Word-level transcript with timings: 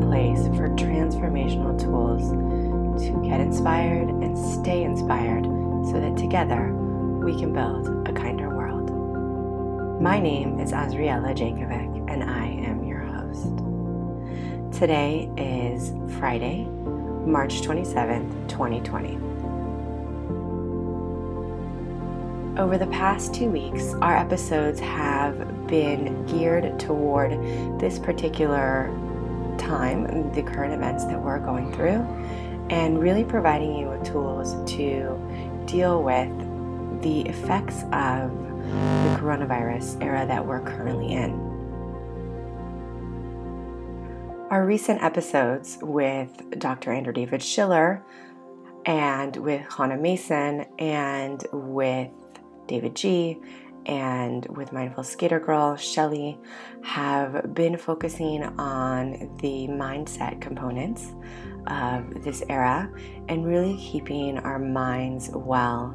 Place 0.00 0.46
for 0.56 0.68
transformational 0.70 1.78
tools 1.78 2.30
to 3.04 3.22
get 3.22 3.40
inspired 3.40 4.08
and 4.08 4.36
stay 4.36 4.82
inspired 4.82 5.44
so 5.44 6.00
that 6.00 6.16
together 6.16 6.72
we 7.22 7.38
can 7.38 7.52
build 7.52 8.08
a 8.08 8.12
kinder 8.12 8.48
world. 8.48 8.90
My 10.00 10.18
name 10.18 10.58
is 10.58 10.72
Azriela 10.72 11.36
Jankovic, 11.36 12.10
and 12.10 12.24
I 12.24 12.46
am 12.46 12.82
your 12.84 13.00
host. 13.00 13.58
Today 14.76 15.30
is 15.36 15.92
Friday, 16.18 16.64
March 16.64 17.60
27th, 17.60 18.48
2020. 18.48 19.16
Over 22.58 22.78
the 22.78 22.88
past 22.88 23.34
two 23.34 23.48
weeks, 23.48 23.92
our 24.00 24.16
episodes 24.16 24.80
have 24.80 25.66
been 25.66 26.26
geared 26.26 26.80
toward 26.80 27.32
this 27.78 27.98
particular 27.98 28.90
time, 29.70 30.32
the 30.32 30.42
current 30.42 30.74
events 30.74 31.04
that 31.04 31.20
we're 31.20 31.38
going 31.38 31.72
through, 31.72 32.04
and 32.70 33.00
really 33.00 33.22
providing 33.22 33.76
you 33.76 33.88
with 33.88 34.04
tools 34.04 34.54
to 34.72 35.16
deal 35.66 36.02
with 36.02 36.28
the 37.02 37.20
effects 37.22 37.84
of 37.92 38.30
the 39.04 39.16
coronavirus 39.20 40.02
era 40.02 40.26
that 40.26 40.44
we're 40.44 40.60
currently 40.60 41.12
in. 41.12 41.30
Our 44.50 44.66
recent 44.66 45.00
episodes 45.02 45.78
with 45.80 46.58
Dr. 46.58 46.92
Andrew 46.92 47.12
David 47.12 47.40
Schiller 47.40 48.02
and 48.84 49.36
with 49.36 49.62
Hannah 49.72 49.96
Mason 49.96 50.66
and 50.80 51.44
with 51.52 52.10
David 52.66 52.96
G 52.96 53.40
and 53.86 54.46
with 54.56 54.72
Mindful 54.72 55.04
Skater 55.04 55.40
Girl, 55.40 55.76
Shelly, 55.76 56.38
have 56.82 57.54
been 57.54 57.76
focusing 57.76 58.42
on 58.58 59.36
the 59.40 59.68
mindset 59.68 60.40
components 60.40 61.12
of 61.66 62.22
this 62.22 62.42
era 62.48 62.90
and 63.28 63.46
really 63.46 63.76
keeping 63.76 64.38
our 64.38 64.58
minds 64.58 65.30
well. 65.30 65.90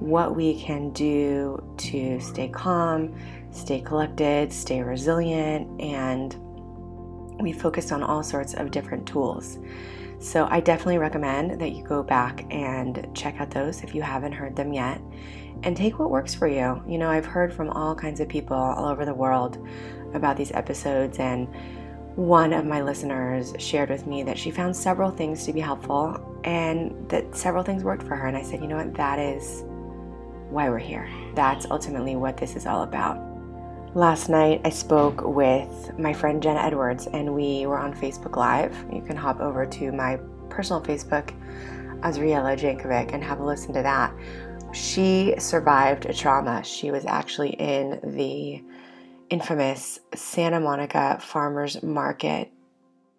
What 0.00 0.34
we 0.34 0.60
can 0.60 0.90
do 0.90 1.62
to 1.78 2.20
stay 2.20 2.48
calm, 2.48 3.14
stay 3.50 3.80
collected, 3.80 4.52
stay 4.52 4.82
resilient, 4.82 5.80
and 5.80 6.36
we 7.40 7.52
focused 7.52 7.92
on 7.92 8.02
all 8.02 8.22
sorts 8.22 8.54
of 8.54 8.70
different 8.70 9.06
tools. 9.06 9.58
So, 10.24 10.48
I 10.50 10.60
definitely 10.60 10.96
recommend 10.96 11.60
that 11.60 11.72
you 11.72 11.84
go 11.84 12.02
back 12.02 12.46
and 12.50 13.06
check 13.12 13.38
out 13.42 13.50
those 13.50 13.82
if 13.82 13.94
you 13.94 14.00
haven't 14.00 14.32
heard 14.32 14.56
them 14.56 14.72
yet 14.72 14.98
and 15.64 15.76
take 15.76 15.98
what 15.98 16.10
works 16.10 16.34
for 16.34 16.48
you. 16.48 16.82
You 16.88 16.96
know, 16.96 17.10
I've 17.10 17.26
heard 17.26 17.52
from 17.52 17.68
all 17.68 17.94
kinds 17.94 18.20
of 18.20 18.28
people 18.28 18.56
all 18.56 18.86
over 18.86 19.04
the 19.04 19.12
world 19.12 19.58
about 20.14 20.38
these 20.38 20.50
episodes, 20.52 21.18
and 21.18 21.46
one 22.16 22.54
of 22.54 22.64
my 22.64 22.80
listeners 22.80 23.52
shared 23.58 23.90
with 23.90 24.06
me 24.06 24.22
that 24.22 24.38
she 24.38 24.50
found 24.50 24.74
several 24.74 25.10
things 25.10 25.44
to 25.44 25.52
be 25.52 25.60
helpful 25.60 26.40
and 26.44 27.06
that 27.10 27.36
several 27.36 27.62
things 27.62 27.84
worked 27.84 28.04
for 28.04 28.16
her. 28.16 28.26
And 28.26 28.34
I 28.34 28.42
said, 28.42 28.62
you 28.62 28.66
know 28.66 28.76
what, 28.76 28.94
that 28.94 29.18
is 29.18 29.62
why 30.48 30.70
we're 30.70 30.78
here. 30.78 31.06
That's 31.34 31.66
ultimately 31.70 32.16
what 32.16 32.38
this 32.38 32.56
is 32.56 32.64
all 32.64 32.82
about. 32.82 33.33
Last 33.94 34.28
night, 34.28 34.60
I 34.64 34.70
spoke 34.70 35.22
with 35.22 35.96
my 35.98 36.12
friend 36.12 36.42
Jenna 36.42 36.60
Edwards, 36.60 37.06
and 37.06 37.34
we 37.34 37.64
were 37.66 37.78
on 37.78 37.94
Facebook 37.94 38.36
Live. 38.36 38.74
You 38.92 39.02
can 39.02 39.16
hop 39.16 39.40
over 39.40 39.64
to 39.64 39.92
my 39.92 40.18
personal 40.48 40.82
Facebook, 40.82 41.30
Azriela 42.00 42.58
Jankovic, 42.58 43.14
and 43.14 43.22
have 43.22 43.40
a 43.40 43.44
listen 43.44 43.72
to 43.74 43.82
that 43.82 44.12
she 44.74 45.34
survived 45.38 46.04
a 46.06 46.12
trauma. 46.12 46.62
She 46.64 46.90
was 46.90 47.06
actually 47.06 47.50
in 47.50 48.00
the 48.02 48.62
infamous 49.30 50.00
Santa 50.14 50.60
Monica 50.60 51.18
Farmers 51.20 51.82
Market 51.82 52.50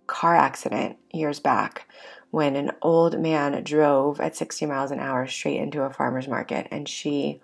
car 0.08 0.36
accident 0.36 0.98
years 1.12 1.40
back 1.40 1.90
when 2.30 2.56
an 2.56 2.72
old 2.82 3.20
man 3.20 3.64
drove 3.64 4.20
at 4.20 4.36
60 4.36 4.66
miles 4.68 4.92
an 4.92 5.00
hour 5.00 5.26
straight 5.26 5.60
into 5.60 5.82
a 5.82 5.90
farmer's 5.90 6.28
market 6.28 6.68
and 6.70 6.88
she 6.88 7.42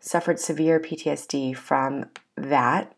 suffered 0.00 0.40
severe 0.40 0.80
PTSD 0.80 1.54
from 1.54 2.06
that. 2.36 2.94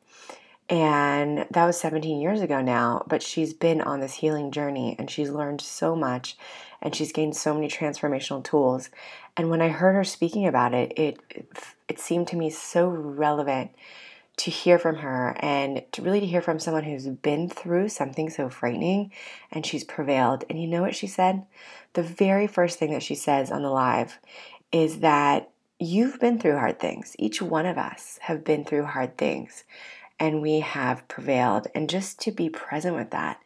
And 0.70 1.46
that 1.50 1.66
was 1.66 1.78
17 1.78 2.20
years 2.20 2.40
ago 2.40 2.62
now, 2.62 3.04
but 3.06 3.22
she's 3.22 3.52
been 3.52 3.82
on 3.82 4.00
this 4.00 4.14
healing 4.14 4.50
journey 4.50 4.96
and 4.98 5.10
she's 5.10 5.28
learned 5.28 5.60
so 5.60 5.94
much 5.94 6.38
and 6.80 6.94
she's 6.94 7.12
gained 7.12 7.36
so 7.36 7.52
many 7.52 7.68
transformational 7.68 8.42
tools. 8.42 8.88
And 9.36 9.50
when 9.50 9.60
I 9.60 9.68
heard 9.68 9.94
her 9.94 10.04
speaking 10.04 10.46
about 10.46 10.72
it, 10.72 10.92
it 10.96 11.18
it 11.88 11.98
seemed 11.98 12.28
to 12.28 12.36
me 12.36 12.48
so 12.48 12.88
relevant 12.88 13.72
to 14.36 14.50
hear 14.50 14.78
from 14.78 14.96
her 14.96 15.36
and 15.40 15.82
to 15.92 16.02
really 16.02 16.20
to 16.20 16.26
hear 16.26 16.42
from 16.42 16.58
someone 16.58 16.84
who's 16.84 17.06
been 17.06 17.48
through 17.48 17.88
something 17.88 18.28
so 18.30 18.48
frightening 18.48 19.12
and 19.50 19.64
she's 19.64 19.84
prevailed. 19.84 20.44
And 20.48 20.60
you 20.60 20.66
know 20.66 20.82
what 20.82 20.96
she 20.96 21.06
said? 21.06 21.44
The 21.92 22.02
very 22.02 22.46
first 22.46 22.78
thing 22.78 22.92
that 22.92 23.02
she 23.02 23.14
says 23.14 23.50
on 23.50 23.62
the 23.62 23.70
live 23.70 24.18
is 24.72 25.00
that 25.00 25.50
you've 25.78 26.20
been 26.20 26.38
through 26.38 26.58
hard 26.58 26.78
things. 26.78 27.16
Each 27.18 27.42
one 27.42 27.66
of 27.66 27.78
us 27.78 28.18
have 28.22 28.44
been 28.44 28.64
through 28.64 28.84
hard 28.84 29.16
things 29.18 29.64
and 30.18 30.40
we 30.40 30.60
have 30.60 31.06
prevailed. 31.08 31.66
And 31.74 31.90
just 31.90 32.20
to 32.20 32.32
be 32.32 32.48
present 32.48 32.96
with 32.96 33.10
that 33.10 33.40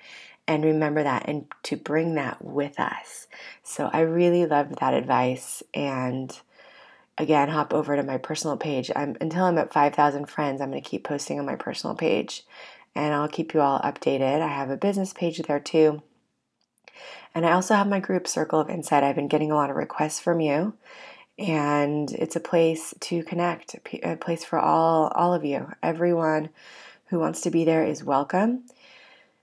and 0.47 0.65
remember 0.65 1.03
that 1.03 1.29
and 1.29 1.47
to 1.65 1.77
bring 1.77 2.15
that 2.15 2.45
with 2.45 2.79
us. 2.79 3.27
So 3.63 3.91
I 3.93 4.01
really 4.01 4.47
loved 4.47 4.79
that 4.81 4.95
advice 4.95 5.63
and 5.75 6.39
again 7.17 7.49
hop 7.49 7.75
over 7.75 7.97
to 7.97 8.03
my 8.03 8.19
personal 8.19 8.57
page. 8.57 8.91
I'm 8.95 9.17
until 9.21 9.45
I'm 9.45 9.59
at 9.59 9.73
5,000 9.73 10.27
friends, 10.27 10.61
I'm 10.61 10.71
going 10.71 10.83
to 10.83 10.89
keep 10.89 11.05
posting 11.05 11.39
on 11.39 11.47
my 11.47 11.57
personal 11.57 11.97
page 11.97 12.45
and 12.95 13.15
I'll 13.15 13.29
keep 13.29 13.55
you 13.55 13.61
all 13.61 13.81
updated. 13.81 14.41
I 14.41 14.49
have 14.49 14.71
a 14.71 14.77
business 14.77 15.13
page 15.13 15.39
there 15.39 15.61
too. 15.61 16.03
And 17.35 17.47
I 17.47 17.53
also 17.53 17.75
have 17.75 17.87
my 17.87 18.01
group 18.01 18.27
Circle 18.27 18.61
of 18.61 18.71
Insight. 18.71 19.05
I've 19.05 19.15
been 19.15 19.29
getting 19.29 19.53
a 19.53 19.55
lot 19.55 19.71
of 19.71 19.77
requests 19.77 20.19
from 20.19 20.41
you 20.41 20.75
and 21.39 22.11
it's 22.13 22.37
a 22.37 22.41
place 22.41 22.93
to 23.01 23.23
connect, 23.23 23.77
a 24.03 24.17
place 24.17 24.45
for 24.45 24.59
all 24.59 25.09
all 25.15 25.33
of 25.33 25.45
you. 25.45 25.71
Everyone 25.83 26.51
who 27.07 27.19
wants 27.19 27.41
to 27.43 27.51
be 27.51 27.65
there 27.65 27.85
is 27.85 28.05
welcome. 28.05 28.65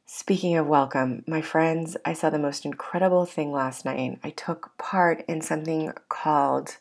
Speaking 0.05 0.55
of 0.55 0.67
welcome, 0.67 1.23
my 1.25 1.41
friends, 1.41 1.97
I 2.05 2.13
saw 2.13 2.29
the 2.29 2.37
most 2.37 2.63
incredible 2.63 3.25
thing 3.25 3.51
last 3.51 3.85
night. 3.85 4.19
I 4.23 4.29
took 4.29 4.77
part 4.77 5.25
in 5.27 5.41
something 5.41 5.91
called 6.09 6.77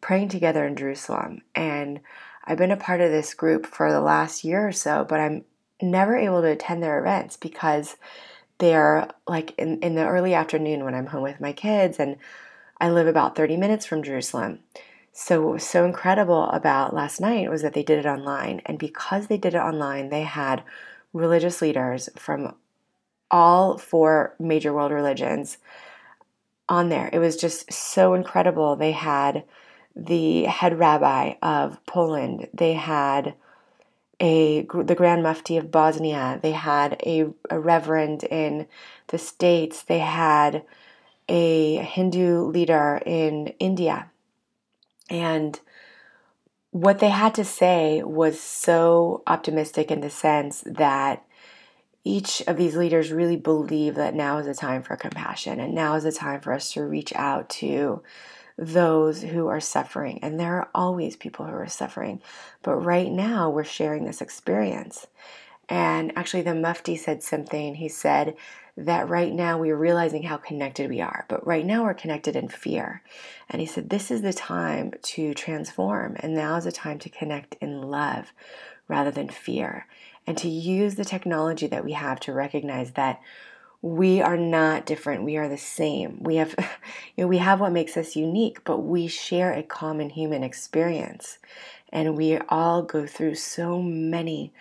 Praying 0.00 0.30
Together 0.30 0.66
in 0.66 0.76
Jerusalem. 0.76 1.42
And 1.54 2.00
I've 2.44 2.58
been 2.58 2.70
a 2.70 2.76
part 2.76 3.02
of 3.02 3.10
this 3.10 3.34
group 3.34 3.66
for 3.66 3.92
the 3.92 4.00
last 4.00 4.44
year 4.44 4.66
or 4.66 4.72
so, 4.72 5.04
but 5.06 5.20
I'm 5.20 5.44
never 5.82 6.16
able 6.16 6.40
to 6.40 6.48
attend 6.48 6.82
their 6.82 6.98
events 6.98 7.36
because 7.36 7.96
they're 8.58 9.10
like 9.26 9.54
in, 9.58 9.80
in 9.80 9.94
the 9.94 10.06
early 10.06 10.32
afternoon 10.32 10.84
when 10.84 10.94
I'm 10.94 11.06
home 11.06 11.22
with 11.22 11.40
my 11.40 11.52
kids, 11.52 11.98
and 11.98 12.16
I 12.84 12.90
live 12.90 13.06
about 13.06 13.34
30 13.34 13.56
minutes 13.56 13.86
from 13.86 14.02
Jerusalem. 14.02 14.58
So, 15.10 15.40
what 15.40 15.54
was 15.54 15.64
so 15.66 15.86
incredible 15.86 16.50
about 16.50 16.92
last 16.92 17.18
night 17.18 17.48
was 17.48 17.62
that 17.62 17.72
they 17.72 17.82
did 17.82 17.98
it 17.98 18.04
online. 18.04 18.60
And 18.66 18.78
because 18.78 19.26
they 19.26 19.38
did 19.38 19.54
it 19.54 19.58
online, 19.58 20.10
they 20.10 20.24
had 20.24 20.62
religious 21.14 21.62
leaders 21.62 22.10
from 22.14 22.56
all 23.30 23.78
four 23.78 24.34
major 24.38 24.74
world 24.74 24.92
religions 24.92 25.56
on 26.68 26.90
there. 26.90 27.08
It 27.10 27.20
was 27.20 27.38
just 27.38 27.72
so 27.72 28.12
incredible. 28.12 28.76
They 28.76 28.92
had 28.92 29.44
the 29.96 30.42
head 30.42 30.78
rabbi 30.78 31.36
of 31.40 31.78
Poland. 31.86 32.48
They 32.52 32.74
had 32.74 33.32
a 34.20 34.60
the 34.60 34.94
Grand 34.94 35.22
Mufti 35.22 35.56
of 35.56 35.70
Bosnia. 35.70 36.38
They 36.42 36.52
had 36.52 37.00
a, 37.06 37.32
a 37.48 37.58
reverend 37.58 38.24
in 38.24 38.66
the 39.06 39.16
states. 39.16 39.82
They 39.82 40.00
had 40.00 40.64
a 41.28 41.76
Hindu 41.76 42.46
leader 42.46 43.00
in 43.04 43.48
India, 43.58 44.10
and 45.08 45.58
what 46.70 46.98
they 46.98 47.10
had 47.10 47.34
to 47.36 47.44
say 47.44 48.02
was 48.02 48.40
so 48.40 49.22
optimistic 49.28 49.92
in 49.92 50.00
the 50.00 50.10
sense 50.10 50.64
that 50.66 51.24
each 52.02 52.42
of 52.48 52.56
these 52.56 52.76
leaders 52.76 53.12
really 53.12 53.36
believe 53.36 53.94
that 53.94 54.14
now 54.14 54.38
is 54.38 54.46
a 54.48 54.54
time 54.54 54.82
for 54.82 54.96
compassion 54.96 55.60
and 55.60 55.72
now 55.72 55.94
is 55.94 56.04
a 56.04 56.10
time 56.10 56.40
for 56.40 56.52
us 56.52 56.72
to 56.72 56.82
reach 56.82 57.12
out 57.14 57.48
to 57.48 58.02
those 58.58 59.22
who 59.22 59.46
are 59.46 59.60
suffering. 59.60 60.18
And 60.20 60.38
there 60.38 60.56
are 60.56 60.68
always 60.74 61.16
people 61.16 61.46
who 61.46 61.54
are 61.54 61.68
suffering. 61.68 62.20
But 62.62 62.74
right 62.74 63.10
now, 63.10 63.50
we're 63.50 63.64
sharing 63.64 64.04
this 64.04 64.20
experience. 64.20 65.06
And 65.68 66.12
actually, 66.16 66.42
the 66.42 66.54
Mufti 66.54 66.96
said 66.96 67.22
something. 67.22 67.76
He 67.76 67.88
said 67.88 68.34
that 68.76 69.08
right 69.08 69.32
now 69.32 69.58
we're 69.58 69.76
realizing 69.76 70.24
how 70.24 70.36
connected 70.36 70.90
we 70.90 71.00
are, 71.00 71.24
but 71.28 71.46
right 71.46 71.64
now 71.64 71.84
we're 71.84 71.94
connected 71.94 72.34
in 72.34 72.48
fear. 72.48 73.02
And 73.48 73.60
he 73.60 73.66
said, 73.66 73.90
This 73.90 74.10
is 74.10 74.22
the 74.22 74.32
time 74.32 74.92
to 75.02 75.34
transform, 75.34 76.16
and 76.20 76.34
now 76.34 76.56
is 76.56 76.64
the 76.64 76.72
time 76.72 76.98
to 77.00 77.08
connect 77.08 77.54
in 77.60 77.82
love 77.82 78.32
rather 78.88 79.10
than 79.10 79.28
fear, 79.28 79.86
and 80.26 80.36
to 80.38 80.48
use 80.48 80.96
the 80.96 81.04
technology 81.04 81.66
that 81.68 81.84
we 81.84 81.92
have 81.92 82.20
to 82.20 82.32
recognize 82.32 82.92
that 82.92 83.20
we 83.80 84.22
are 84.22 84.38
not 84.38 84.86
different 84.86 85.24
we 85.24 85.36
are 85.36 85.46
the 85.50 85.58
same 85.58 86.16
we 86.22 86.36
have 86.36 86.54
you 87.16 87.22
know 87.22 87.28
we 87.28 87.36
have 87.36 87.60
what 87.60 87.70
makes 87.70 87.98
us 87.98 88.16
unique 88.16 88.64
but 88.64 88.78
we 88.78 89.06
share 89.06 89.52
a 89.52 89.62
common 89.62 90.08
human 90.08 90.42
experience 90.42 91.36
and 91.94 92.16
we 92.16 92.38
all 92.48 92.82
go 92.82 93.06
through 93.06 93.36
so 93.36 93.80
many 93.80 94.52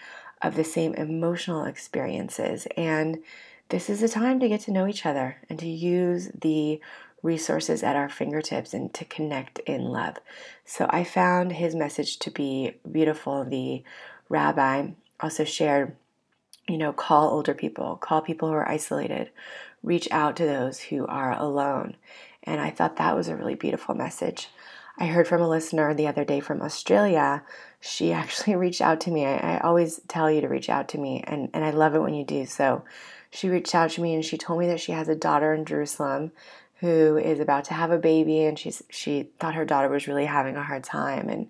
of 0.43 0.55
the 0.55 0.63
same 0.63 0.93
emotional 0.93 1.65
experiences. 1.65 2.67
And 2.77 3.23
this 3.73 3.89
is 3.89 4.03
a 4.03 4.07
time 4.07 4.39
to 4.39 4.47
get 4.47 4.59
to 4.59 4.71
know 4.71 4.85
each 4.85 5.03
other 5.03 5.37
and 5.49 5.57
to 5.57 5.67
use 5.67 6.29
the 6.39 6.79
resources 7.23 7.81
at 7.81 7.95
our 7.95 8.07
fingertips 8.07 8.71
and 8.71 8.93
to 8.93 9.03
connect 9.03 9.57
in 9.65 9.85
love. 9.85 10.17
So 10.63 10.85
I 10.91 11.03
found 11.03 11.53
his 11.53 11.73
message 11.73 12.19
to 12.19 12.29
be 12.29 12.75
beautiful. 12.91 13.43
The 13.43 13.81
rabbi 14.29 14.89
also 15.19 15.43
shared, 15.43 15.95
you 16.69 16.77
know, 16.77 16.93
call 16.93 17.31
older 17.31 17.55
people, 17.55 17.95
call 17.95 18.21
people 18.21 18.47
who 18.47 18.53
are 18.53 18.69
isolated, 18.69 19.31
reach 19.81 20.07
out 20.11 20.35
to 20.35 20.45
those 20.45 20.79
who 20.79 21.07
are 21.07 21.35
alone. 21.35 21.95
And 22.43 22.61
I 22.61 22.69
thought 22.69 22.97
that 22.97 23.15
was 23.15 23.27
a 23.27 23.35
really 23.35 23.55
beautiful 23.55 23.95
message. 23.95 24.49
I 24.99 25.07
heard 25.07 25.27
from 25.27 25.41
a 25.41 25.49
listener 25.49 25.95
the 25.95 26.05
other 26.05 26.23
day 26.23 26.41
from 26.41 26.61
Australia. 26.61 27.41
She 27.79 28.13
actually 28.13 28.55
reached 28.55 28.81
out 28.81 29.01
to 29.01 29.09
me. 29.11 29.25
I, 29.25 29.55
I, 29.55 29.59
always 29.61 29.99
tell 30.07 30.29
you 30.29 30.41
to 30.41 30.47
reach 30.47 30.69
out 30.69 30.89
to 30.89 30.99
me, 30.99 31.23
and, 31.25 31.49
and 31.55 31.65
I 31.65 31.71
love 31.71 31.95
it 31.95 32.01
when 32.01 32.13
you 32.13 32.23
do. 32.23 32.45
So 32.45 32.83
she 33.33 33.49
reached 33.49 33.73
out 33.73 33.89
to 33.91 34.01
me 34.01 34.13
and 34.13 34.23
she 34.23 34.37
told 34.37 34.59
me 34.59 34.67
that 34.67 34.79
she 34.79 34.91
has 34.91 35.09
a 35.09 35.15
daughter 35.15 35.53
in 35.53 35.65
Jerusalem 35.65 36.31
who 36.75 37.17
is 37.17 37.39
about 37.39 37.63
to 37.65 37.73
have 37.73 37.91
a 37.91 37.97
baby, 37.97 38.43
and 38.43 38.59
she's 38.59 38.83
she 38.89 39.29
thought 39.39 39.55
her 39.55 39.65
daughter 39.65 39.89
was 39.89 40.07
really 40.07 40.25
having 40.25 40.55
a 40.55 40.63
hard 40.63 40.83
time, 40.83 41.29
and 41.29 41.49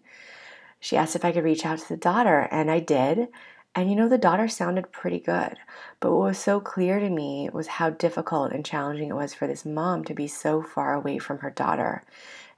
she 0.79 0.95
asked 0.95 1.15
if 1.15 1.25
I 1.25 1.31
could 1.31 1.43
reach 1.43 1.65
out 1.65 1.79
to 1.79 1.89
the 1.89 1.97
daughter, 1.97 2.47
and 2.51 2.69
I 2.69 2.79
did. 2.79 3.27
And 3.75 3.89
you 3.89 3.95
know, 3.95 4.07
the 4.07 4.19
daughter 4.19 4.47
sounded 4.47 4.91
pretty 4.91 5.19
good. 5.19 5.55
But 5.99 6.11
what 6.11 6.27
was 6.27 6.37
so 6.37 6.59
clear 6.59 6.99
to 6.99 7.09
me 7.09 7.49
was 7.51 7.65
how 7.67 7.89
difficult 7.89 8.51
and 8.51 8.63
challenging 8.63 9.09
it 9.09 9.15
was 9.15 9.33
for 9.33 9.47
this 9.47 9.65
mom 9.65 10.03
to 10.05 10.13
be 10.13 10.27
so 10.27 10.61
far 10.61 10.93
away 10.93 11.17
from 11.17 11.39
her 11.39 11.49
daughter 11.49 12.03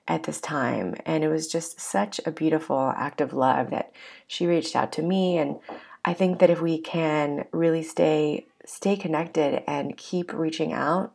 at 0.07 0.23
this 0.23 0.41
time. 0.41 0.95
And 1.05 1.23
it 1.23 1.29
was 1.29 1.47
just 1.47 1.79
such 1.79 2.19
a 2.25 2.31
beautiful 2.31 2.93
act 2.97 3.21
of 3.21 3.33
love 3.33 3.69
that 3.69 3.93
she 4.27 4.45
reached 4.45 4.75
out 4.75 4.91
to 4.93 5.01
me. 5.01 5.37
And 5.37 5.59
I 6.03 6.13
think 6.13 6.39
that 6.39 6.49
if 6.49 6.61
we 6.61 6.77
can 6.77 7.45
really 7.53 7.83
stay 7.83 8.45
stay 8.65 8.95
connected 8.95 9.63
and 9.67 9.97
keep 9.97 10.33
reaching 10.33 10.73
out 10.73 11.13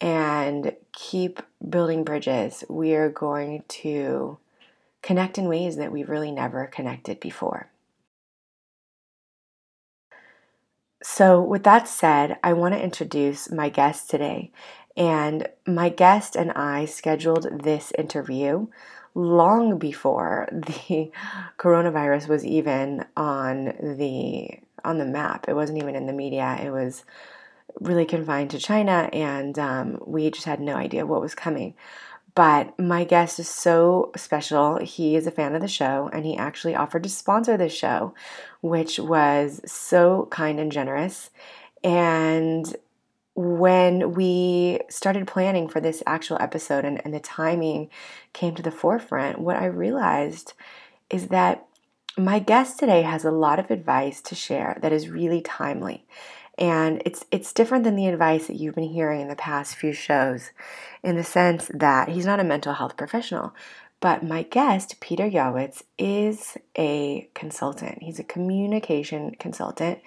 and 0.00 0.74
keep 0.92 1.42
building 1.68 2.04
bridges, 2.04 2.64
we 2.68 2.94
are 2.94 3.10
going 3.10 3.64
to 3.68 4.38
connect 5.02 5.38
in 5.38 5.48
ways 5.48 5.76
that 5.76 5.92
we've 5.92 6.08
really 6.08 6.32
never 6.32 6.66
connected 6.66 7.20
before. 7.20 7.70
So, 11.02 11.40
with 11.40 11.64
that 11.64 11.88
said, 11.88 12.38
I 12.42 12.52
want 12.52 12.74
to 12.74 12.82
introduce 12.82 13.50
my 13.50 13.70
guest 13.70 14.10
today. 14.10 14.52
And 14.96 15.48
my 15.66 15.88
guest 15.88 16.36
and 16.36 16.52
I 16.52 16.84
scheduled 16.84 17.62
this 17.62 17.92
interview 17.96 18.66
long 19.14 19.78
before 19.78 20.48
the 20.52 21.10
coronavirus 21.58 22.28
was 22.28 22.44
even 22.44 23.06
on 23.16 23.64
the 23.80 24.58
on 24.84 24.98
the 24.98 25.04
map. 25.04 25.46
It 25.48 25.54
wasn't 25.54 25.78
even 25.78 25.96
in 25.96 26.06
the 26.06 26.12
media. 26.12 26.58
It 26.62 26.70
was 26.70 27.04
really 27.80 28.04
confined 28.04 28.50
to 28.50 28.58
China, 28.58 29.08
and 29.12 29.58
um, 29.58 29.98
we 30.04 30.30
just 30.30 30.46
had 30.46 30.60
no 30.60 30.74
idea 30.74 31.06
what 31.06 31.20
was 31.20 31.34
coming. 31.34 31.74
But 32.34 32.78
my 32.78 33.04
guest 33.04 33.38
is 33.38 33.48
so 33.48 34.12
special. 34.16 34.78
He 34.78 35.16
is 35.16 35.26
a 35.26 35.30
fan 35.30 35.54
of 35.54 35.62
the 35.62 35.68
show 35.68 36.08
and 36.12 36.24
he 36.24 36.36
actually 36.36 36.74
offered 36.74 37.02
to 37.02 37.08
sponsor 37.08 37.56
the 37.56 37.68
show, 37.68 38.14
which 38.60 38.98
was 38.98 39.60
so 39.66 40.28
kind 40.30 40.60
and 40.60 40.70
generous. 40.70 41.30
And 41.82 42.74
when 43.34 44.12
we 44.14 44.80
started 44.88 45.26
planning 45.26 45.68
for 45.68 45.80
this 45.80 46.02
actual 46.06 46.36
episode 46.40 46.84
and, 46.84 47.00
and 47.04 47.14
the 47.14 47.20
timing 47.20 47.90
came 48.32 48.54
to 48.54 48.62
the 48.62 48.70
forefront, 48.70 49.38
what 49.38 49.56
I 49.56 49.66
realized 49.66 50.52
is 51.08 51.28
that 51.28 51.66
my 52.24 52.38
guest 52.38 52.78
today 52.78 53.02
has 53.02 53.24
a 53.24 53.30
lot 53.30 53.58
of 53.58 53.70
advice 53.70 54.20
to 54.22 54.34
share 54.34 54.78
that 54.82 54.92
is 54.92 55.08
really 55.08 55.40
timely. 55.40 56.04
And 56.58 57.00
it's 57.06 57.24
it's 57.30 57.52
different 57.52 57.84
than 57.84 57.96
the 57.96 58.06
advice 58.06 58.46
that 58.46 58.56
you've 58.56 58.74
been 58.74 58.84
hearing 58.84 59.22
in 59.22 59.28
the 59.28 59.36
past 59.36 59.76
few 59.76 59.92
shows 59.92 60.50
in 61.02 61.16
the 61.16 61.24
sense 61.24 61.70
that 61.72 62.10
he's 62.10 62.26
not 62.26 62.40
a 62.40 62.44
mental 62.44 62.74
health 62.74 62.96
professional. 62.96 63.54
But 64.00 64.24
my 64.24 64.42
guest, 64.42 65.00
Peter 65.00 65.28
Yawitz, 65.28 65.82
is 65.98 66.56
a 66.76 67.28
consultant. 67.34 68.02
He's 68.02 68.18
a 68.18 68.24
communication 68.24 69.32
consultant. 69.38 70.00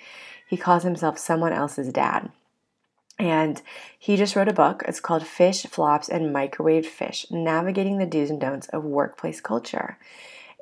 He 0.47 0.57
calls 0.57 0.83
himself 0.83 1.17
someone 1.19 1.53
else's 1.53 1.91
dad. 1.93 2.31
And 3.19 3.61
he 3.97 4.17
just 4.17 4.35
wrote 4.35 4.47
a 4.47 4.53
book. 4.53 4.83
It's 4.87 4.99
called 4.99 5.25
Flip, 5.27 5.55
Flops, 5.55 6.09
and 6.09 6.33
Microwave 6.33 6.87
Fish 6.87 7.27
Navigating 7.29 7.99
the 7.99 8.07
Do's 8.07 8.31
and 8.31 8.41
Don'ts 8.41 8.67
of 8.69 8.83
Workplace 8.83 9.39
Culture. 9.39 9.97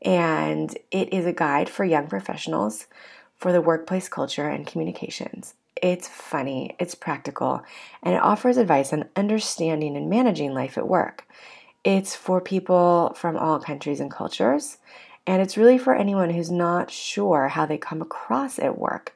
And 0.01 0.75
it 0.89 1.13
is 1.13 1.25
a 1.25 1.33
guide 1.33 1.69
for 1.69 1.85
young 1.85 2.07
professionals 2.07 2.87
for 3.37 3.51
the 3.51 3.61
workplace 3.61 4.09
culture 4.09 4.47
and 4.47 4.67
communications. 4.67 5.53
It's 5.81 6.07
funny, 6.07 6.75
it's 6.79 6.95
practical, 6.95 7.63
and 8.03 8.13
it 8.13 8.21
offers 8.21 8.57
advice 8.57 8.93
on 8.93 9.09
understanding 9.15 9.95
and 9.97 10.09
managing 10.09 10.53
life 10.53 10.77
at 10.77 10.87
work. 10.87 11.27
It's 11.83 12.15
for 12.15 12.39
people 12.39 13.13
from 13.15 13.35
all 13.35 13.59
countries 13.59 13.99
and 13.99 14.11
cultures, 14.11 14.77
and 15.25 15.41
it's 15.41 15.57
really 15.57 15.77
for 15.77 15.95
anyone 15.95 16.29
who's 16.29 16.51
not 16.51 16.91
sure 16.91 17.47
how 17.47 17.65
they 17.65 17.77
come 17.77 18.01
across 18.01 18.59
at 18.59 18.77
work. 18.77 19.15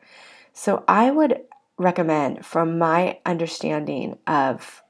So 0.54 0.84
I 0.88 1.12
would 1.12 1.42
recommend, 1.78 2.46
from 2.46 2.78
my 2.80 3.20
understanding 3.26 4.18
of 4.26 4.82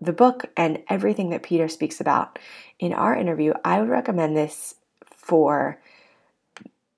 the 0.00 0.12
book 0.12 0.46
and 0.56 0.82
everything 0.88 1.30
that 1.30 1.42
Peter 1.42 1.68
speaks 1.68 2.00
about 2.00 2.38
in 2.78 2.92
our 2.92 3.14
interview, 3.14 3.52
I 3.64 3.80
would 3.80 3.90
recommend 3.90 4.36
this 4.36 4.76
for 5.30 5.78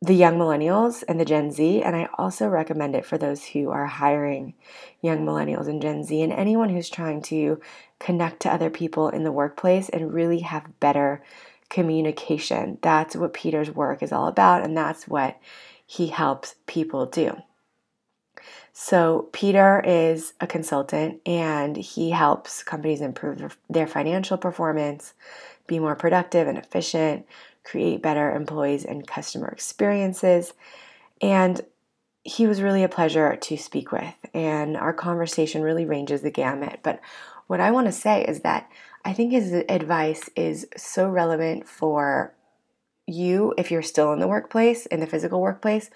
the 0.00 0.14
young 0.14 0.38
millennials 0.38 1.04
and 1.06 1.20
the 1.20 1.24
Gen 1.26 1.50
Z, 1.50 1.82
and 1.82 1.94
I 1.94 2.08
also 2.16 2.48
recommend 2.48 2.96
it 2.96 3.04
for 3.04 3.18
those 3.18 3.44
who 3.44 3.68
are 3.68 3.84
hiring 3.84 4.54
young 5.02 5.18
millennials 5.18 5.68
and 5.68 5.82
Gen 5.82 6.02
Z 6.02 6.22
and 6.22 6.32
anyone 6.32 6.70
who's 6.70 6.88
trying 6.88 7.20
to 7.24 7.60
connect 8.00 8.40
to 8.40 8.52
other 8.52 8.70
people 8.70 9.10
in 9.10 9.22
the 9.22 9.30
workplace 9.30 9.90
and 9.90 10.14
really 10.14 10.40
have 10.40 10.80
better 10.80 11.22
communication. 11.68 12.78
That's 12.80 13.14
what 13.14 13.34
Peter's 13.34 13.70
work 13.70 14.02
is 14.02 14.12
all 14.12 14.28
about, 14.28 14.64
and 14.64 14.74
that's 14.74 15.06
what 15.06 15.38
he 15.86 16.06
helps 16.06 16.54
people 16.66 17.04
do. 17.04 17.36
So, 18.72 19.28
Peter 19.32 19.82
is 19.84 20.32
a 20.40 20.46
consultant 20.46 21.20
and 21.26 21.76
he 21.76 22.10
helps 22.10 22.62
companies 22.62 23.02
improve 23.02 23.58
their 23.68 23.86
financial 23.86 24.38
performance, 24.38 25.12
be 25.66 25.78
more 25.78 25.94
productive 25.94 26.48
and 26.48 26.56
efficient, 26.56 27.26
create 27.64 28.02
better 28.02 28.34
employees 28.34 28.84
and 28.84 29.06
customer 29.06 29.48
experiences. 29.48 30.52
And 31.20 31.60
he 32.24 32.46
was 32.46 32.62
really 32.62 32.84
a 32.84 32.88
pleasure 32.88 33.36
to 33.36 33.56
speak 33.56 33.90
with, 33.90 34.14
and 34.32 34.76
our 34.76 34.92
conversation 34.92 35.62
really 35.62 35.84
ranges 35.84 36.22
the 36.22 36.30
gamut. 36.30 36.80
But 36.82 37.00
what 37.48 37.60
I 37.60 37.72
want 37.72 37.86
to 37.86 37.92
say 37.92 38.24
is 38.24 38.40
that 38.40 38.70
I 39.04 39.12
think 39.12 39.32
his 39.32 39.52
advice 39.68 40.30
is 40.36 40.66
so 40.76 41.08
relevant 41.08 41.68
for 41.68 42.32
you 43.08 43.52
if 43.58 43.70
you're 43.70 43.82
still 43.82 44.12
in 44.12 44.20
the 44.20 44.28
workplace, 44.28 44.86
in 44.86 45.00
the 45.00 45.06
physical 45.06 45.40
workplace, 45.40 45.90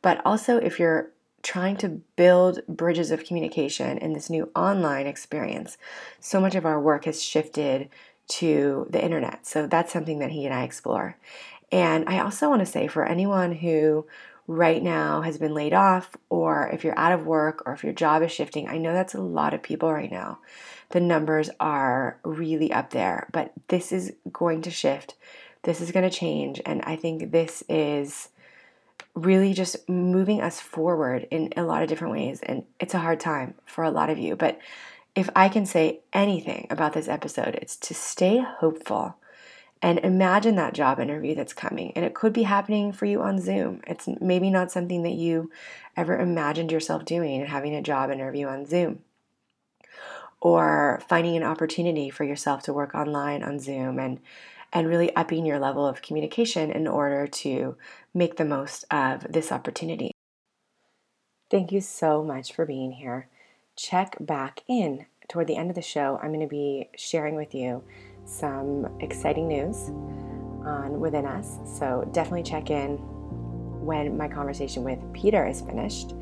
but 0.00 0.24
also 0.24 0.56
if 0.58 0.78
you're 0.78 1.10
trying 1.42 1.76
to 1.76 1.88
build 2.16 2.60
bridges 2.68 3.10
of 3.10 3.24
communication 3.24 3.98
in 3.98 4.12
this 4.12 4.30
new 4.30 4.48
online 4.54 5.08
experience. 5.08 5.76
So 6.20 6.40
much 6.40 6.54
of 6.54 6.64
our 6.64 6.80
work 6.80 7.04
has 7.06 7.20
shifted 7.20 7.88
to 8.38 8.86
the 8.90 9.02
internet. 9.02 9.46
So 9.46 9.66
that's 9.66 9.92
something 9.92 10.18
that 10.20 10.30
he 10.30 10.46
and 10.46 10.54
I 10.54 10.64
explore. 10.64 11.16
And 11.70 12.08
I 12.08 12.20
also 12.20 12.48
want 12.48 12.60
to 12.60 12.66
say 12.66 12.86
for 12.86 13.04
anyone 13.04 13.52
who 13.52 14.06
right 14.46 14.82
now 14.82 15.22
has 15.22 15.38
been 15.38 15.54
laid 15.54 15.72
off, 15.72 16.16
or 16.28 16.68
if 16.72 16.84
you're 16.84 16.98
out 16.98 17.12
of 17.12 17.26
work, 17.26 17.62
or 17.64 17.72
if 17.72 17.84
your 17.84 17.92
job 17.92 18.22
is 18.22 18.32
shifting, 18.32 18.68
I 18.68 18.78
know 18.78 18.92
that's 18.92 19.14
a 19.14 19.20
lot 19.20 19.54
of 19.54 19.62
people 19.62 19.92
right 19.92 20.10
now. 20.10 20.38
The 20.90 21.00
numbers 21.00 21.48
are 21.60 22.18
really 22.24 22.72
up 22.72 22.90
there, 22.90 23.28
but 23.32 23.52
this 23.68 23.92
is 23.92 24.12
going 24.32 24.62
to 24.62 24.70
shift. 24.70 25.14
This 25.62 25.80
is 25.80 25.92
going 25.92 26.08
to 26.08 26.14
change. 26.14 26.60
And 26.66 26.82
I 26.82 26.96
think 26.96 27.30
this 27.30 27.62
is 27.68 28.28
really 29.14 29.52
just 29.54 29.88
moving 29.88 30.40
us 30.40 30.60
forward 30.60 31.26
in 31.30 31.52
a 31.56 31.62
lot 31.62 31.82
of 31.82 31.88
different 31.88 32.12
ways. 32.12 32.40
And 32.42 32.64
it's 32.80 32.94
a 32.94 32.98
hard 32.98 33.20
time 33.20 33.54
for 33.64 33.84
a 33.84 33.90
lot 33.90 34.10
of 34.10 34.18
you, 34.18 34.36
but 34.36 34.58
if 35.14 35.28
I 35.36 35.48
can 35.48 35.66
say 35.66 36.00
anything 36.12 36.66
about 36.70 36.94
this 36.94 37.08
episode, 37.08 37.54
it's 37.60 37.76
to 37.76 37.94
stay 37.94 38.40
hopeful 38.40 39.16
and 39.82 39.98
imagine 39.98 40.54
that 40.56 40.74
job 40.74 41.00
interview 41.00 41.34
that's 41.34 41.52
coming. 41.52 41.92
And 41.96 42.04
it 42.04 42.14
could 42.14 42.32
be 42.32 42.44
happening 42.44 42.92
for 42.92 43.04
you 43.04 43.20
on 43.20 43.40
Zoom. 43.40 43.82
It's 43.86 44.08
maybe 44.20 44.48
not 44.48 44.70
something 44.70 45.02
that 45.02 45.14
you 45.14 45.50
ever 45.96 46.16
imagined 46.16 46.70
yourself 46.70 47.04
doing 47.04 47.40
and 47.40 47.50
having 47.50 47.74
a 47.74 47.82
job 47.82 48.10
interview 48.10 48.46
on 48.46 48.64
Zoom. 48.64 49.00
Or 50.40 51.02
finding 51.08 51.36
an 51.36 51.42
opportunity 51.42 52.10
for 52.10 52.24
yourself 52.24 52.62
to 52.64 52.72
work 52.72 52.94
online 52.94 53.42
on 53.42 53.58
Zoom 53.58 53.98
and 53.98 54.20
and 54.74 54.88
really 54.88 55.14
upping 55.14 55.44
your 55.44 55.58
level 55.58 55.86
of 55.86 56.00
communication 56.00 56.70
in 56.70 56.86
order 56.86 57.26
to 57.26 57.76
make 58.14 58.36
the 58.36 58.44
most 58.44 58.86
of 58.90 59.30
this 59.30 59.52
opportunity. 59.52 60.12
Thank 61.50 61.72
you 61.72 61.82
so 61.82 62.24
much 62.24 62.54
for 62.54 62.64
being 62.64 62.92
here 62.92 63.28
check 63.76 64.16
back 64.20 64.60
in 64.68 65.06
toward 65.28 65.46
the 65.46 65.56
end 65.56 65.70
of 65.70 65.76
the 65.76 65.82
show. 65.82 66.18
I'm 66.22 66.28
going 66.28 66.40
to 66.40 66.46
be 66.46 66.90
sharing 66.96 67.36
with 67.36 67.54
you 67.54 67.82
some 68.24 68.88
exciting 69.00 69.48
news 69.48 69.88
on 70.64 71.00
Within 71.00 71.26
Us. 71.26 71.58
So 71.78 72.08
definitely 72.12 72.44
check 72.44 72.70
in 72.70 72.98
when 73.84 74.16
my 74.16 74.28
conversation 74.28 74.84
with 74.84 75.00
Peter 75.12 75.46
is 75.46 75.60
finished. 75.60 76.12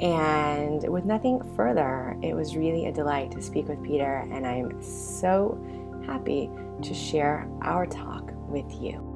And 0.00 0.88
with 0.88 1.04
nothing 1.04 1.40
further, 1.54 2.16
it 2.22 2.34
was 2.34 2.56
really 2.56 2.86
a 2.86 2.92
delight 2.92 3.30
to 3.32 3.42
speak 3.42 3.68
with 3.68 3.82
Peter, 3.82 4.26
and 4.32 4.46
I'm 4.46 4.82
so 4.82 5.62
happy 6.06 6.50
to 6.82 6.94
share 6.94 7.48
our 7.62 7.86
talk 7.86 8.32
with 8.48 8.70
you. 8.80 9.08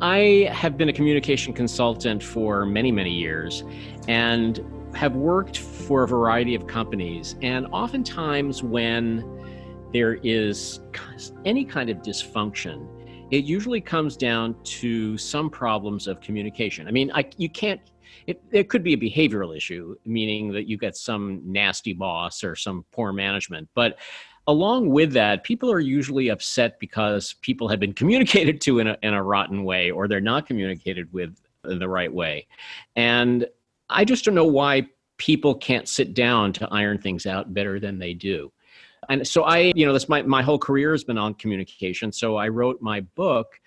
I 0.00 0.50
have 0.52 0.76
been 0.76 0.88
a 0.88 0.92
communication 0.92 1.52
consultant 1.52 2.22
for 2.22 2.66
many, 2.66 2.90
many 2.90 3.12
years 3.12 3.62
and 4.08 4.58
have 4.94 5.16
worked 5.16 5.58
for 5.58 6.04
a 6.04 6.08
variety 6.08 6.54
of 6.54 6.66
companies. 6.66 7.36
And 7.42 7.66
oftentimes, 7.66 8.62
when 8.62 9.24
there 9.92 10.14
is 10.22 10.80
any 11.44 11.64
kind 11.64 11.90
of 11.90 11.98
dysfunction, 11.98 12.88
it 13.30 13.44
usually 13.44 13.80
comes 13.80 14.16
down 14.16 14.56
to 14.64 15.16
some 15.18 15.50
problems 15.50 16.06
of 16.06 16.20
communication. 16.20 16.86
I 16.86 16.90
mean, 16.90 17.10
I, 17.14 17.24
you 17.36 17.48
can't, 17.48 17.80
it, 18.26 18.42
it 18.52 18.68
could 18.68 18.82
be 18.82 18.94
a 18.94 18.96
behavioral 18.96 19.56
issue, 19.56 19.96
meaning 20.04 20.52
that 20.52 20.68
you 20.68 20.76
get 20.76 20.96
some 20.96 21.40
nasty 21.44 21.92
boss 21.92 22.44
or 22.44 22.54
some 22.54 22.84
poor 22.92 23.12
management. 23.12 23.68
But 23.74 23.98
along 24.46 24.90
with 24.90 25.12
that, 25.12 25.42
people 25.44 25.70
are 25.70 25.80
usually 25.80 26.28
upset 26.28 26.78
because 26.78 27.34
people 27.40 27.68
have 27.68 27.80
been 27.80 27.92
communicated 28.00 28.60
to 28.62 28.78
in 28.78 28.88
a, 28.88 28.98
in 29.02 29.14
a 29.14 29.22
rotten 29.22 29.64
way 29.64 29.90
or 29.90 30.06
they're 30.06 30.20
not 30.20 30.46
communicated 30.46 31.12
with 31.12 31.36
the 31.62 31.88
right 31.88 32.12
way. 32.12 32.46
And 32.94 33.46
I 33.94 34.04
just 34.04 34.24
don't 34.24 34.34
know 34.34 34.44
why 34.44 34.88
people 35.18 35.54
can't 35.54 35.88
sit 35.88 36.14
down 36.14 36.52
to 36.54 36.68
iron 36.70 36.98
things 36.98 37.26
out 37.26 37.54
better 37.54 37.78
than 37.78 37.98
they 37.98 38.12
do. 38.12 38.52
And 39.08 39.26
so 39.26 39.44
I, 39.44 39.72
you 39.76 39.86
know, 39.86 39.92
this 39.92 40.08
my, 40.08 40.22
my 40.22 40.42
whole 40.42 40.58
career 40.58 40.92
has 40.92 41.04
been 41.04 41.18
on 41.18 41.34
communication. 41.34 42.10
So 42.10 42.36
I 42.36 42.48
wrote 42.48 42.82
my 42.82 43.00
book 43.00 43.60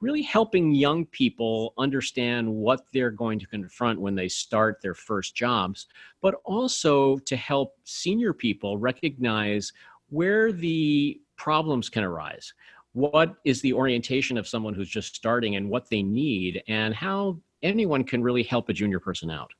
really 0.00 0.22
helping 0.22 0.74
young 0.74 1.06
people 1.06 1.72
understand 1.78 2.52
what 2.52 2.84
they're 2.92 3.10
going 3.10 3.38
to 3.38 3.46
confront 3.46 4.00
when 4.00 4.14
they 4.14 4.28
start 4.28 4.80
their 4.82 4.94
first 4.94 5.34
jobs, 5.34 5.86
but 6.20 6.34
also 6.44 7.16
to 7.18 7.36
help 7.36 7.74
senior 7.84 8.32
people 8.32 8.76
recognize 8.76 9.72
where 10.10 10.52
the 10.52 11.20
problems 11.36 11.88
can 11.88 12.02
arise. 12.04 12.52
What 12.92 13.36
is 13.44 13.62
the 13.62 13.72
orientation 13.72 14.36
of 14.36 14.46
someone 14.46 14.74
who's 14.74 14.90
just 14.90 15.14
starting 15.14 15.56
and 15.56 15.70
what 15.70 15.88
they 15.88 16.02
need, 16.02 16.62
and 16.68 16.92
how 16.92 17.40
anyone 17.62 18.04
can 18.04 18.22
really 18.22 18.42
help 18.42 18.68
a 18.68 18.74
junior 18.74 19.00
person 19.00 19.30
out? 19.30 19.50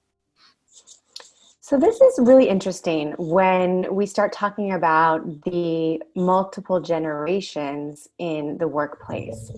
So, 1.72 1.78
this 1.78 2.02
is 2.02 2.18
really 2.18 2.50
interesting 2.50 3.14
when 3.16 3.86
we 3.94 4.04
start 4.04 4.30
talking 4.34 4.72
about 4.72 5.22
the 5.44 6.02
multiple 6.14 6.82
generations 6.82 8.08
in 8.18 8.58
the 8.58 8.68
workplace. 8.68 9.50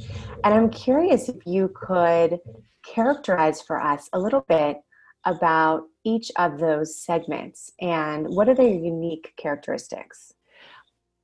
And 0.45 0.55
I'm 0.55 0.71
curious 0.71 1.29
if 1.29 1.45
you 1.45 1.75
could 1.75 2.39
characterize 2.85 3.61
for 3.61 3.81
us 3.81 4.09
a 4.13 4.21
little 4.21 4.45
bit 4.49 4.77
about 5.25 5.89
each 6.05 6.31
of 6.39 6.61
those 6.61 6.97
segments 6.97 7.73
and 7.81 8.29
what 8.29 8.49
are 8.49 8.55
their 8.55 8.69
unique 8.69 9.33
characteristics? 9.37 10.33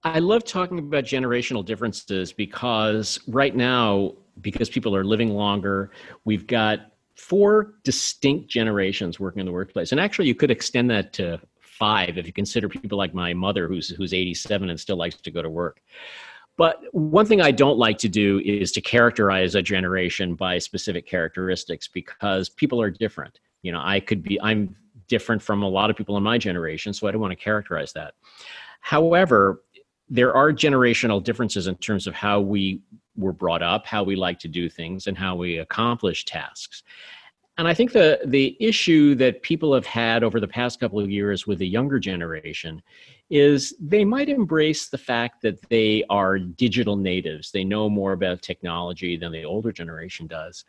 I 0.03 0.19
love 0.19 0.43
talking 0.43 0.81
about 0.81 1.05
generational 1.05 1.65
differences 1.65 2.33
because 2.33 3.21
right 3.29 3.55
now, 3.55 4.15
because 4.41 4.69
people 4.69 4.97
are 4.97 5.05
living 5.05 5.35
longer, 5.35 5.93
we've 6.25 6.49
got 6.49 6.90
four 7.21 7.75
distinct 7.85 8.49
generations 8.49 9.21
working 9.21 9.41
in 9.41 9.47
the 9.47 9.53
workplace. 9.53 9.93
And 9.93 10.01
actually, 10.01 10.27
you 10.27 10.35
could 10.35 10.51
extend 10.51 10.91
that 10.91 11.13
to 11.15 11.39
five 11.61 12.17
if 12.17 12.27
you 12.27 12.33
consider 12.33 12.69
people 12.69 12.97
like 12.97 13.15
my 13.15 13.35
mother, 13.35 13.69
who's, 13.69 13.91
who's 13.91 14.15
87 14.15 14.71
and 14.71 14.81
still 14.81 14.97
likes 14.97 15.17
to 15.17 15.31
go 15.31 15.43
to 15.43 15.51
work. 15.51 15.83
But 16.57 16.83
one 16.93 17.27
thing 17.27 17.41
I 17.41 17.51
don't 17.51 17.79
like 17.79 17.99
to 17.99 18.09
do 18.09 18.41
is 18.41 18.73
to 18.73 18.81
characterize 18.81 19.55
a 19.55 19.63
generation 19.63 20.35
by 20.35 20.59
specific 20.59 21.07
characteristics 21.07 21.89
because 21.89 22.49
people 22.49 22.81
are 22.81 22.91
different. 22.91 23.39
You 23.63 23.73
know, 23.73 23.81
I 23.83 24.01
could 24.01 24.23
be, 24.23 24.41
I'm 24.41 24.75
different 25.09 25.43
from 25.43 25.63
a 25.63 25.69
lot 25.69 25.91
of 25.91 25.97
people 25.97 26.17
in 26.17 26.23
my 26.23 26.39
generation, 26.39 26.93
so 26.93 27.07
I 27.07 27.13
don't 27.13 27.21
want 27.21 27.33
to 27.33 27.45
characterize 27.45 27.93
that. 27.93 28.15
However, 28.81 29.63
there 30.09 30.35
are 30.35 30.53
generational 30.53 31.23
differences 31.23 31.67
in 31.67 31.77
terms 31.77 32.07
of 32.07 32.15
how 32.15 32.41
we 32.41 32.81
were 33.21 33.33
brought 33.33 33.63
up, 33.63 33.87
how 33.87 34.03
we 34.03 34.17
like 34.17 34.39
to 34.41 34.49
do 34.49 34.69
things, 34.69 35.07
and 35.07 35.17
how 35.17 35.37
we 35.37 35.59
accomplish 35.59 36.25
tasks. 36.25 36.83
And 37.59 37.69
I 37.69 37.75
think 37.75 37.93
the 37.93 38.21
the 38.25 38.57
issue 38.59 39.15
that 39.17 39.43
people 39.43 39.75
have 39.75 39.85
had 39.85 40.25
over 40.25 40.41
the 40.41 40.49
past 40.49 40.81
couple 40.81 40.99
of 40.99 41.11
years 41.11 41.47
with 41.47 41.59
the 41.59 41.69
younger 41.69 41.99
generation 41.99 42.83
is 43.29 43.75
they 43.79 44.05
might 44.05 44.29
embrace 44.29 44.89
the 44.89 44.99
fact 44.99 45.43
that 45.43 45.61
they 45.69 46.03
are 46.09 46.39
digital 46.39 46.97
natives. 46.97 47.51
They 47.51 47.65
know 47.65 47.89
more 47.89 48.13
about 48.13 48.43
technology 48.43 49.17
than 49.17 49.31
the 49.31 49.45
older 49.45 49.73
generation 49.73 50.27
does. 50.27 50.65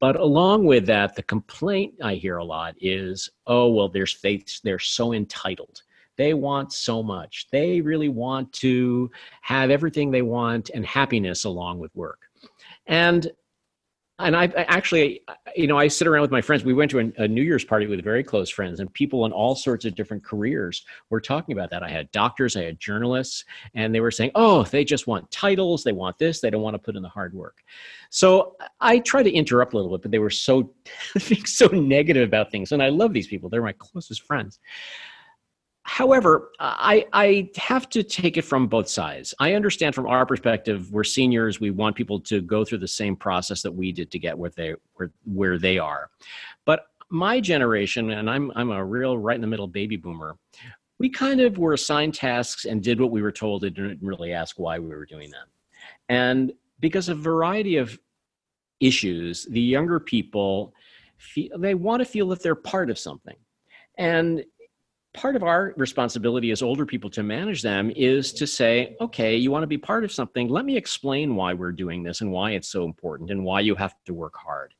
But 0.00 0.16
along 0.16 0.64
with 0.64 0.84
that, 0.86 1.14
the 1.14 1.22
complaint 1.22 1.94
I 2.02 2.16
hear 2.16 2.38
a 2.38 2.44
lot 2.44 2.74
is, 2.80 3.30
oh, 3.46 3.70
well, 3.70 3.88
they're, 3.88 4.06
they, 4.20 4.44
they're 4.64 4.80
so 4.80 5.12
entitled 5.12 5.82
they 6.16 6.34
want 6.34 6.72
so 6.72 7.02
much. 7.02 7.46
They 7.50 7.80
really 7.80 8.08
want 8.08 8.52
to 8.54 9.10
have 9.42 9.70
everything 9.70 10.10
they 10.10 10.22
want 10.22 10.70
and 10.74 10.84
happiness 10.84 11.44
along 11.44 11.78
with 11.78 11.94
work. 11.94 12.20
And 12.86 13.30
and 14.18 14.36
I 14.36 14.44
actually, 14.56 15.22
you 15.56 15.66
know, 15.66 15.78
I 15.78 15.88
sit 15.88 16.06
around 16.06 16.22
with 16.22 16.30
my 16.30 16.40
friends. 16.40 16.64
We 16.64 16.74
went 16.74 16.90
to 16.92 17.12
a, 17.16 17.26
New 17.26 17.42
Year's 17.42 17.64
party 17.64 17.86
with 17.86 18.04
very 18.04 18.22
close 18.22 18.50
friends, 18.50 18.78
and 18.78 18.92
people 18.92 19.26
in 19.26 19.32
all 19.32 19.54
sorts 19.54 19.84
of 19.84 19.94
different 19.94 20.24
careers 20.24 20.84
were 21.10 21.20
talking 21.20 21.54
about 21.54 21.70
that. 21.70 21.82
I 21.82 21.88
had 21.88 22.10
doctors, 22.12 22.56
I 22.56 22.62
had 22.62 22.78
journalists, 22.78 23.44
and 23.74 23.94
they 23.94 24.00
were 24.00 24.10
saying, 24.10 24.30
"Oh, 24.34 24.64
they 24.64 24.84
just 24.84 25.06
want 25.06 25.30
titles. 25.30 25.82
They 25.82 25.92
want 25.92 26.18
this. 26.18 26.40
They 26.40 26.50
don't 26.50 26.62
want 26.62 26.74
to 26.74 26.78
put 26.78 26.94
in 26.94 27.02
the 27.02 27.08
hard 27.08 27.34
work." 27.34 27.62
So 28.10 28.56
I 28.80 28.98
try 29.00 29.22
to 29.22 29.32
interrupt 29.32 29.72
a 29.72 29.76
little 29.76 29.90
bit, 29.90 30.02
but 30.02 30.10
they 30.10 30.18
were 30.18 30.30
so 30.30 30.72
so 31.44 31.66
negative 31.68 32.28
about 32.28 32.50
things, 32.50 32.72
and 32.72 32.82
I 32.82 32.90
love 32.90 33.12
these 33.12 33.28
people. 33.28 33.48
They're 33.48 33.62
my 33.62 33.72
closest 33.72 34.22
friends. 34.22 34.60
However, 35.84 36.52
I, 36.60 37.06
I 37.12 37.50
have 37.56 37.88
to 37.90 38.02
take 38.02 38.36
it 38.36 38.42
from 38.42 38.68
both 38.68 38.88
sides. 38.88 39.34
I 39.40 39.54
understand 39.54 39.94
from 39.94 40.06
our 40.06 40.24
perspective, 40.24 40.92
we're 40.92 41.04
seniors. 41.04 41.60
We 41.60 41.70
want 41.70 41.96
people 41.96 42.20
to 42.20 42.40
go 42.40 42.64
through 42.64 42.78
the 42.78 42.88
same 42.88 43.16
process 43.16 43.62
that 43.62 43.72
we 43.72 43.90
did 43.90 44.10
to 44.12 44.18
get 44.18 44.38
where 44.38 44.50
they 44.50 44.74
where, 44.94 45.10
where 45.24 45.58
they 45.58 45.78
are. 45.78 46.10
But 46.64 46.86
my 47.10 47.40
generation, 47.40 48.10
and 48.12 48.30
I'm 48.30 48.52
I'm 48.54 48.70
a 48.70 48.84
real 48.84 49.18
right 49.18 49.34
in 49.34 49.40
the 49.40 49.46
middle 49.46 49.66
baby 49.66 49.96
boomer. 49.96 50.36
We 50.98 51.10
kind 51.10 51.40
of 51.40 51.58
were 51.58 51.72
assigned 51.72 52.14
tasks 52.14 52.64
and 52.64 52.80
did 52.80 53.00
what 53.00 53.10
we 53.10 53.20
were 53.20 53.32
told 53.32 53.64
and 53.64 53.74
didn't 53.74 53.98
really 54.02 54.32
ask 54.32 54.60
why 54.60 54.78
we 54.78 54.88
were 54.88 55.04
doing 55.04 55.30
them. 55.30 55.48
And 56.08 56.52
because 56.78 57.08
of 57.08 57.18
a 57.18 57.22
variety 57.22 57.76
of 57.76 57.98
issues, 58.78 59.46
the 59.46 59.60
younger 59.60 59.98
people 59.98 60.74
feel, 61.16 61.58
they 61.58 61.74
want 61.74 62.00
to 62.00 62.04
feel 62.04 62.28
that 62.28 62.42
they're 62.42 62.54
part 62.54 62.88
of 62.88 62.98
something. 62.98 63.36
And 63.98 64.44
part 65.14 65.36
of 65.36 65.42
our 65.42 65.74
responsibility 65.76 66.50
as 66.50 66.62
older 66.62 66.86
people 66.86 67.10
to 67.10 67.22
manage 67.22 67.62
them 67.62 67.90
is 67.94 68.32
to 68.32 68.46
say, 68.46 68.96
okay, 69.00 69.36
you 69.36 69.50
want 69.50 69.62
to 69.62 69.66
be 69.66 69.78
part 69.78 70.04
of 70.04 70.12
something. 70.12 70.48
Let 70.48 70.64
me 70.64 70.76
explain 70.76 71.36
why 71.36 71.52
we're 71.52 71.72
doing 71.72 72.02
this 72.02 72.22
and 72.22 72.32
why 72.32 72.52
it's 72.52 72.68
so 72.68 72.84
important 72.84 73.30
and 73.30 73.44
why 73.44 73.60
you 73.60 73.74
have 73.74 73.94
to 74.06 74.14
work 74.14 74.34
hard. 74.36 74.74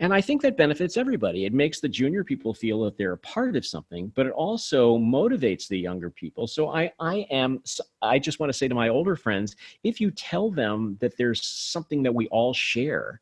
And 0.00 0.14
I 0.14 0.20
think 0.20 0.42
that 0.42 0.56
benefits 0.56 0.96
everybody. 0.96 1.44
It 1.44 1.52
makes 1.52 1.80
the 1.80 1.88
junior 1.88 2.22
people 2.22 2.54
feel 2.54 2.82
that 2.84 2.96
they're 2.96 3.12
a 3.12 3.18
part 3.18 3.56
of 3.56 3.66
something, 3.66 4.12
but 4.14 4.26
it 4.26 4.32
also 4.32 4.96
motivates 4.96 5.66
the 5.66 5.78
younger 5.78 6.08
people. 6.08 6.46
So 6.46 6.70
I, 6.70 6.92
I 7.00 7.26
am, 7.30 7.60
I 8.00 8.18
just 8.18 8.38
want 8.38 8.50
to 8.50 8.56
say 8.56 8.68
to 8.68 8.74
my 8.76 8.88
older 8.88 9.16
friends, 9.16 9.56
if 9.82 10.00
you 10.00 10.12
tell 10.12 10.50
them 10.50 10.96
that 11.00 11.16
there's 11.18 11.46
something 11.46 12.02
that 12.04 12.14
we 12.14 12.28
all 12.28 12.54
share, 12.54 13.20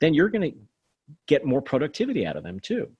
then 0.00 0.14
you're 0.14 0.30
going 0.30 0.50
to 0.50 0.58
get 1.26 1.44
more 1.44 1.60
productivity 1.60 2.26
out 2.26 2.36
of 2.36 2.42
them 2.42 2.58
too 2.58 2.90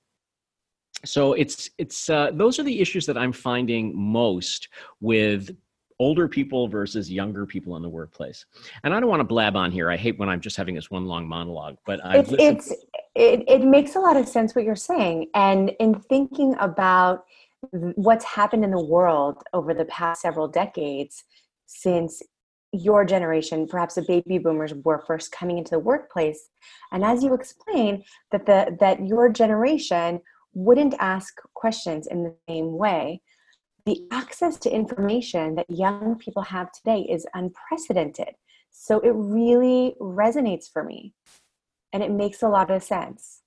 so 1.05 1.33
it's 1.33 1.69
it's 1.77 2.09
uh, 2.09 2.31
those 2.33 2.59
are 2.59 2.63
the 2.63 2.79
issues 2.79 3.05
that 3.05 3.17
i'm 3.17 3.33
finding 3.33 3.95
most 3.95 4.69
with 4.99 5.55
older 6.01 6.29
people 6.29 6.69
versus 6.69 7.11
younger 7.11 7.45
people 7.45 7.75
in 7.75 7.81
the 7.81 7.89
workplace. 7.89 8.45
And 8.83 8.93
i 8.93 8.99
don't 8.99 9.09
want 9.09 9.19
to 9.19 9.25
blab 9.25 9.57
on 9.57 9.71
here. 9.71 9.91
I 9.91 9.97
hate 9.97 10.17
when 10.17 10.29
i'm 10.29 10.39
just 10.39 10.55
having 10.55 10.75
this 10.75 10.89
one 10.89 11.05
long 11.05 11.27
monologue 11.27 11.77
but 11.85 11.99
it's, 12.05 12.31
it's 12.39 12.73
it, 13.15 13.43
it 13.47 13.65
makes 13.65 13.95
a 13.95 13.99
lot 13.99 14.15
of 14.15 14.27
sense 14.27 14.55
what 14.55 14.63
you're 14.63 14.75
saying. 14.75 15.27
And 15.35 15.71
in 15.79 15.99
thinking 15.99 16.55
about 16.59 17.25
what's 17.71 18.23
happened 18.23 18.63
in 18.63 18.71
the 18.71 18.81
world 18.81 19.43
over 19.53 19.73
the 19.73 19.85
past 19.85 20.21
several 20.21 20.47
decades 20.47 21.23
since 21.65 22.23
your 22.71 23.03
generation 23.03 23.67
perhaps 23.67 23.95
the 23.95 24.01
baby 24.03 24.37
boomers 24.37 24.73
were 24.85 25.03
first 25.07 25.31
coming 25.31 25.57
into 25.57 25.71
the 25.71 25.79
workplace 25.79 26.49
and 26.91 27.03
as 27.03 27.23
you 27.23 27.33
explain 27.33 28.03
that 28.31 28.45
the 28.45 28.77
that 28.79 29.05
your 29.07 29.27
generation 29.27 30.21
wouldn't 30.53 30.95
ask 30.99 31.41
questions 31.53 32.07
in 32.07 32.23
the 32.23 32.35
same 32.47 32.77
way. 32.77 33.21
The 33.85 34.01
access 34.11 34.57
to 34.59 34.69
information 34.69 35.55
that 35.55 35.69
young 35.69 36.17
people 36.17 36.43
have 36.43 36.71
today 36.71 37.01
is 37.01 37.25
unprecedented. 37.33 38.35
So 38.71 38.99
it 38.99 39.13
really 39.15 39.95
resonates 39.99 40.71
for 40.71 40.83
me 40.83 41.13
and 41.93 42.03
it 42.03 42.11
makes 42.11 42.43
a 42.43 42.49
lot 42.49 42.69
of 42.69 42.83
sense. 42.83 43.41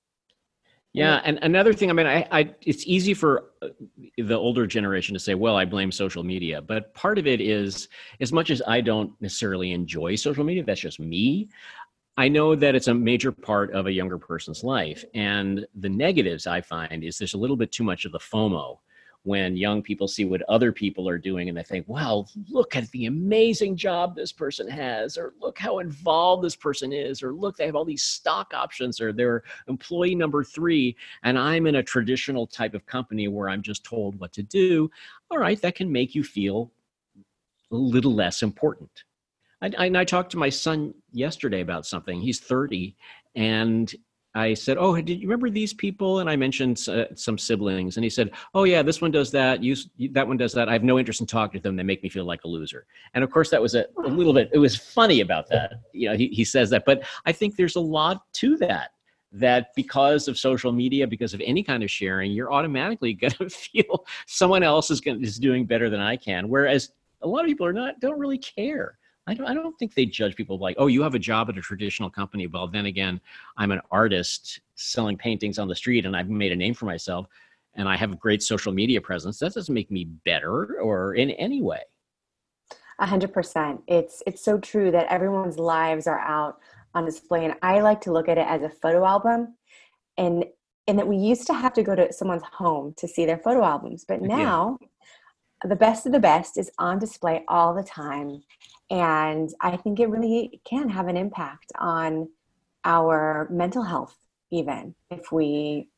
Yeah, 0.95 1.21
and 1.25 1.39
another 1.41 1.73
thing, 1.73 1.89
I 1.89 1.93
mean, 1.93 2.05
I, 2.05 2.27
I, 2.31 2.53
it's 2.61 2.85
easy 2.85 3.15
for 3.15 3.45
uh, 3.63 3.69
the 4.19 4.35
older 4.35 4.67
generation 4.67 5.15
to 5.15 5.19
say, 5.19 5.33
"Well, 5.33 5.55
I 5.55 5.65
blame 5.65 5.91
social 5.91 6.23
media," 6.23 6.61
but 6.61 6.93
part 6.93 7.17
of 7.17 7.25
it 7.25 7.41
is, 7.41 7.87
as 8.19 8.31
much 8.31 8.51
as 8.51 8.61
I 8.67 8.79
don't 8.79 9.11
necessarily 9.19 9.71
enjoy 9.71 10.13
social 10.13 10.43
media, 10.43 10.63
that's 10.63 10.81
just 10.81 10.99
me. 10.99 11.49
I 12.15 12.27
know 12.27 12.55
that 12.55 12.75
it's 12.75 12.87
a 12.87 12.93
major 12.93 13.31
part 13.31 13.71
of 13.71 13.87
a 13.87 13.91
younger 13.91 14.19
person's 14.19 14.63
life. 14.63 15.03
And 15.15 15.65
the 15.75 15.89
negatives 15.89 16.45
I 16.45 16.61
find 16.61 17.03
is 17.03 17.17
there's 17.17 17.33
a 17.33 17.39
little 17.39 17.57
bit 17.57 17.71
too 17.71 17.83
much 17.83 18.05
of 18.05 18.11
the 18.11 18.19
FOMO 18.19 18.77
when 19.23 19.55
young 19.55 19.81
people 19.81 20.07
see 20.07 20.25
what 20.25 20.41
other 20.49 20.71
people 20.71 21.07
are 21.07 21.17
doing 21.17 21.47
and 21.47 21.57
they 21.57 21.63
think, 21.63 21.87
wow, 21.87 22.25
look 22.49 22.75
at 22.75 22.91
the 22.91 23.05
amazing 23.05 23.75
job 23.75 24.15
this 24.15 24.33
person 24.33 24.67
has, 24.67 25.17
or 25.17 25.33
look 25.39 25.57
how 25.57 25.79
involved 25.79 26.43
this 26.43 26.57
person 26.57 26.91
is, 26.91 27.23
or 27.23 27.33
look, 27.33 27.55
they 27.55 27.65
have 27.65 27.75
all 27.75 27.85
these 27.85 28.03
stock 28.03 28.53
options, 28.53 28.99
or 28.99 29.13
they're 29.13 29.43
employee 29.67 30.13
number 30.13 30.43
three, 30.43 30.95
and 31.23 31.39
I'm 31.39 31.67
in 31.67 31.75
a 31.75 31.83
traditional 31.83 32.45
type 32.45 32.73
of 32.73 32.85
company 32.85 33.29
where 33.29 33.47
I'm 33.49 33.61
just 33.61 33.85
told 33.85 34.19
what 34.19 34.33
to 34.33 34.43
do. 34.43 34.91
All 35.31 35.39
right, 35.39 35.59
that 35.61 35.75
can 35.75 35.89
make 35.89 36.13
you 36.13 36.23
feel 36.23 36.69
a 37.71 37.75
little 37.75 38.13
less 38.13 38.43
important. 38.43 39.05
I, 39.63 39.85
I, 39.85 39.85
I 39.95 40.05
talked 40.05 40.31
to 40.31 40.37
my 40.37 40.49
son 40.49 40.93
yesterday 41.11 41.61
about 41.61 41.85
something. 41.85 42.19
He's 42.19 42.39
30, 42.39 42.95
and 43.35 43.93
I 44.35 44.53
said, 44.55 44.77
"Oh, 44.77 44.99
did 44.99 45.21
you 45.21 45.27
remember 45.27 45.49
these 45.49 45.73
people?" 45.73 46.19
And 46.19 46.29
I 46.29 46.35
mentioned 46.35 46.85
uh, 46.89 47.05
some 47.15 47.37
siblings, 47.37 47.95
and 47.95 48.03
he 48.03 48.09
said, 48.09 48.31
"Oh 48.53 48.65
yeah, 48.65 48.81
this 48.81 48.99
one 48.99 49.11
does 49.11 49.31
that. 49.31 49.63
You, 49.63 49.75
that 50.11 50.27
one 50.27 50.37
does 50.37 50.53
that. 50.53 50.67
I 50.67 50.73
have 50.73 50.83
no 50.83 50.99
interest 50.99 51.21
in 51.21 51.27
talking 51.27 51.61
to 51.61 51.63
them. 51.63 51.77
They 51.77 51.83
make 51.83 52.03
me 52.03 52.09
feel 52.09 52.25
like 52.25 52.43
a 52.43 52.47
loser." 52.47 52.85
And 53.13 53.23
of 53.23 53.31
course, 53.31 53.49
that 53.51 53.61
was 53.61 53.73
a, 53.75 53.85
a 54.03 54.09
little 54.09 54.33
bit. 54.33 54.49
It 54.51 54.57
was 54.57 54.75
funny 54.75 55.21
about 55.21 55.47
that. 55.49 55.73
You 55.93 56.09
know, 56.09 56.17
he 56.17 56.27
he 56.27 56.43
says 56.43 56.69
that, 56.71 56.83
but 56.85 57.03
I 57.25 57.31
think 57.31 57.55
there's 57.55 57.77
a 57.77 57.81
lot 57.81 58.23
to 58.33 58.57
that. 58.57 58.91
That 59.31 59.69
because 59.75 60.27
of 60.27 60.37
social 60.37 60.71
media, 60.71 61.07
because 61.07 61.33
of 61.33 61.41
any 61.43 61.63
kind 61.63 61.81
of 61.81 61.89
sharing, 61.89 62.31
you're 62.33 62.53
automatically 62.53 63.13
going 63.23 63.33
to 63.33 63.49
feel 63.49 64.05
someone 64.27 64.61
else 64.61 64.91
is 64.91 64.99
going 64.99 65.23
is 65.23 65.39
doing 65.39 65.65
better 65.65 65.89
than 65.89 66.01
I 66.01 66.17
can. 66.17 66.49
Whereas 66.49 66.91
a 67.21 67.27
lot 67.27 67.41
of 67.41 67.47
people 67.47 67.65
are 67.65 67.73
not 67.73 67.99
don't 67.99 68.19
really 68.19 68.37
care. 68.37 68.97
I 69.25 69.33
don't, 69.33 69.47
I 69.47 69.53
don't 69.53 69.77
think 69.79 69.93
they 69.93 70.05
judge 70.05 70.35
people 70.35 70.57
like, 70.57 70.75
oh, 70.77 70.87
you 70.87 71.01
have 71.01 71.15
a 71.15 71.19
job 71.19 71.49
at 71.49 71.57
a 71.57 71.61
traditional 71.61 72.09
company. 72.09 72.47
Well, 72.47 72.67
then 72.67 72.87
again, 72.87 73.21
I'm 73.57 73.71
an 73.71 73.81
artist 73.89 74.59
selling 74.75 75.17
paintings 75.17 75.59
on 75.59 75.67
the 75.67 75.75
street 75.75 76.05
and 76.05 76.15
I've 76.15 76.29
made 76.29 76.51
a 76.51 76.55
name 76.55 76.73
for 76.73 76.85
myself 76.85 77.27
and 77.75 77.87
I 77.87 77.95
have 77.95 78.11
a 78.11 78.17
great 78.17 78.43
social 78.43 78.73
media 78.73 78.99
presence. 78.99 79.39
That 79.39 79.53
doesn't 79.53 79.73
make 79.73 79.89
me 79.89 80.05
better 80.25 80.81
or 80.81 81.15
in 81.15 81.31
any 81.31 81.61
way. 81.61 81.81
A 82.99 83.05
hundred 83.05 83.33
percent. 83.33 83.81
It's 83.87 84.21
it's 84.27 84.45
so 84.45 84.59
true 84.59 84.91
that 84.91 85.07
everyone's 85.07 85.57
lives 85.57 86.05
are 86.05 86.19
out 86.19 86.59
on 86.93 87.05
display. 87.05 87.43
And 87.43 87.55
I 87.63 87.81
like 87.81 88.01
to 88.01 88.11
look 88.11 88.29
at 88.29 88.37
it 88.37 88.45
as 88.47 88.61
a 88.61 88.69
photo 88.69 89.03
album. 89.05 89.55
And 90.17 90.45
and 90.85 90.99
that 90.99 91.07
we 91.07 91.15
used 91.15 91.47
to 91.47 91.53
have 91.53 91.73
to 91.73 91.83
go 91.83 91.95
to 91.95 92.13
someone's 92.13 92.43
home 92.43 92.93
to 92.97 93.07
see 93.07 93.25
their 93.25 93.39
photo 93.39 93.63
albums. 93.63 94.05
But 94.07 94.21
now 94.21 94.77
yeah 94.79 94.87
the 95.63 95.75
best 95.75 96.05
of 96.05 96.11
the 96.11 96.19
best 96.19 96.57
is 96.57 96.69
on 96.77 96.99
display 96.99 97.43
all 97.47 97.73
the 97.73 97.83
time. 97.83 98.43
And 98.93 99.49
I 99.59 99.75
think 99.75 99.99
it 99.99 100.07
really 100.07 100.61
can 100.65 100.87
have 100.87 101.07
an 101.07 101.17
impact 101.17 101.71
on 101.79 102.29
our 102.85 103.47
mental 103.49 103.81
health, 103.81 104.15
even 104.51 104.93
if 105.09 105.31
we 105.31 105.89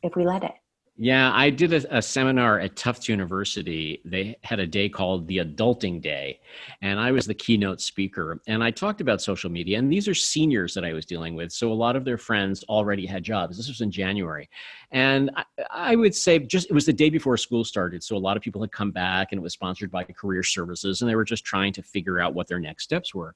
if 0.00 0.14
we 0.14 0.24
let 0.24 0.44
it. 0.44 0.54
Yeah, 0.98 1.30
I 1.34 1.50
did 1.50 1.74
a, 1.74 1.98
a, 1.98 2.00
seminar 2.00 2.58
at 2.58 2.74
Tufts 2.74 3.06
University. 3.06 4.00
They 4.06 4.34
had 4.42 4.60
a 4.60 4.66
day 4.66 4.88
called 4.88 5.28
the 5.28 5.38
Adulting 5.38 6.00
Day, 6.00 6.40
and 6.80 6.98
I 6.98 7.12
was 7.12 7.26
the 7.26 7.34
keynote 7.34 7.82
speaker. 7.82 8.40
And 8.46 8.64
I 8.64 8.70
talked 8.70 9.02
about 9.02 9.20
social 9.20 9.50
media, 9.50 9.78
and 9.78 9.92
these 9.92 10.08
are 10.08 10.14
seniors 10.14 10.72
that 10.72 10.86
I 10.86 10.94
was 10.94 11.04
dealing 11.04 11.34
with. 11.34 11.52
So 11.52 11.70
a 11.70 11.74
lot 11.74 11.96
of 11.96 12.06
their 12.06 12.16
friends 12.16 12.64
already 12.70 13.04
had 13.04 13.24
jobs. 13.24 13.58
This 13.58 13.68
was 13.68 13.82
in 13.82 13.90
January. 13.90 14.48
And 14.90 15.30
I, 15.36 15.44
I 15.70 15.96
would 15.96 16.14
say 16.14 16.38
just 16.38 16.70
it 16.70 16.72
was 16.72 16.86
the 16.86 16.94
day 16.94 17.10
before 17.10 17.36
school 17.36 17.62
started. 17.62 18.02
So 18.02 18.16
a 18.16 18.18
lot 18.18 18.38
of 18.38 18.42
people 18.42 18.62
had 18.62 18.72
come 18.72 18.90
back, 18.90 19.32
and 19.32 19.38
it 19.38 19.42
was 19.42 19.52
sponsored 19.52 19.90
by 19.90 20.04
Career 20.04 20.42
Services, 20.42 21.02
and 21.02 21.10
they 21.10 21.16
were 21.16 21.24
just 21.24 21.44
trying 21.44 21.74
to 21.74 21.82
figure 21.82 22.20
out 22.20 22.32
what 22.32 22.48
their 22.48 22.60
next 22.60 22.84
steps 22.84 23.14
were. 23.14 23.34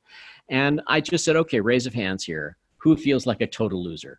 And 0.49 0.81
I 0.87 1.03
just 1.03 1.27
said, 1.27 1.37
okay, 1.37 1.61
raise 1.61 1.87
of 1.87 1.93
hands 1.93 2.25
here. 2.25 2.57
Who 2.79 2.97
feels 2.97 3.27
like 3.27 3.43
a 3.43 3.47
total 3.47 3.85
loser? 3.85 4.19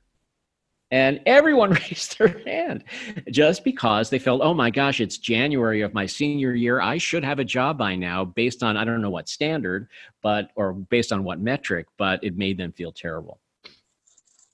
And 0.91 1.21
everyone 1.25 1.71
raised 1.89 2.17
their 2.17 2.39
hand 2.45 2.83
just 3.29 3.63
because 3.63 4.09
they 4.09 4.19
felt, 4.19 4.41
oh 4.41 4.53
my 4.53 4.69
gosh, 4.69 4.99
it's 4.99 5.17
January 5.17 5.81
of 5.81 5.93
my 5.93 6.05
senior 6.05 6.53
year. 6.53 6.81
I 6.81 6.97
should 6.97 7.23
have 7.23 7.39
a 7.39 7.45
job 7.45 7.77
by 7.77 7.95
now 7.95 8.25
based 8.25 8.61
on, 8.61 8.77
I 8.77 8.83
don't 8.83 9.01
know 9.01 9.09
what 9.09 9.29
standard, 9.29 9.87
but, 10.21 10.51
or 10.55 10.73
based 10.73 11.11
on 11.11 11.23
what 11.23 11.39
metric, 11.39 11.87
but 11.97 12.23
it 12.23 12.37
made 12.37 12.57
them 12.57 12.71
feel 12.73 12.91
terrible. 12.91 13.39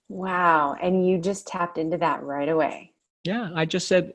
Wow. 0.10 0.78
And 0.82 1.08
you 1.08 1.18
just 1.18 1.48
tapped 1.48 1.78
into 1.78 1.98
that 1.98 2.24
right 2.24 2.48
away. 2.48 2.94
Yeah. 3.24 3.50
I 3.54 3.66
just 3.66 3.88
said, 3.88 4.14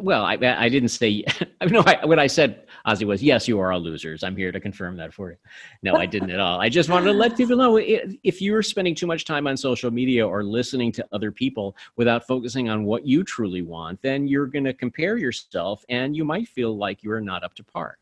well, 0.00 0.24
I, 0.24 0.34
I 0.34 0.68
didn't 0.68 0.88
say, 0.88 1.24
I 1.60 1.66
know 1.66 1.82
I, 1.86 2.04
what 2.04 2.18
I 2.18 2.26
said, 2.26 2.66
Ozzy, 2.86 3.04
was, 3.04 3.22
yes, 3.22 3.46
you 3.46 3.60
are 3.60 3.72
all 3.72 3.80
losers. 3.80 4.22
I'm 4.22 4.36
here 4.36 4.50
to 4.50 4.60
confirm 4.60 4.96
that 4.96 5.12
for 5.12 5.30
you. 5.30 5.36
No, 5.82 5.94
I 5.94 6.06
didn't 6.06 6.30
at 6.30 6.40
all. 6.40 6.60
I 6.60 6.68
just 6.68 6.88
wanted 6.88 7.06
to 7.06 7.12
let 7.12 7.36
people 7.36 7.56
know 7.56 7.78
if 7.78 8.40
you're 8.40 8.62
spending 8.62 8.94
too 8.94 9.06
much 9.06 9.24
time 9.24 9.46
on 9.46 9.56
social 9.56 9.90
media 9.90 10.26
or 10.26 10.42
listening 10.42 10.92
to 10.92 11.06
other 11.12 11.30
people 11.30 11.76
without 11.96 12.26
focusing 12.26 12.68
on 12.68 12.84
what 12.84 13.06
you 13.06 13.22
truly 13.24 13.62
want, 13.62 14.00
then 14.02 14.26
you're 14.26 14.46
going 14.46 14.64
to 14.64 14.74
compare 14.74 15.16
yourself 15.16 15.84
and 15.88 16.16
you 16.16 16.24
might 16.24 16.48
feel 16.48 16.76
like 16.76 17.02
you're 17.02 17.20
not 17.20 17.44
up 17.44 17.54
to 17.54 17.64
par. 17.64 17.98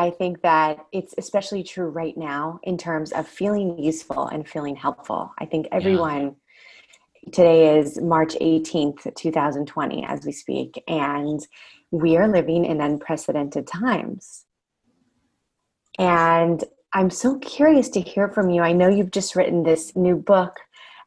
I 0.00 0.10
think 0.10 0.42
that 0.42 0.86
it's 0.92 1.12
especially 1.18 1.64
true 1.64 1.88
right 1.88 2.16
now 2.16 2.60
in 2.62 2.78
terms 2.78 3.10
of 3.10 3.26
feeling 3.26 3.76
useful 3.82 4.28
and 4.28 4.48
feeling 4.48 4.76
helpful. 4.76 5.32
I 5.38 5.44
think 5.44 5.66
everyone. 5.72 6.22
Yeah 6.22 6.30
Today 7.26 7.78
is 7.78 8.00
March 8.00 8.34
18th, 8.40 9.14
2020, 9.14 10.04
as 10.04 10.24
we 10.24 10.32
speak, 10.32 10.82
and 10.88 11.46
we 11.90 12.16
are 12.16 12.28
living 12.28 12.64
in 12.64 12.80
unprecedented 12.80 13.66
times. 13.66 14.46
And 15.98 16.62
I'm 16.94 17.10
so 17.10 17.38
curious 17.38 17.90
to 17.90 18.00
hear 18.00 18.28
from 18.28 18.50
you. 18.50 18.62
I 18.62 18.72
know 18.72 18.88
you've 18.88 19.10
just 19.10 19.36
written 19.36 19.62
this 19.62 19.94
new 19.94 20.16
book, 20.16 20.58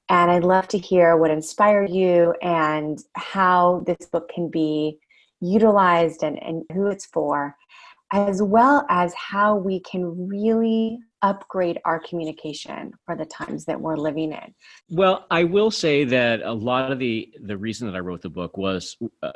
and 0.09 0.29
I'd 0.29 0.43
love 0.43 0.67
to 0.69 0.77
hear 0.77 1.17
what 1.17 1.31
inspired 1.31 1.89
you 1.89 2.35
and 2.41 2.99
how 3.13 3.83
this 3.87 4.05
book 4.05 4.29
can 4.29 4.49
be 4.49 4.99
utilized 5.39 6.23
and, 6.23 6.41
and 6.43 6.63
who 6.73 6.87
it's 6.87 7.05
for, 7.05 7.55
as 8.11 8.43
well 8.43 8.85
as 8.89 9.13
how 9.15 9.55
we 9.55 9.79
can 9.79 10.27
really 10.27 10.99
upgrade 11.21 11.79
our 11.85 11.99
communication 11.99 12.93
for 13.05 13.15
the 13.15 13.25
times 13.25 13.65
that 13.65 13.79
we're 13.79 13.97
living 13.97 14.31
in. 14.31 14.53
Well 14.89 15.25
i 15.29 15.43
will 15.43 15.71
say 15.71 16.03
that 16.03 16.41
a 16.41 16.51
lot 16.51 16.91
of 16.91 16.99
the 16.99 17.31
the 17.41 17.57
reason 17.57 17.87
that 17.87 17.95
i 17.95 17.99
wrote 17.99 18.21
the 18.21 18.29
book 18.29 18.57
was 18.57 18.97
uh, 19.21 19.31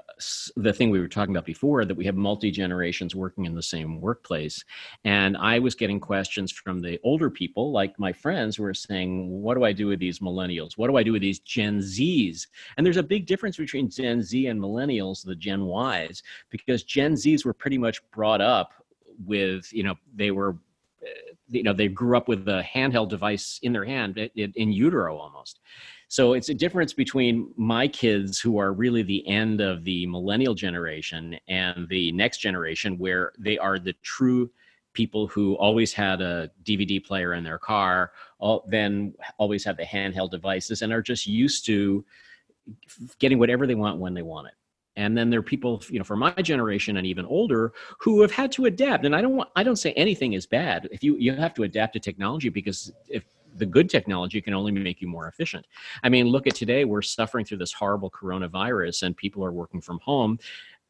the 0.55 0.73
thing 0.73 0.89
we 0.89 0.99
were 0.99 1.07
talking 1.07 1.35
about 1.35 1.45
before 1.45 1.85
that 1.85 1.95
we 1.95 2.05
have 2.05 2.15
multi 2.15 2.51
generations 2.51 3.15
working 3.15 3.45
in 3.45 3.53
the 3.53 3.61
same 3.61 4.01
workplace. 4.01 4.63
And 5.03 5.37
i 5.37 5.59
was 5.59 5.75
getting 5.75 5.99
questions 5.99 6.51
from 6.51 6.81
the 6.81 6.99
older 7.03 7.29
people 7.29 7.71
like 7.71 7.97
my 7.99 8.13
friends 8.13 8.57
were 8.57 8.73
saying 8.73 9.29
what 9.29 9.55
do 9.55 9.63
i 9.63 9.71
do 9.71 9.87
with 9.87 9.99
these 9.99 10.19
millennials? 10.19 10.77
What 10.77 10.87
do 10.87 10.97
i 10.97 11.03
do 11.03 11.13
with 11.13 11.21
these 11.21 11.39
gen 11.39 11.81
z's? 11.81 12.47
And 12.77 12.85
there's 12.85 12.97
a 12.97 13.03
big 13.03 13.25
difference 13.27 13.57
between 13.57 13.89
gen 13.89 14.23
z 14.23 14.47
and 14.47 14.59
millennials 14.59 15.23
the 15.23 15.35
gen 15.35 15.65
y's 15.65 16.23
because 16.49 16.83
gen 16.83 17.15
z's 17.15 17.45
were 17.45 17.53
pretty 17.53 17.77
much 17.77 18.01
brought 18.11 18.41
up 18.41 18.73
with 19.25 19.71
you 19.71 19.83
know 19.83 19.95
they 20.13 20.31
were 20.31 20.57
you 21.47 21.63
know 21.63 21.73
they 21.73 21.87
grew 21.87 22.17
up 22.17 22.27
with 22.27 22.47
a 22.47 22.63
handheld 22.63 23.09
device 23.09 23.59
in 23.63 23.73
their 23.73 23.85
hand 23.85 24.17
in 24.35 24.71
utero 24.71 25.17
almost. 25.17 25.59
So 26.07 26.33
it's 26.33 26.49
a 26.49 26.53
difference 26.53 26.93
between 26.93 27.51
my 27.57 27.87
kids 27.87 28.39
who 28.39 28.57
are 28.59 28.73
really 28.73 29.03
the 29.03 29.27
end 29.27 29.59
of 29.59 29.83
the 29.83 30.05
millennial 30.05 30.53
generation 30.53 31.37
and 31.47 31.87
the 31.89 32.11
next 32.11 32.37
generation 32.37 32.97
where 32.97 33.31
they 33.39 33.57
are 33.57 33.79
the 33.79 33.93
true 34.03 34.49
people 34.93 35.27
who 35.27 35.55
always 35.55 35.91
had 35.91 36.21
a 36.21 36.49
dvd 36.63 37.03
player 37.03 37.33
in 37.33 37.43
their 37.43 37.57
car 37.57 38.13
all, 38.39 38.65
then 38.69 39.13
always 39.37 39.63
have 39.65 39.75
the 39.75 39.83
handheld 39.83 40.31
devices 40.31 40.81
and 40.81 40.93
are 40.93 41.01
just 41.01 41.27
used 41.27 41.65
to 41.65 42.05
getting 43.19 43.37
whatever 43.37 43.67
they 43.67 43.75
want 43.75 43.99
when 43.99 44.13
they 44.13 44.21
want 44.21 44.47
it 44.47 44.53
and 44.95 45.17
then 45.17 45.29
there 45.29 45.39
are 45.39 45.43
people 45.43 45.83
you 45.89 45.99
know 45.99 46.05
from 46.05 46.19
my 46.19 46.31
generation 46.33 46.97
and 46.97 47.07
even 47.07 47.25
older 47.25 47.73
who 47.99 48.21
have 48.21 48.31
had 48.31 48.51
to 48.53 48.65
adapt. 48.65 49.05
And 49.05 49.15
i 49.15 49.21
don't 49.21 49.35
want 49.35 49.49
i 49.55 49.63
don't 49.63 49.75
say 49.77 49.93
anything 49.93 50.33
is 50.33 50.45
bad. 50.45 50.87
If 50.91 51.03
you 51.03 51.17
you 51.17 51.33
have 51.35 51.53
to 51.55 51.63
adapt 51.63 51.93
to 51.93 51.99
technology 51.99 52.49
because 52.49 52.91
if 53.07 53.25
the 53.57 53.65
good 53.65 53.89
technology 53.89 54.41
can 54.41 54.53
only 54.53 54.71
make 54.71 55.01
you 55.01 55.07
more 55.07 55.27
efficient. 55.27 55.65
I 56.03 56.09
mean 56.09 56.27
look 56.27 56.47
at 56.47 56.55
today 56.55 56.85
we're 56.85 57.01
suffering 57.01 57.45
through 57.45 57.59
this 57.59 57.73
horrible 57.73 58.11
coronavirus 58.11 59.03
and 59.03 59.15
people 59.15 59.43
are 59.43 59.51
working 59.51 59.81
from 59.81 59.99
home. 59.99 60.39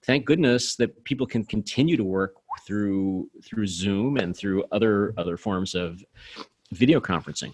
Thank 0.03 0.25
goodness 0.25 0.75
that 0.75 1.03
people 1.03 1.25
can 1.25 1.43
continue 1.45 1.97
to 1.97 2.03
work 2.03 2.35
through 2.65 3.29
through 3.43 3.67
zoom 3.67 4.17
and 4.17 4.35
through 4.35 4.63
other 4.71 5.13
other 5.17 5.37
forms 5.37 5.75
of 5.75 6.03
video 6.71 6.99
conferencing 6.99 7.53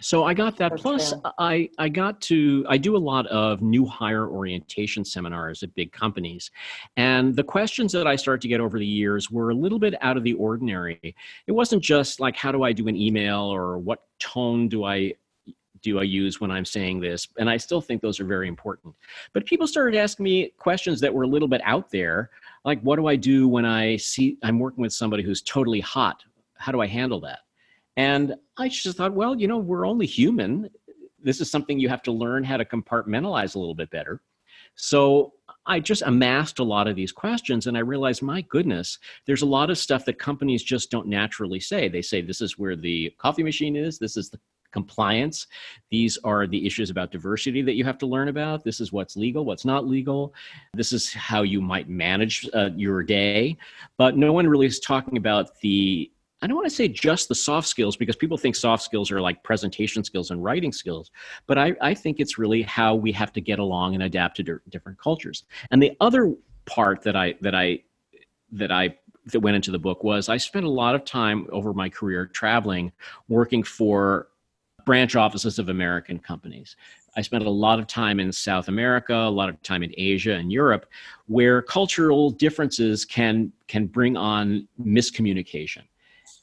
so 0.00 0.24
I 0.24 0.34
got 0.34 0.56
that. 0.58 0.76
Plus, 0.76 1.14
I 1.38 1.70
I 1.78 1.88
got 1.88 2.20
to 2.22 2.66
I 2.68 2.76
do 2.76 2.96
a 2.96 2.98
lot 2.98 3.26
of 3.26 3.62
new 3.62 3.86
hire 3.86 4.28
orientation 4.28 5.04
seminars 5.04 5.62
at 5.62 5.74
big 5.74 5.92
companies, 5.92 6.50
and 6.96 7.34
the 7.34 7.44
questions 7.44 7.92
that 7.92 8.06
I 8.06 8.16
started 8.16 8.42
to 8.42 8.48
get 8.48 8.60
over 8.60 8.78
the 8.78 8.86
years 8.86 9.30
were 9.30 9.50
a 9.50 9.54
little 9.54 9.78
bit 9.78 9.94
out 10.02 10.16
of 10.16 10.22
the 10.22 10.34
ordinary. 10.34 11.14
It 11.46 11.52
wasn't 11.52 11.82
just 11.82 12.20
like 12.20 12.36
how 12.36 12.52
do 12.52 12.62
I 12.62 12.72
do 12.72 12.88
an 12.88 12.96
email 12.96 13.40
or 13.40 13.78
what 13.78 14.02
tone 14.18 14.68
do 14.68 14.84
I 14.84 15.14
do 15.82 15.98
I 15.98 16.02
use 16.02 16.40
when 16.40 16.50
I'm 16.50 16.64
saying 16.64 17.00
this? 17.00 17.28
And 17.38 17.48
I 17.48 17.56
still 17.56 17.80
think 17.80 18.02
those 18.02 18.18
are 18.18 18.24
very 18.24 18.48
important. 18.48 18.94
But 19.32 19.46
people 19.46 19.66
started 19.66 19.96
asking 19.96 20.24
me 20.24 20.52
questions 20.58 21.00
that 21.00 21.14
were 21.14 21.22
a 21.22 21.28
little 21.28 21.48
bit 21.48 21.60
out 21.64 21.90
there, 21.90 22.30
like 22.64 22.80
what 22.80 22.96
do 22.96 23.06
I 23.06 23.16
do 23.16 23.46
when 23.46 23.64
I 23.64 23.96
see 23.96 24.36
I'm 24.42 24.58
working 24.58 24.82
with 24.82 24.92
somebody 24.92 25.22
who's 25.22 25.42
totally 25.42 25.80
hot? 25.80 26.24
How 26.54 26.72
do 26.72 26.80
I 26.80 26.86
handle 26.86 27.20
that? 27.20 27.40
And 27.96 28.34
I 28.56 28.68
just 28.68 28.96
thought, 28.96 29.14
well, 29.14 29.34
you 29.34 29.48
know, 29.48 29.58
we're 29.58 29.86
only 29.86 30.06
human. 30.06 30.68
This 31.22 31.40
is 31.40 31.50
something 31.50 31.78
you 31.78 31.88
have 31.88 32.02
to 32.02 32.12
learn 32.12 32.44
how 32.44 32.56
to 32.56 32.64
compartmentalize 32.64 33.54
a 33.54 33.58
little 33.58 33.74
bit 33.74 33.90
better. 33.90 34.20
So 34.74 35.32
I 35.64 35.80
just 35.80 36.02
amassed 36.02 36.58
a 36.58 36.64
lot 36.64 36.86
of 36.86 36.94
these 36.94 37.10
questions 37.10 37.66
and 37.66 37.76
I 37.76 37.80
realized, 37.80 38.22
my 38.22 38.42
goodness, 38.42 38.98
there's 39.26 39.42
a 39.42 39.46
lot 39.46 39.70
of 39.70 39.78
stuff 39.78 40.04
that 40.04 40.18
companies 40.18 40.62
just 40.62 40.90
don't 40.90 41.08
naturally 41.08 41.60
say. 41.60 41.88
They 41.88 42.02
say, 42.02 42.20
this 42.20 42.40
is 42.40 42.58
where 42.58 42.76
the 42.76 43.10
coffee 43.18 43.42
machine 43.42 43.74
is, 43.74 43.98
this 43.98 44.16
is 44.16 44.30
the 44.30 44.38
compliance. 44.72 45.46
These 45.90 46.18
are 46.22 46.46
the 46.46 46.66
issues 46.66 46.90
about 46.90 47.10
diversity 47.10 47.62
that 47.62 47.76
you 47.76 47.84
have 47.84 47.96
to 47.98 48.06
learn 48.06 48.28
about. 48.28 48.62
This 48.62 48.80
is 48.80 48.92
what's 48.92 49.16
legal, 49.16 49.44
what's 49.46 49.64
not 49.64 49.86
legal. 49.86 50.34
This 50.74 50.92
is 50.92 51.12
how 51.14 51.42
you 51.42 51.62
might 51.62 51.88
manage 51.88 52.46
uh, 52.52 52.70
your 52.76 53.02
day. 53.02 53.56
But 53.96 54.18
no 54.18 54.34
one 54.34 54.46
really 54.46 54.66
is 54.66 54.78
talking 54.78 55.16
about 55.16 55.58
the 55.60 56.10
I 56.46 56.48
don't 56.48 56.58
want 56.58 56.68
to 56.68 56.76
say 56.76 56.86
just 56.86 57.28
the 57.28 57.34
soft 57.34 57.66
skills 57.66 57.96
because 57.96 58.14
people 58.14 58.38
think 58.38 58.54
soft 58.54 58.84
skills 58.84 59.10
are 59.10 59.20
like 59.20 59.42
presentation 59.42 60.04
skills 60.04 60.30
and 60.30 60.44
writing 60.44 60.70
skills, 60.70 61.10
but 61.48 61.58
I, 61.58 61.74
I 61.80 61.92
think 61.92 62.20
it's 62.20 62.38
really 62.38 62.62
how 62.62 62.94
we 62.94 63.10
have 63.10 63.32
to 63.32 63.40
get 63.40 63.58
along 63.58 63.94
and 63.94 64.04
adapt 64.04 64.36
to 64.36 64.44
di- 64.44 64.52
different 64.68 64.96
cultures. 64.96 65.42
And 65.72 65.82
the 65.82 65.96
other 66.00 66.36
part 66.64 67.02
that 67.02 67.16
I 67.16 67.34
that 67.40 67.56
I 67.56 67.80
that 68.52 68.70
I 68.70 68.96
that 69.32 69.40
went 69.40 69.56
into 69.56 69.72
the 69.72 69.80
book 69.80 70.04
was 70.04 70.28
I 70.28 70.36
spent 70.36 70.64
a 70.64 70.70
lot 70.70 70.94
of 70.94 71.04
time 71.04 71.48
over 71.50 71.74
my 71.74 71.88
career 71.88 72.26
traveling, 72.26 72.92
working 73.26 73.64
for 73.64 74.28
branch 74.84 75.16
offices 75.16 75.58
of 75.58 75.68
American 75.68 76.16
companies. 76.16 76.76
I 77.16 77.22
spent 77.22 77.44
a 77.44 77.50
lot 77.50 77.80
of 77.80 77.88
time 77.88 78.20
in 78.20 78.30
South 78.30 78.68
America, 78.68 79.16
a 79.16 79.28
lot 79.28 79.48
of 79.48 79.60
time 79.64 79.82
in 79.82 79.92
Asia 79.96 80.34
and 80.34 80.52
Europe, 80.52 80.86
where 81.26 81.60
cultural 81.60 82.30
differences 82.30 83.04
can 83.04 83.50
can 83.66 83.86
bring 83.88 84.16
on 84.16 84.68
miscommunication 84.80 85.82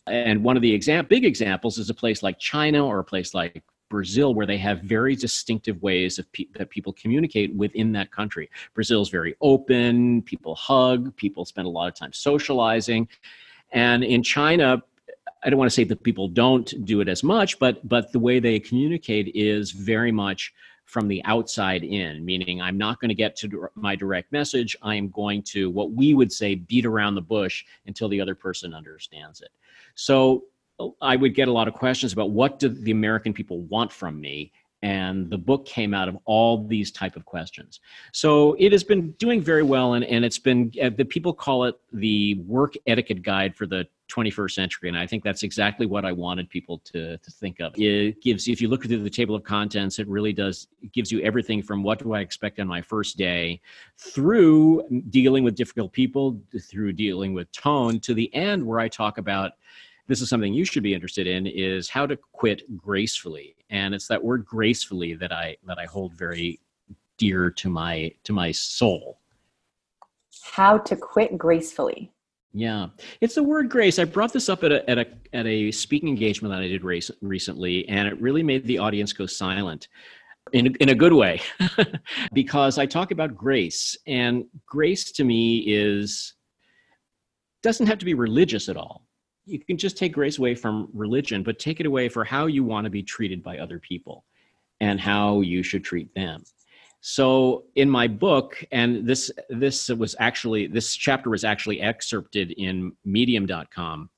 and 0.07 0.43
one 0.43 0.55
of 0.55 0.61
the 0.61 0.73
exam- 0.73 1.05
big 1.07 1.25
examples 1.25 1.77
is 1.77 1.89
a 1.89 1.93
place 1.93 2.23
like 2.23 2.39
China 2.39 2.85
or 2.85 2.99
a 2.99 3.03
place 3.03 3.33
like 3.33 3.63
Brazil, 3.89 4.33
where 4.33 4.47
they 4.47 4.57
have 4.57 4.81
very 4.81 5.15
distinctive 5.15 5.81
ways 5.81 6.19
pe- 6.31 6.47
that 6.55 6.69
people 6.69 6.93
communicate 6.93 7.53
within 7.55 7.91
that 7.91 8.11
country. 8.11 8.49
Brazil 8.73 9.01
is 9.01 9.09
very 9.09 9.35
open, 9.39 10.21
people 10.23 10.55
hug, 10.55 11.15
people 11.15 11.45
spend 11.45 11.67
a 11.67 11.69
lot 11.69 11.87
of 11.87 11.93
time 11.93 12.11
socializing. 12.11 13.07
And 13.71 14.03
in 14.03 14.23
China, 14.23 14.81
I 15.43 15.49
don't 15.49 15.59
want 15.59 15.69
to 15.69 15.75
say 15.75 15.83
that 15.83 16.01
people 16.03 16.27
don't 16.27 16.85
do 16.85 17.01
it 17.01 17.07
as 17.07 17.23
much, 17.23 17.59
but 17.59 17.87
but 17.87 18.11
the 18.11 18.19
way 18.19 18.39
they 18.39 18.59
communicate 18.59 19.31
is 19.35 19.71
very 19.71 20.11
much 20.11 20.53
from 20.85 21.07
the 21.07 21.23
outside 21.25 21.83
in, 21.83 22.23
meaning 22.25 22.61
I'm 22.61 22.77
not 22.77 22.99
going 22.99 23.09
to 23.09 23.15
get 23.15 23.35
to 23.37 23.69
my 23.75 23.95
direct 23.95 24.31
message. 24.31 24.75
I 24.81 24.95
am 24.95 25.09
going 25.09 25.43
to 25.43 25.69
what 25.69 25.91
we 25.91 26.13
would 26.13 26.31
say 26.31 26.55
beat 26.55 26.85
around 26.85 27.15
the 27.15 27.21
bush 27.21 27.63
until 27.87 28.09
the 28.09 28.19
other 28.19 28.35
person 28.35 28.73
understands 28.73 29.41
it. 29.41 29.49
So 29.95 30.43
I 31.01 31.15
would 31.15 31.35
get 31.35 31.47
a 31.47 31.51
lot 31.51 31.67
of 31.67 31.73
questions 31.73 32.13
about 32.13 32.31
what 32.31 32.59
do 32.59 32.69
the 32.69 32.91
American 32.91 33.33
people 33.33 33.61
want 33.61 33.91
from 33.91 34.19
me 34.19 34.51
and 34.83 35.29
the 35.29 35.37
book 35.37 35.65
came 35.65 35.93
out 35.93 36.09
of 36.09 36.17
all 36.25 36.67
these 36.67 36.91
type 36.91 37.15
of 37.15 37.25
questions. 37.25 37.79
So 38.11 38.55
it 38.59 38.73
has 38.73 38.83
been 38.83 39.11
doing 39.13 39.41
very 39.41 39.63
well 39.63 39.93
and, 39.93 40.03
and 40.03 40.25
it's 40.25 40.37
been 40.37 40.73
uh, 40.81 40.89
the 40.95 41.05
people 41.05 41.33
call 41.33 41.63
it 41.63 41.75
the 41.93 42.35
work 42.45 42.73
etiquette 42.85 43.23
guide 43.23 43.55
for 43.55 43.65
the 43.65 43.87
21st 44.11 44.51
century 44.51 44.89
and 44.89 44.97
i 44.97 45.07
think 45.07 45.23
that's 45.23 45.43
exactly 45.43 45.85
what 45.85 46.03
i 46.05 46.11
wanted 46.11 46.47
people 46.49 46.79
to, 46.79 47.17
to 47.17 47.31
think 47.31 47.61
of. 47.61 47.73
It 47.77 48.21
gives 48.21 48.47
if 48.47 48.61
you 48.61 48.67
look 48.67 48.85
through 48.85 49.01
the 49.01 49.09
table 49.09 49.33
of 49.33 49.43
contents 49.43 49.97
it 49.97 50.07
really 50.07 50.33
does 50.33 50.67
it 50.81 50.91
gives 50.91 51.09
you 51.11 51.21
everything 51.21 51.63
from 51.63 51.81
what 51.83 51.99
do 51.99 52.13
i 52.13 52.19
expect 52.19 52.59
on 52.59 52.67
my 52.67 52.81
first 52.81 53.17
day 53.17 53.61
through 53.97 54.83
dealing 55.09 55.43
with 55.43 55.55
difficult 55.55 55.93
people 55.93 56.37
through 56.59 56.91
dealing 56.91 57.33
with 57.33 57.51
tone 57.53 57.99
to 58.01 58.13
the 58.13 58.31
end 58.35 58.63
where 58.63 58.79
i 58.79 58.89
talk 58.89 59.17
about 59.17 59.53
this 60.07 60.21
is 60.21 60.29
something 60.29 60.53
you 60.53 60.65
should 60.65 60.83
be 60.83 60.93
interested 60.93 61.27
in 61.27 61.47
is 61.47 61.89
how 61.89 62.05
to 62.05 62.17
quit 62.33 62.77
gracefully. 62.77 63.55
And 63.69 63.95
it's 63.95 64.07
that 64.07 64.23
word 64.23 64.45
gracefully 64.45 65.13
that 65.15 65.31
i 65.31 65.55
that 65.65 65.79
i 65.79 65.85
hold 65.85 66.13
very 66.13 66.59
dear 67.17 67.49
to 67.51 67.69
my 67.69 68.11
to 68.23 68.33
my 68.33 68.51
soul. 68.51 69.19
How 70.43 70.77
to 70.79 70.95
quit 70.95 71.37
gracefully. 71.37 72.11
Yeah. 72.53 72.87
It's 73.21 73.35
the 73.35 73.43
word 73.43 73.69
grace. 73.69 73.97
I 73.97 74.03
brought 74.03 74.33
this 74.33 74.49
up 74.49 74.63
at 74.63 74.71
a 74.71 74.87
at 74.89 74.99
a 74.99 75.07
at 75.33 75.47
a 75.47 75.71
speaking 75.71 76.09
engagement 76.09 76.53
that 76.53 76.61
i 76.61 76.67
did 76.67 76.83
race, 76.83 77.09
recently 77.21 77.87
and 77.89 78.07
it 78.07 78.21
really 78.21 78.43
made 78.43 78.65
the 78.67 78.77
audience 78.77 79.13
go 79.13 79.25
silent 79.25 79.87
in 80.51 80.75
in 80.75 80.89
a 80.89 80.95
good 80.95 81.13
way. 81.13 81.41
Because 82.33 82.77
i 82.77 82.85
talk 82.85 83.11
about 83.11 83.35
grace 83.35 83.97
and 84.05 84.45
grace 84.65 85.11
to 85.13 85.23
me 85.23 85.63
is 85.65 86.33
doesn't 87.61 87.87
have 87.87 87.97
to 87.97 88.05
be 88.05 88.13
religious 88.13 88.67
at 88.67 88.75
all 88.75 89.07
you 89.45 89.59
can 89.59 89.77
just 89.77 89.97
take 89.97 90.13
grace 90.13 90.37
away 90.37 90.55
from 90.55 90.89
religion, 90.93 91.43
but 91.43 91.59
take 91.59 91.79
it 91.79 91.85
away 91.85 92.09
for 92.09 92.23
how 92.23 92.45
you 92.45 92.63
want 92.63 92.85
to 92.85 92.89
be 92.89 93.03
treated 93.03 93.43
by 93.43 93.57
other 93.57 93.79
people 93.79 94.23
and 94.79 94.99
how 94.99 95.41
you 95.41 95.63
should 95.63 95.83
treat 95.83 96.13
them. 96.13 96.43
So 97.01 97.65
in 97.75 97.89
my 97.89 98.07
book, 98.07 98.63
and 98.71 99.05
this 99.05 99.29
this 99.49 99.89
was 99.89 100.15
actually 100.19 100.67
this 100.67 100.95
chapter 100.95 101.29
was 101.29 101.43
actually 101.43 101.81
excerpted 101.81 102.51
in 102.51 102.93
medium.com. 103.03 104.09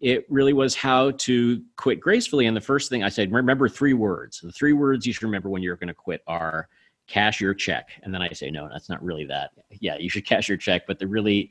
It 0.00 0.26
really 0.28 0.52
was 0.52 0.74
how 0.74 1.12
to 1.12 1.62
quit 1.76 2.00
gracefully. 2.00 2.46
And 2.46 2.56
the 2.56 2.60
first 2.60 2.90
thing 2.90 3.02
I 3.02 3.08
said, 3.08 3.32
remember 3.32 3.68
three 3.68 3.94
words. 3.94 4.40
The 4.40 4.52
three 4.52 4.74
words 4.74 5.06
you 5.06 5.12
should 5.12 5.24
remember 5.24 5.48
when 5.48 5.62
you're 5.62 5.76
going 5.76 5.88
to 5.88 5.94
quit 5.94 6.22
are 6.26 6.68
cash 7.08 7.40
your 7.40 7.54
check. 7.54 7.88
And 8.02 8.14
then 8.14 8.20
I 8.20 8.28
say, 8.32 8.50
no, 8.50 8.68
that's 8.70 8.88
not 8.88 9.02
really 9.02 9.24
that. 9.24 9.52
Yeah, 9.80 9.96
you 9.96 10.10
should 10.10 10.26
cash 10.26 10.48
your 10.48 10.58
check, 10.58 10.86
but 10.86 10.98
the 10.98 11.06
really 11.06 11.50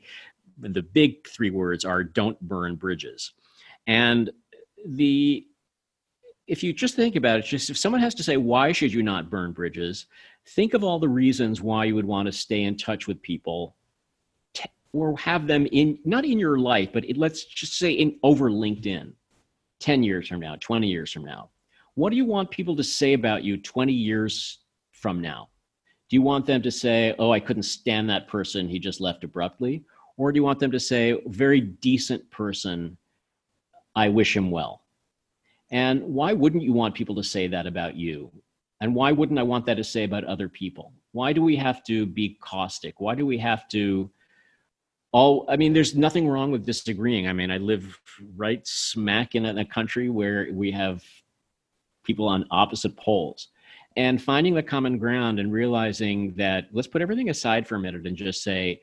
the 0.60 0.82
big 0.82 1.26
three 1.28 1.50
words 1.50 1.84
are 1.84 2.02
don't 2.02 2.40
burn 2.40 2.76
bridges. 2.76 3.32
And 3.86 4.30
the 4.86 5.46
if 6.46 6.62
you 6.62 6.72
just 6.72 6.96
think 6.96 7.14
about 7.14 7.38
it, 7.38 7.44
just 7.44 7.68
if 7.68 7.76
someone 7.76 8.00
has 8.00 8.14
to 8.14 8.22
say, 8.22 8.38
why 8.38 8.72
should 8.72 8.92
you 8.92 9.02
not 9.02 9.28
burn 9.30 9.52
bridges? 9.52 10.06
Think 10.46 10.72
of 10.72 10.82
all 10.82 10.98
the 10.98 11.08
reasons 11.08 11.60
why 11.60 11.84
you 11.84 11.94
would 11.94 12.06
want 12.06 12.26
to 12.26 12.32
stay 12.32 12.62
in 12.62 12.76
touch 12.76 13.06
with 13.06 13.20
people 13.20 13.76
or 14.94 15.16
have 15.18 15.46
them 15.46 15.66
in, 15.72 15.98
not 16.06 16.24
in 16.24 16.38
your 16.38 16.58
life, 16.58 16.88
but 16.92 17.04
it, 17.04 17.18
let's 17.18 17.44
just 17.44 17.76
say 17.76 17.92
in 17.92 18.18
over 18.22 18.50
LinkedIn 18.50 19.12
10 19.80 20.02
years 20.02 20.26
from 20.26 20.40
now, 20.40 20.56
20 20.58 20.88
years 20.88 21.12
from 21.12 21.24
now. 21.24 21.50
What 21.94 22.10
do 22.10 22.16
you 22.16 22.24
want 22.24 22.50
people 22.50 22.74
to 22.76 22.84
say 22.84 23.12
about 23.12 23.44
you 23.44 23.58
20 23.58 23.92
years 23.92 24.60
from 24.92 25.20
now? 25.20 25.50
Do 26.08 26.16
you 26.16 26.22
want 26.22 26.46
them 26.46 26.62
to 26.62 26.70
say, 26.70 27.14
oh, 27.18 27.30
I 27.30 27.40
couldn't 27.40 27.64
stand 27.64 28.08
that 28.08 28.26
person, 28.26 28.68
he 28.68 28.78
just 28.78 29.00
left 29.00 29.24
abruptly? 29.24 29.84
Or 30.18 30.32
do 30.32 30.36
you 30.36 30.42
want 30.42 30.58
them 30.58 30.72
to 30.72 30.80
say, 30.80 31.18
very 31.26 31.60
decent 31.60 32.28
person, 32.30 32.98
I 33.94 34.08
wish 34.08 34.36
him 34.36 34.50
well? 34.50 34.82
And 35.70 36.02
why 36.02 36.32
wouldn't 36.32 36.64
you 36.64 36.72
want 36.72 36.94
people 36.94 37.14
to 37.14 37.24
say 37.24 37.46
that 37.46 37.66
about 37.66 37.94
you? 37.94 38.30
And 38.80 38.94
why 38.94 39.12
wouldn't 39.12 39.38
I 39.38 39.44
want 39.44 39.64
that 39.66 39.76
to 39.76 39.84
say 39.84 40.04
about 40.04 40.24
other 40.24 40.48
people? 40.48 40.92
Why 41.12 41.32
do 41.32 41.42
we 41.42 41.56
have 41.56 41.84
to 41.84 42.04
be 42.04 42.36
caustic? 42.40 43.00
Why 43.00 43.14
do 43.14 43.24
we 43.24 43.38
have 43.38 43.68
to 43.68 44.10
all 45.12 45.46
I 45.48 45.56
mean 45.56 45.72
there's 45.72 45.94
nothing 45.94 46.28
wrong 46.28 46.50
with 46.50 46.66
disagreeing. 46.66 47.28
I 47.28 47.32
mean 47.32 47.50
I 47.50 47.56
live 47.56 47.98
right 48.36 48.66
smack 48.66 49.34
in 49.34 49.46
a 49.46 49.64
country 49.64 50.10
where 50.10 50.48
we 50.52 50.70
have 50.72 51.02
people 52.04 52.28
on 52.28 52.44
opposite 52.50 52.96
poles. 52.96 53.48
And 53.96 54.22
finding 54.22 54.54
the 54.54 54.62
common 54.62 54.98
ground 54.98 55.40
and 55.40 55.52
realizing 55.52 56.34
that 56.34 56.68
let's 56.72 56.88
put 56.88 57.02
everything 57.02 57.30
aside 57.30 57.66
for 57.66 57.76
a 57.76 57.80
minute 57.80 58.06
and 58.06 58.16
just 58.16 58.42
say 58.42 58.80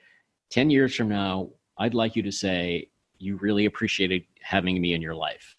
10 0.49 0.69
years 0.69 0.95
from 0.95 1.09
now, 1.09 1.49
I'd 1.77 1.93
like 1.93 2.15
you 2.15 2.23
to 2.23 2.31
say, 2.31 2.89
you 3.17 3.37
really 3.37 3.65
appreciated 3.65 4.23
having 4.41 4.79
me 4.79 4.93
in 4.93 5.01
your 5.01 5.15
life 5.15 5.55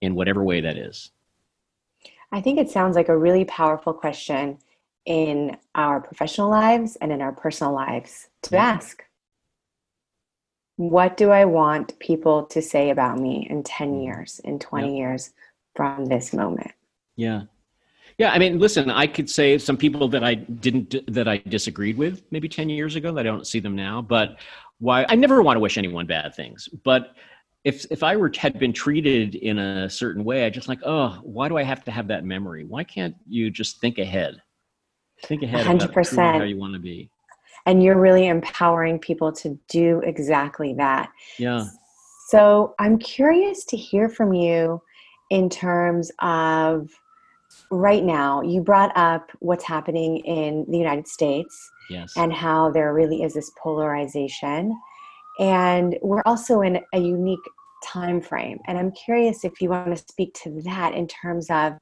in 0.00 0.14
whatever 0.14 0.42
way 0.42 0.60
that 0.60 0.76
is. 0.76 1.10
I 2.32 2.40
think 2.40 2.58
it 2.58 2.70
sounds 2.70 2.96
like 2.96 3.08
a 3.08 3.16
really 3.16 3.44
powerful 3.44 3.92
question 3.92 4.58
in 5.04 5.56
our 5.74 6.00
professional 6.00 6.50
lives 6.50 6.96
and 6.96 7.12
in 7.12 7.22
our 7.22 7.32
personal 7.32 7.72
lives 7.72 8.28
to 8.42 8.56
ask. 8.56 9.04
What 10.76 11.16
do 11.16 11.30
I 11.30 11.44
want 11.44 11.98
people 12.00 12.44
to 12.46 12.60
say 12.60 12.90
about 12.90 13.18
me 13.18 13.46
in 13.48 13.62
10 13.62 13.88
mm-hmm. 13.88 14.00
years, 14.02 14.40
in 14.44 14.58
20 14.58 14.88
yep. 14.88 14.98
years 14.98 15.30
from 15.74 16.06
this 16.06 16.34
moment? 16.34 16.72
Yeah. 17.14 17.42
Yeah, 18.18 18.32
I 18.32 18.38
mean, 18.38 18.58
listen, 18.58 18.90
I 18.90 19.06
could 19.06 19.28
say 19.28 19.58
some 19.58 19.76
people 19.76 20.08
that 20.08 20.24
I 20.24 20.34
didn't 20.34 20.94
that 21.12 21.28
I 21.28 21.38
disagreed 21.38 21.98
with 21.98 22.22
maybe 22.30 22.48
10 22.48 22.70
years 22.70 22.96
ago 22.96 23.12
that 23.12 23.20
I 23.20 23.24
don't 23.24 23.46
see 23.46 23.60
them 23.60 23.76
now, 23.76 24.00
but 24.00 24.38
why 24.78 25.04
I 25.08 25.16
never 25.16 25.42
want 25.42 25.56
to 25.56 25.60
wish 25.60 25.76
anyone 25.76 26.06
bad 26.06 26.34
things, 26.34 26.68
but 26.84 27.14
if 27.64 27.84
if 27.90 28.02
I 28.02 28.16
were 28.16 28.30
had 28.36 28.58
been 28.58 28.72
treated 28.72 29.34
in 29.34 29.58
a 29.58 29.90
certain 29.90 30.24
way, 30.24 30.46
I 30.46 30.50
just 30.50 30.68
like, 30.68 30.78
oh, 30.84 31.18
why 31.22 31.48
do 31.48 31.56
I 31.58 31.64
have 31.64 31.84
to 31.84 31.90
have 31.90 32.06
that 32.08 32.24
memory? 32.24 32.64
Why 32.64 32.84
can't 32.84 33.14
you 33.28 33.50
just 33.50 33.80
think 33.80 33.98
ahead? 33.98 34.40
Think 35.24 35.42
ahead 35.42 35.66
100%. 35.66 36.12
about 36.12 36.36
how 36.36 36.44
you 36.44 36.58
want 36.58 36.74
to 36.74 36.78
be. 36.78 37.10
And 37.66 37.82
you're 37.82 37.98
really 37.98 38.28
empowering 38.28 39.00
people 39.00 39.32
to 39.32 39.58
do 39.68 40.00
exactly 40.04 40.74
that. 40.74 41.10
Yeah. 41.38 41.66
So 42.28 42.74
I'm 42.78 42.98
curious 42.98 43.64
to 43.64 43.76
hear 43.76 44.08
from 44.08 44.32
you 44.32 44.80
in 45.30 45.50
terms 45.50 46.12
of 46.20 46.88
right 47.70 48.04
now, 48.04 48.42
you 48.42 48.60
brought 48.60 48.96
up 48.96 49.30
what's 49.40 49.64
happening 49.64 50.18
in 50.18 50.64
the 50.68 50.78
United 50.78 51.08
States 51.08 51.70
yes. 51.90 52.12
and 52.16 52.32
how 52.32 52.70
there 52.70 52.92
really 52.92 53.22
is 53.22 53.34
this 53.34 53.50
polarization. 53.62 54.78
And 55.38 55.96
we're 56.02 56.22
also 56.24 56.60
in 56.62 56.80
a 56.92 56.98
unique 56.98 57.40
time 57.84 58.20
frame. 58.20 58.58
And 58.66 58.78
I'm 58.78 58.92
curious 58.92 59.44
if 59.44 59.60
you 59.60 59.70
want 59.70 59.96
to 59.96 60.02
speak 60.10 60.34
to 60.44 60.62
that 60.62 60.94
in 60.94 61.06
terms 61.06 61.48
of 61.50 61.74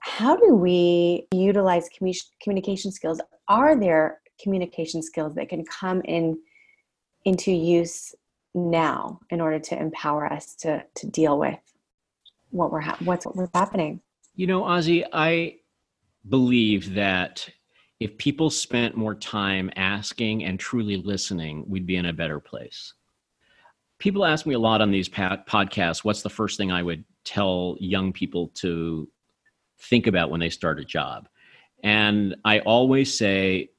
how 0.00 0.36
do 0.36 0.54
we 0.54 1.26
utilize 1.32 1.88
commu- 1.88 2.30
communication 2.42 2.92
skills? 2.92 3.20
Are 3.48 3.78
there 3.78 4.20
communication 4.40 5.02
skills 5.02 5.34
that 5.34 5.48
can 5.48 5.64
come 5.64 6.00
in 6.02 6.38
into 7.24 7.50
use 7.52 8.14
now 8.54 9.20
in 9.30 9.40
order 9.40 9.58
to 9.58 9.78
empower 9.78 10.32
us 10.32 10.54
to 10.54 10.82
to 10.94 11.06
deal 11.06 11.38
with 11.38 11.58
what 12.50 12.70
we're 12.70 12.80
ha- 12.80 12.96
what's 13.00 13.24
what's 13.26 13.50
happening? 13.54 14.00
You 14.38 14.46
know, 14.46 14.62
Ozzy, 14.62 15.04
I 15.12 15.56
believe 16.28 16.94
that 16.94 17.48
if 17.98 18.16
people 18.18 18.50
spent 18.50 18.96
more 18.96 19.16
time 19.16 19.68
asking 19.74 20.44
and 20.44 20.60
truly 20.60 20.96
listening, 20.96 21.64
we'd 21.66 21.88
be 21.88 21.96
in 21.96 22.06
a 22.06 22.12
better 22.12 22.38
place. 22.38 22.94
People 23.98 24.24
ask 24.24 24.46
me 24.46 24.54
a 24.54 24.58
lot 24.60 24.80
on 24.80 24.92
these 24.92 25.08
podcasts 25.08 26.04
what's 26.04 26.22
the 26.22 26.30
first 26.30 26.56
thing 26.56 26.70
I 26.70 26.84
would 26.84 27.04
tell 27.24 27.76
young 27.80 28.12
people 28.12 28.52
to 28.54 29.08
think 29.80 30.06
about 30.06 30.30
when 30.30 30.38
they 30.38 30.50
start 30.50 30.78
a 30.78 30.84
job? 30.84 31.28
And 31.82 32.36
I 32.44 32.60
always 32.60 33.18
say, 33.18 33.70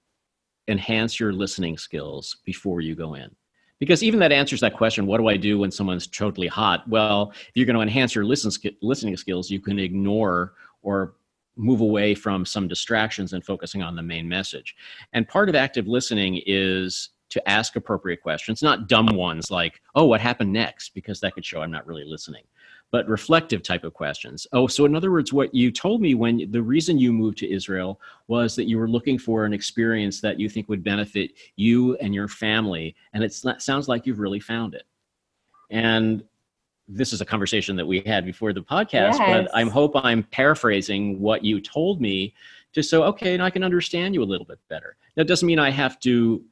enhance 0.68 1.22
your 1.22 1.32
listening 1.32 1.78
skills 1.78 2.36
before 2.44 2.82
you 2.82 2.96
go 2.96 3.14
in. 3.14 3.34
Because 3.80 4.04
even 4.04 4.20
that 4.20 4.32
answers 4.32 4.60
that 4.62 4.76
question 4.76 5.06
what 5.06 5.18
do 5.18 5.28
I 5.28 5.38
do 5.38 5.60
when 5.60 5.72
someone's 5.72 6.08
totally 6.08 6.48
hot? 6.48 6.88
Well, 6.88 7.32
if 7.34 7.52
you're 7.56 7.66
going 7.66 7.76
to 7.76 7.82
enhance 7.82 8.14
your 8.14 8.26
listen, 8.26 8.52
listening 8.82 9.16
skills, 9.18 9.50
you 9.50 9.60
can 9.60 9.80
ignore 9.80 10.54
or 10.82 11.16
move 11.56 11.82
away 11.82 12.16
from 12.16 12.46
some 12.46 12.68
distractions 12.68 13.34
and 13.34 13.46
focusing 13.46 13.82
on 13.82 13.96
the 13.96 14.02
main 14.02 14.28
message. 14.28 14.76
And 15.14 15.28
part 15.28 15.50
of 15.50 15.56
active 15.56 15.88
listening 15.88 16.42
is 16.46 17.10
to 17.30 17.50
ask 17.50 17.76
appropriate 17.76 18.22
questions, 18.22 18.64
not 18.64 18.88
dumb 18.88 19.08
ones 19.08 19.52
like, 19.52 19.82
oh, 19.96 20.06
what 20.06 20.22
happened 20.22 20.52
next? 20.52 20.94
Because 20.96 21.20
that 21.20 21.36
could 21.36 21.46
show 21.46 21.62
I'm 21.62 21.72
not 21.72 21.86
really 21.86 22.06
listening, 22.06 22.44
but 22.92 23.08
reflective 23.08 23.62
type 23.62 23.84
of 23.84 23.94
questions. 23.94 24.48
Oh, 24.52 24.68
so 24.68 24.86
in 24.86 24.96
other 24.96 25.12
words, 25.12 25.32
what 25.32 25.54
you 25.54 25.72
told 25.72 26.02
me 26.02 26.16
when 26.16 26.50
the 26.52 26.62
reason 26.62 26.98
you 26.98 27.14
moved 27.14 27.38
to 27.40 27.52
Israel 27.52 28.00
was 28.28 28.56
that 28.56 28.68
you 28.68 28.78
were 28.80 28.90
looking 28.90 29.20
for 29.20 29.46
an 29.46 29.54
experience 29.54 30.22
that 30.22 30.40
you 30.40 30.50
think 30.50 30.70
would 30.70 30.84
benefit 30.84 31.32
you 31.56 31.96
and 31.98 32.16
your 32.16 32.28
family. 32.28 32.96
And 33.14 33.24
it 33.24 33.34
sounds 33.34 33.88
like 33.88 34.06
you've 34.06 34.20
really 34.20 34.40
found 34.40 34.74
it. 34.74 34.84
And 35.70 36.24
this 36.88 37.14
is 37.14 37.22
a 37.22 37.26
conversation 37.26 37.76
that 37.76 37.86
we 37.86 38.00
had 38.02 38.26
before 38.26 38.52
the 38.54 38.62
podcast, 38.62 39.20
yes. 39.20 39.20
but 39.20 39.56
I 39.56 39.64
hope 39.64 39.92
I'm 39.96 40.24
paraphrasing 40.24 41.20
what 41.20 41.46
you 41.46 41.62
told 41.62 42.02
me 42.02 42.34
just 42.72 42.90
so, 42.90 43.04
okay, 43.04 43.36
and 43.36 43.44
I 43.44 43.52
can 43.52 43.64
understand 43.64 44.16
you 44.16 44.24
a 44.24 44.26
little 44.26 44.46
bit 44.46 44.60
better. 44.70 44.96
That 45.16 45.26
doesn't 45.26 45.46
mean 45.46 45.60
I 45.60 45.70
have 45.70 46.00
to 46.02 46.44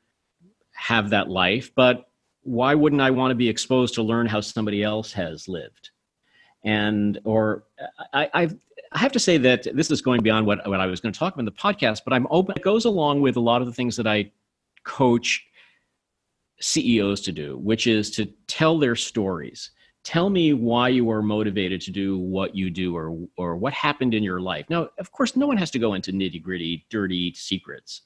have 0.74 1.10
that 1.10 1.30
life, 1.30 1.72
but 1.74 2.10
why 2.44 2.76
wouldn't 2.76 3.02
I 3.02 3.10
want 3.10 3.32
to 3.32 3.36
be 3.36 3.50
exposed 3.50 3.96
to 3.96 4.04
learn 4.04 4.28
how 4.28 4.42
somebody 4.42 4.84
else 4.84 5.12
has 5.14 5.48
lived? 5.48 5.90
And, 6.64 7.20
or 7.24 7.64
I, 8.14 8.30
I've, 8.34 8.56
I 8.92 9.00
have 9.00 9.12
to 9.14 9.20
say 9.20 9.38
that 9.38 9.68
this 9.76 9.92
is 9.92 10.02
going 10.02 10.22
beyond 10.22 10.46
what, 10.46 10.68
what 10.68 10.80
I 10.80 10.86
was 10.86 11.00
going 11.00 11.14
to 11.14 11.20
talk 11.20 11.34
about 11.34 11.42
in 11.42 11.46
the 11.46 11.52
podcast, 11.52 12.02
but 12.04 12.14
I'm 12.14 12.28
open. 12.30 12.56
It 12.58 12.64
goes 12.64 12.86
along 12.86 13.22
with 13.22 13.36
a 13.36 13.42
lot 13.42 13.62
of 13.62 13.68
the 13.68 13.74
things 13.74 13.96
that 13.98 14.08
I 14.08 14.32
coach 14.84 15.46
CEOs 16.60 17.22
to 17.22 17.32
do, 17.32 17.58
which 17.58 17.88
is 17.88 18.10
to 18.12 18.26
tell 18.48 18.80
their 18.80 18.96
stories 18.96 19.72
tell 20.08 20.30
me 20.30 20.54
why 20.54 20.88
you 20.88 21.12
are 21.12 21.22
motivated 21.22 21.82
to 21.82 21.92
do 21.92 22.18
what 22.18 22.56
you 22.56 22.70
do 22.70 22.96
or 22.96 23.28
or 23.36 23.58
what 23.58 23.74
happened 23.74 24.14
in 24.14 24.24
your 24.24 24.40
life 24.40 24.66
now 24.70 24.88
of 25.00 25.12
course 25.12 25.36
no 25.36 25.46
one 25.46 25.58
has 25.58 25.70
to 25.70 25.80
go 25.80 25.96
into 25.96 26.14
nitty 26.14 26.42
gritty 26.42 26.86
dirty 26.90 27.34
secrets 27.34 28.04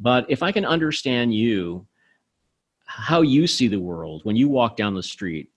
but 0.00 0.26
if 0.28 0.42
i 0.42 0.50
can 0.50 0.64
understand 0.64 1.32
you 1.32 1.86
how 2.86 3.20
you 3.20 3.46
see 3.46 3.68
the 3.68 3.78
world 3.78 4.20
when 4.24 4.34
you 4.34 4.48
walk 4.48 4.76
down 4.76 4.96
the 4.96 5.02
street 5.02 5.48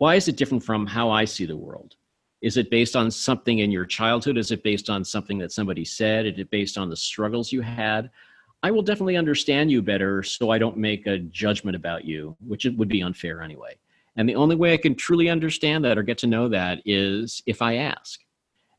why 0.00 0.14
is 0.14 0.28
it 0.28 0.36
different 0.36 0.62
from 0.62 0.86
how 0.86 1.10
i 1.10 1.24
see 1.24 1.46
the 1.46 1.56
world 1.56 1.96
is 2.42 2.56
it 2.56 2.70
based 2.70 2.96
on 2.96 3.10
something 3.10 3.58
in 3.60 3.70
your 3.70 3.84
childhood 3.84 4.36
is 4.38 4.50
it 4.50 4.62
based 4.62 4.88
on 4.88 5.04
something 5.04 5.38
that 5.38 5.52
somebody 5.52 5.84
said 5.84 6.26
is 6.26 6.38
it 6.38 6.50
based 6.50 6.76
on 6.76 6.88
the 6.88 6.96
struggles 6.96 7.52
you 7.52 7.60
had 7.60 8.10
i 8.62 8.70
will 8.70 8.82
definitely 8.82 9.16
understand 9.16 9.70
you 9.70 9.82
better 9.82 10.22
so 10.22 10.50
i 10.50 10.58
don't 10.58 10.76
make 10.76 11.06
a 11.06 11.18
judgment 11.18 11.76
about 11.76 12.04
you 12.04 12.36
which 12.46 12.66
would 12.76 12.88
be 12.88 13.02
unfair 13.02 13.42
anyway 13.42 13.76
and 14.16 14.28
the 14.28 14.34
only 14.34 14.56
way 14.56 14.74
I 14.74 14.76
can 14.76 14.94
truly 14.94 15.28
understand 15.28 15.84
that 15.84 15.98
or 15.98 16.02
get 16.02 16.18
to 16.18 16.26
know 16.26 16.48
that 16.48 16.82
is 16.84 17.42
if 17.46 17.62
I 17.62 17.76
ask. 17.76 18.20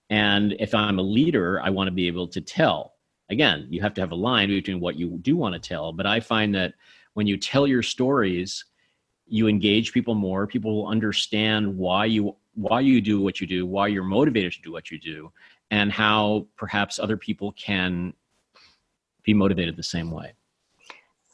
And 0.10 0.56
if 0.60 0.76
I'm 0.76 1.00
a 1.00 1.04
leader, 1.04 1.62
I 1.62 1.70
want 1.70 1.88
to 1.88 1.92
be 1.92 2.08
able 2.08 2.28
to 2.28 2.42
tell. 2.42 2.94
Again, 3.30 3.68
you 3.70 3.82
have 3.82 3.94
to 3.94 4.02
have 4.02 4.12
a 4.12 4.16
line 4.16 4.50
between 4.50 4.82
what 4.82 4.98
you 4.98 5.18
do 5.22 5.38
want 5.38 5.54
to 5.54 5.60
tell. 5.60 5.94
But 5.94 6.06
I 6.06 6.20
find 6.20 6.54
that 6.56 6.74
when 7.14 7.28
you 7.28 7.38
tell 7.38 7.66
your 7.66 7.82
stories, 7.82 8.66
you 9.32 9.48
engage 9.48 9.94
people 9.94 10.14
more. 10.14 10.46
People 10.46 10.76
will 10.76 10.88
understand 10.88 11.78
why 11.78 12.06
you 12.06 12.36
why 12.54 12.82
you 12.82 13.00
do 13.00 13.22
what 13.22 13.40
you 13.40 13.48
do, 13.48 13.66
why 13.66 13.88
you're 13.88 14.04
motivated 14.04 14.52
to 14.52 14.62
do 14.62 14.74
what 14.74 14.92
you 14.92 15.00
do, 15.00 15.32
and 15.72 15.90
how 15.92 16.46
perhaps 16.58 17.00
other 17.00 17.16
people 17.16 17.54
can 17.54 18.14
be 19.24 19.34
motivated 19.34 19.78
the 19.78 19.84
same 19.84 20.12
way. 20.12 20.34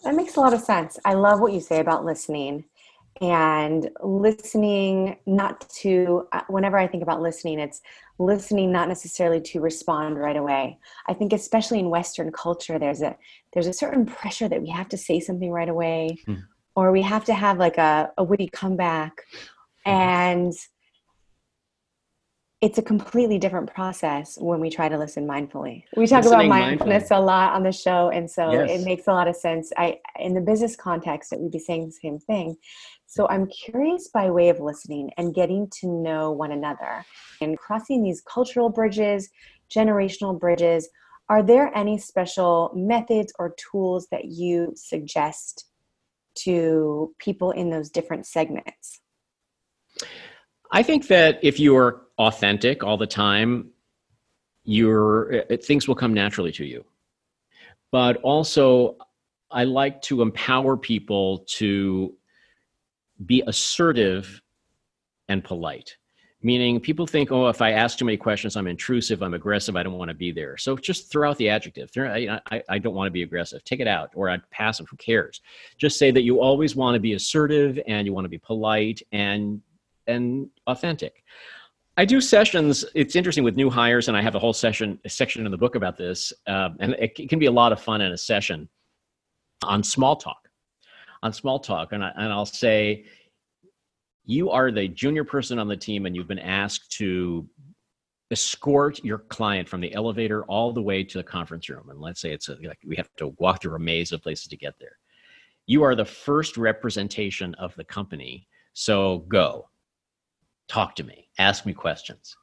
That 0.04 0.14
makes 0.14 0.36
a 0.36 0.40
lot 0.40 0.54
of 0.54 0.62
sense. 0.62 1.00
I 1.06 1.16
love 1.16 1.40
what 1.40 1.54
you 1.54 1.60
say 1.60 1.80
about 1.80 2.06
listening 2.06 2.66
and 3.20 3.90
listening 4.04 5.18
not 5.26 5.68
to 5.70 6.28
uh, 6.34 6.42
whenever 6.50 6.78
i 6.78 6.86
think 6.86 7.02
about 7.02 7.20
listening 7.20 7.60
it's 7.60 7.82
listening 8.20 8.72
not 8.72 8.88
necessarily 8.88 9.42
to 9.42 9.60
respond 9.60 10.20
right 10.20 10.38
away 10.38 10.78
i 11.08 11.14
think 11.16 11.34
especially 11.34 11.80
in 11.80 11.90
western 11.90 12.32
culture 12.32 12.78
there's 12.78 13.02
a 13.02 13.18
there's 13.54 13.66
a 13.66 13.74
certain 13.74 14.06
pressure 14.06 14.48
that 14.48 14.62
we 14.62 14.70
have 14.70 14.88
to 14.88 14.98
say 14.98 15.20
something 15.20 15.50
right 15.50 15.70
away 15.70 16.16
mm. 16.28 16.44
Or 16.78 16.92
we 16.92 17.02
have 17.02 17.26
to 17.26 17.34
have 17.34 17.58
like 17.58 17.80
a, 17.80 18.12
a 18.20 18.24
witty 18.24 18.48
comeback 18.48 19.24
mm. 19.86 19.92
and 19.92 20.54
it's 22.62 22.78
a 22.78 22.82
completely 22.82 23.38
different 23.38 23.72
process 23.74 24.38
when 24.40 24.60
we 24.60 24.70
try 24.70 24.90
to 24.90 24.98
listen 24.98 25.28
mindfully. 25.28 25.84
We 25.96 26.08
talk 26.08 26.24
Listening 26.24 26.48
about 26.48 26.60
mindfulness 26.60 27.10
mindfully. 27.10 27.18
a 27.18 27.22
lot 27.22 27.54
on 27.54 27.62
the 27.62 27.72
show, 27.72 28.10
and 28.10 28.30
so 28.30 28.52
yes. 28.52 28.72
it 28.72 28.84
makes 28.84 29.08
a 29.08 29.12
lot 29.12 29.28
of 29.28 29.36
sense. 29.36 29.72
I, 29.78 30.00
in 30.20 30.34
the 30.34 30.42
business 30.42 30.76
context, 30.76 31.30
that 31.30 31.40
we'd 31.40 31.52
be 31.52 31.60
saying 31.60 31.86
the 31.86 31.92
same 31.92 32.18
thing. 32.18 32.56
So 33.06 33.28
I'm 33.30 33.46
curious 33.46 34.10
by 34.12 34.32
way 34.32 34.50
of 34.50 34.60
listening 34.60 35.12
and 35.18 35.36
getting 35.36 35.70
to 35.82 35.88
know 35.88 36.32
one 36.32 36.52
another 36.52 37.06
and 37.42 37.60
crossing 37.60 38.02
these 38.02 38.22
cultural 38.22 38.70
bridges, 38.70 39.30
generational 39.70 40.40
bridges. 40.40 40.90
Are 41.30 41.44
there 41.44 41.72
any 41.78 42.00
special 42.00 42.72
methods 42.76 43.32
or 43.38 43.54
tools 43.72 44.08
that 44.10 44.26
you 44.26 44.74
suggest 44.76 45.66
to 46.44 47.14
people 47.20 47.52
in 47.52 47.70
those 47.70 47.90
different 47.90 48.26
segments? 48.26 49.02
I 50.72 50.84
think 50.84 51.08
that 51.08 51.40
if 51.42 51.60
you 51.60 51.76
are 51.76 52.04
authentic 52.18 52.84
all 52.84 52.98
the 52.98 53.08
time, 53.08 53.70
your 54.64 55.44
uh, 55.50 55.58
things 55.58 55.88
will 55.88 55.96
come 55.96 56.14
naturally 56.14 56.52
to 56.54 56.66
you. 56.66 56.86
But 57.92 58.18
also, 58.18 58.98
I 59.50 59.64
like 59.64 60.02
to 60.04 60.22
empower 60.22 60.76
people 60.76 61.46
to 61.60 62.14
be 63.26 63.44
assertive 63.48 64.42
and 65.30 65.44
polite. 65.44 65.96
Meaning, 66.44 66.80
people 66.80 67.08
think, 67.08 67.32
oh, 67.32 67.48
if 67.48 67.64
I 67.64 67.72
ask 67.72 67.98
too 67.98 68.06
many 68.06 68.18
questions, 68.18 68.56
I'm 68.56 68.68
intrusive, 68.68 69.24
I'm 69.24 69.34
aggressive, 69.34 69.76
I 69.76 69.82
don't 69.82 69.98
want 69.98 70.10
to 70.10 70.16
be 70.16 70.32
there. 70.32 70.56
So 70.56 70.78
just 70.78 71.12
throw 71.12 71.32
out 71.32 71.38
the 71.38 71.50
adjective. 71.50 71.90
I, 71.98 72.40
I, 72.52 72.64
I 72.70 72.78
don't 72.78 72.94
want 72.94 73.08
to 73.08 73.12
be 73.12 73.24
aggressive. 73.24 73.64
Take 73.64 73.80
it 73.80 73.88
out, 73.88 74.12
or 74.14 74.30
I'd 74.30 74.48
passive. 74.52 74.88
Who 74.88 74.98
cares? 74.98 75.42
Just 75.80 75.98
say 75.98 76.12
that 76.12 76.22
you 76.22 76.40
always 76.40 76.76
want 76.76 76.94
to 76.94 77.00
be 77.00 77.14
assertive 77.14 77.80
and 77.88 78.06
you 78.06 78.14
want 78.14 78.26
to 78.26 78.30
be 78.30 78.38
polite 78.38 79.02
and 79.12 79.62
and 80.06 80.50
authentic. 80.68 81.24
I 81.98 82.06
do 82.06 82.22
sessions. 82.22 82.86
It's 82.94 83.16
interesting 83.16 83.44
with 83.44 83.56
new 83.56 83.72
hires, 83.72 84.08
and 84.08 84.16
I 84.16 84.22
have 84.22 84.36
a 84.36 84.40
whole 84.40 84.54
session 84.54 85.00
a 85.04 85.10
section 85.10 85.44
in 85.46 85.52
the 85.52 85.58
book 85.58 85.74
about 85.74 85.98
this. 85.98 86.32
Uh, 86.46 86.70
and 86.80 86.94
it, 86.94 87.20
it, 87.20 87.30
can 87.30 87.40
be 87.40 87.48
a 87.48 87.52
lot 87.52 87.72
of 87.72 87.82
fun 87.82 88.02
in 88.02 88.12
a 88.12 88.18
session 88.18 88.70
on 89.64 89.84
small 89.84 90.16
talk. 90.16 90.48
On 91.24 91.34
small 91.34 91.60
talk, 91.60 91.94
and, 91.94 92.04
I, 92.04 92.12
and 92.16 92.32
I'll 92.32 92.46
say, 92.46 93.06
you 94.28 94.52
are 94.52 94.72
the 94.72 94.90
junior 94.90 95.24
person 95.24 95.58
on 95.58 95.68
the 95.68 95.78
team, 95.78 96.06
and 96.06 96.16
you've 96.16 96.28
been 96.28 96.38
asked 96.38 96.92
to 96.98 97.48
escort 98.30 99.04
your 99.04 99.20
client 99.20 99.70
from 99.70 99.80
the 99.80 99.94
elevator 99.94 100.44
all 100.44 100.74
the 100.74 100.82
way 100.82 101.02
to 101.02 101.18
the 101.18 101.24
conference 101.24 101.70
room. 101.70 101.90
And 101.90 102.02
let's 102.02 102.20
say 102.20 102.34
it's 102.34 102.50
a, 102.50 102.58
like 102.62 102.80
we 102.86 102.98
have 102.98 103.10
to 103.18 103.30
walk 103.40 103.62
through 103.62 103.76
a 103.76 103.80
maze 103.80 104.12
of 104.12 104.22
places 104.22 104.48
to 104.48 104.58
get 104.58 104.74
there. 104.80 104.98
You 105.66 105.82
are 105.84 105.96
the 105.96 106.06
first 106.06 106.58
representation 106.58 107.56
of 107.56 107.74
the 107.76 107.86
company, 107.86 108.48
so 108.74 109.20
go 109.30 109.70
talk 110.68 110.94
to 110.96 111.04
me, 111.06 111.30
ask 111.40 111.66
me 111.66 111.74
questions. 111.74 112.36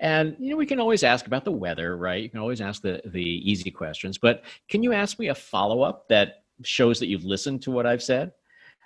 And 0.00 0.36
you 0.40 0.50
know, 0.50 0.56
we 0.56 0.66
can 0.66 0.80
always 0.80 1.04
ask 1.04 1.28
about 1.28 1.44
the 1.44 1.52
weather, 1.52 1.96
right? 1.96 2.20
You 2.20 2.30
can 2.30 2.40
always 2.40 2.60
ask 2.60 2.82
the 2.82 3.00
the 3.04 3.22
easy 3.22 3.70
questions, 3.70 4.18
but 4.18 4.42
can 4.68 4.82
you 4.82 4.92
ask 4.92 5.20
me 5.20 5.28
a 5.28 5.34
follow-up 5.36 6.08
that 6.08 6.42
shows 6.64 6.98
that 6.98 7.06
you've 7.06 7.24
listened 7.24 7.62
to 7.62 7.70
what 7.70 7.86
I've 7.86 8.02
said? 8.02 8.32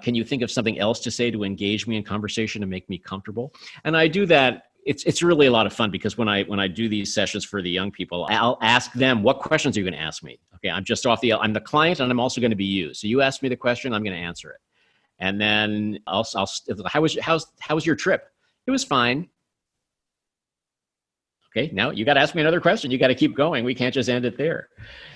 Can 0.03 0.15
you 0.15 0.25
think 0.25 0.43
of 0.43 0.51
something 0.51 0.79
else 0.79 1.01
to 1.01 1.11
say 1.11 1.31
to 1.31 1.45
engage 1.45 1.87
me 1.87 1.97
in 1.97 2.03
conversation 2.03 2.63
and 2.63 2.71
make 2.71 2.89
me 2.89 2.99
comfortable? 2.99 3.55
And 3.85 3.97
I 3.97 4.09
do 4.09 4.27
that 4.27 4.65
it's 4.85 5.05
it's 5.05 5.23
really 5.23 5.47
a 5.47 5.51
lot 5.51 5.65
of 5.65 5.73
fun 5.73 5.93
because 5.93 6.19
when 6.19 6.29
I 6.29 6.43
when 6.45 6.59
I 6.59 6.67
do 6.67 6.89
these 6.89 7.15
sessions 7.15 7.45
for 7.45 7.63
the 7.63 7.71
young 7.71 7.93
people, 7.93 8.27
I'll 8.31 8.59
ask 8.63 8.93
them 8.93 9.23
what 9.23 9.39
questions 9.39 9.77
are 9.77 9.81
you 9.81 9.85
going 9.85 9.99
to 9.99 10.05
ask 10.05 10.25
me. 10.25 10.41
Okay, 10.57 10.71
I'm 10.71 10.85
just 10.85 11.07
off 11.07 11.21
the 11.21 11.35
I'm 11.35 11.53
the 11.53 11.61
client 11.61 12.01
and 12.01 12.11
I'm 12.11 12.19
also 12.19 12.41
going 12.41 12.51
to 12.51 12.57
be 12.57 12.65
you. 12.65 12.93
So 12.93 13.07
you 13.07 13.23
ask 13.23 13.43
me 13.43 13.49
the 13.49 13.57
question, 13.57 13.95
I'm 13.95 14.03
going 14.03 14.17
to 14.17 14.23
answer 14.23 14.51
it 14.51 14.61
and 15.23 15.41
then 15.41 15.99
I'll, 16.09 16.27
I'll 16.35 16.51
how 16.87 17.01
was 17.01 17.17
how's 17.21 17.47
how 17.61 17.77
was 17.77 17.87
your 17.87 17.95
trip? 17.95 18.25
It 18.67 18.73
was 18.73 18.85
fine. 18.85 19.29
Okay, 21.55 21.71
now 21.73 21.91
you 21.91 22.05
got 22.05 22.15
to 22.15 22.21
ask 22.21 22.35
me 22.35 22.41
another 22.41 22.61
question. 22.61 22.91
You 22.91 22.99
got 22.99 23.09
to 23.09 23.15
keep 23.15 23.37
going. 23.37 23.65
We 23.65 23.75
can't 23.75 23.95
just 23.95 24.09
end 24.09 24.25
it 24.25 24.37
there. 24.37 24.69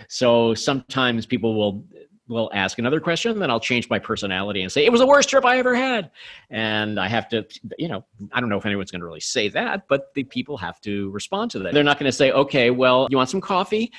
So 0.09 0.55
sometimes 0.55 1.27
people 1.27 1.55
will 1.55 1.85
will 2.29 2.51
ask 2.53 2.79
another 2.79 3.01
question, 3.01 3.39
then 3.39 3.51
I'll 3.51 3.61
change 3.61 3.89
my 3.89 3.99
personality 3.99 4.63
and 4.63 4.73
say 4.73 4.85
it 4.85 4.91
was 4.91 5.01
the 5.01 5.07
worst 5.07 5.29
trip 5.29 5.45
I 5.45 5.59
ever 5.59 5.75
had. 5.75 6.11
And 6.51 6.99
I 6.99 7.09
have 7.09 7.29
to, 7.29 7.47
you 7.79 7.89
know, 7.89 8.05
I 8.33 8.41
don't 8.41 8.49
know 8.49 8.57
if 8.57 8.67
anyone's 8.67 8.91
going 8.91 9.01
to 9.01 9.07
really 9.07 9.21
say 9.21 9.49
that, 9.51 9.87
but 9.89 10.13
the 10.15 10.25
people 10.25 10.57
have 10.57 10.81
to 10.83 11.11
respond 11.11 11.51
to 11.53 11.61
that. 11.61 11.73
They're 11.73 11.85
not 11.85 11.99
going 11.99 12.11
to 12.11 12.17
say, 12.17 12.33
okay, 12.33 12.71
well, 12.71 13.07
you 13.11 13.17
want 13.17 13.31
some 13.31 13.41
coffee? 13.41 13.93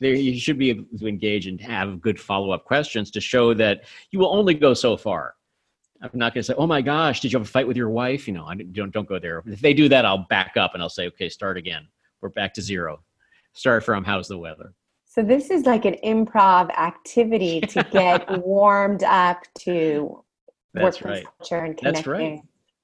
There, 0.00 0.14
you 0.14 0.38
should 0.38 0.58
be 0.58 0.70
able 0.70 0.84
to 0.98 1.06
engage 1.06 1.46
and 1.46 1.60
have 1.60 2.00
good 2.00 2.18
follow 2.18 2.50
up 2.50 2.64
questions 2.64 3.10
to 3.12 3.20
show 3.20 3.54
that 3.54 3.84
you 4.10 4.18
will 4.18 4.34
only 4.34 4.54
go 4.54 4.74
so 4.74 4.96
far. 4.96 5.34
I'm 6.00 6.10
not 6.14 6.34
going 6.34 6.40
to 6.40 6.44
say, 6.44 6.54
"Oh 6.58 6.66
my 6.66 6.82
gosh, 6.82 7.20
did 7.20 7.32
you 7.32 7.38
have 7.38 7.46
a 7.46 7.50
fight 7.50 7.68
with 7.68 7.76
your 7.76 7.88
wife?" 7.88 8.26
You 8.26 8.34
know, 8.34 8.44
I 8.44 8.56
don't 8.56 8.90
don't 8.90 9.06
go 9.06 9.20
there. 9.20 9.44
If 9.46 9.60
they 9.60 9.72
do 9.72 9.88
that, 9.90 10.04
I'll 10.04 10.26
back 10.28 10.56
up 10.56 10.74
and 10.74 10.82
I'll 10.82 10.88
say, 10.88 11.06
"Okay, 11.06 11.28
start 11.28 11.56
again. 11.56 11.86
We're 12.20 12.30
back 12.30 12.52
to 12.54 12.62
zero. 12.62 13.04
Start 13.52 13.84
from 13.84 14.02
how's 14.02 14.26
the 14.26 14.38
weather." 14.38 14.74
So 15.14 15.22
this 15.22 15.50
is 15.50 15.66
like 15.66 15.84
an 15.84 15.96
improv 16.02 16.70
activity 16.70 17.60
to 17.68 17.82
get 17.92 18.26
warmed 18.42 19.02
up 19.02 19.42
to 19.58 20.24
That's 20.72 21.02
right. 21.02 21.26
culture 21.38 21.58
and 21.58 21.76
connecting. 21.76 21.92
That's 21.92 22.06
right. 22.06 22.40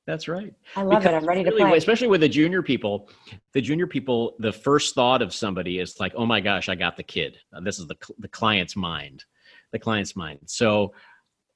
That's 0.06 0.28
right. 0.28 0.54
I 0.76 0.82
love 0.82 1.00
because 1.00 1.14
it. 1.14 1.16
I'm 1.16 1.26
ready 1.26 1.42
really, 1.42 1.62
to 1.62 1.68
play. 1.68 1.78
Especially 1.78 2.06
with 2.06 2.20
the 2.20 2.28
junior 2.28 2.62
people, 2.62 3.08
the 3.54 3.62
junior 3.62 3.86
people, 3.86 4.36
the 4.40 4.52
first 4.52 4.94
thought 4.94 5.22
of 5.22 5.32
somebody 5.32 5.78
is 5.78 6.00
like, 6.00 6.12
"Oh 6.16 6.26
my 6.26 6.40
gosh, 6.40 6.68
I 6.68 6.74
got 6.74 6.98
the 6.98 7.02
kid." 7.02 7.38
Uh, 7.52 7.60
this 7.60 7.78
is 7.78 7.86
the 7.86 7.96
the 8.18 8.28
client's 8.28 8.76
mind, 8.76 9.24
the 9.72 9.78
client's 9.78 10.14
mind. 10.14 10.40
So 10.44 10.92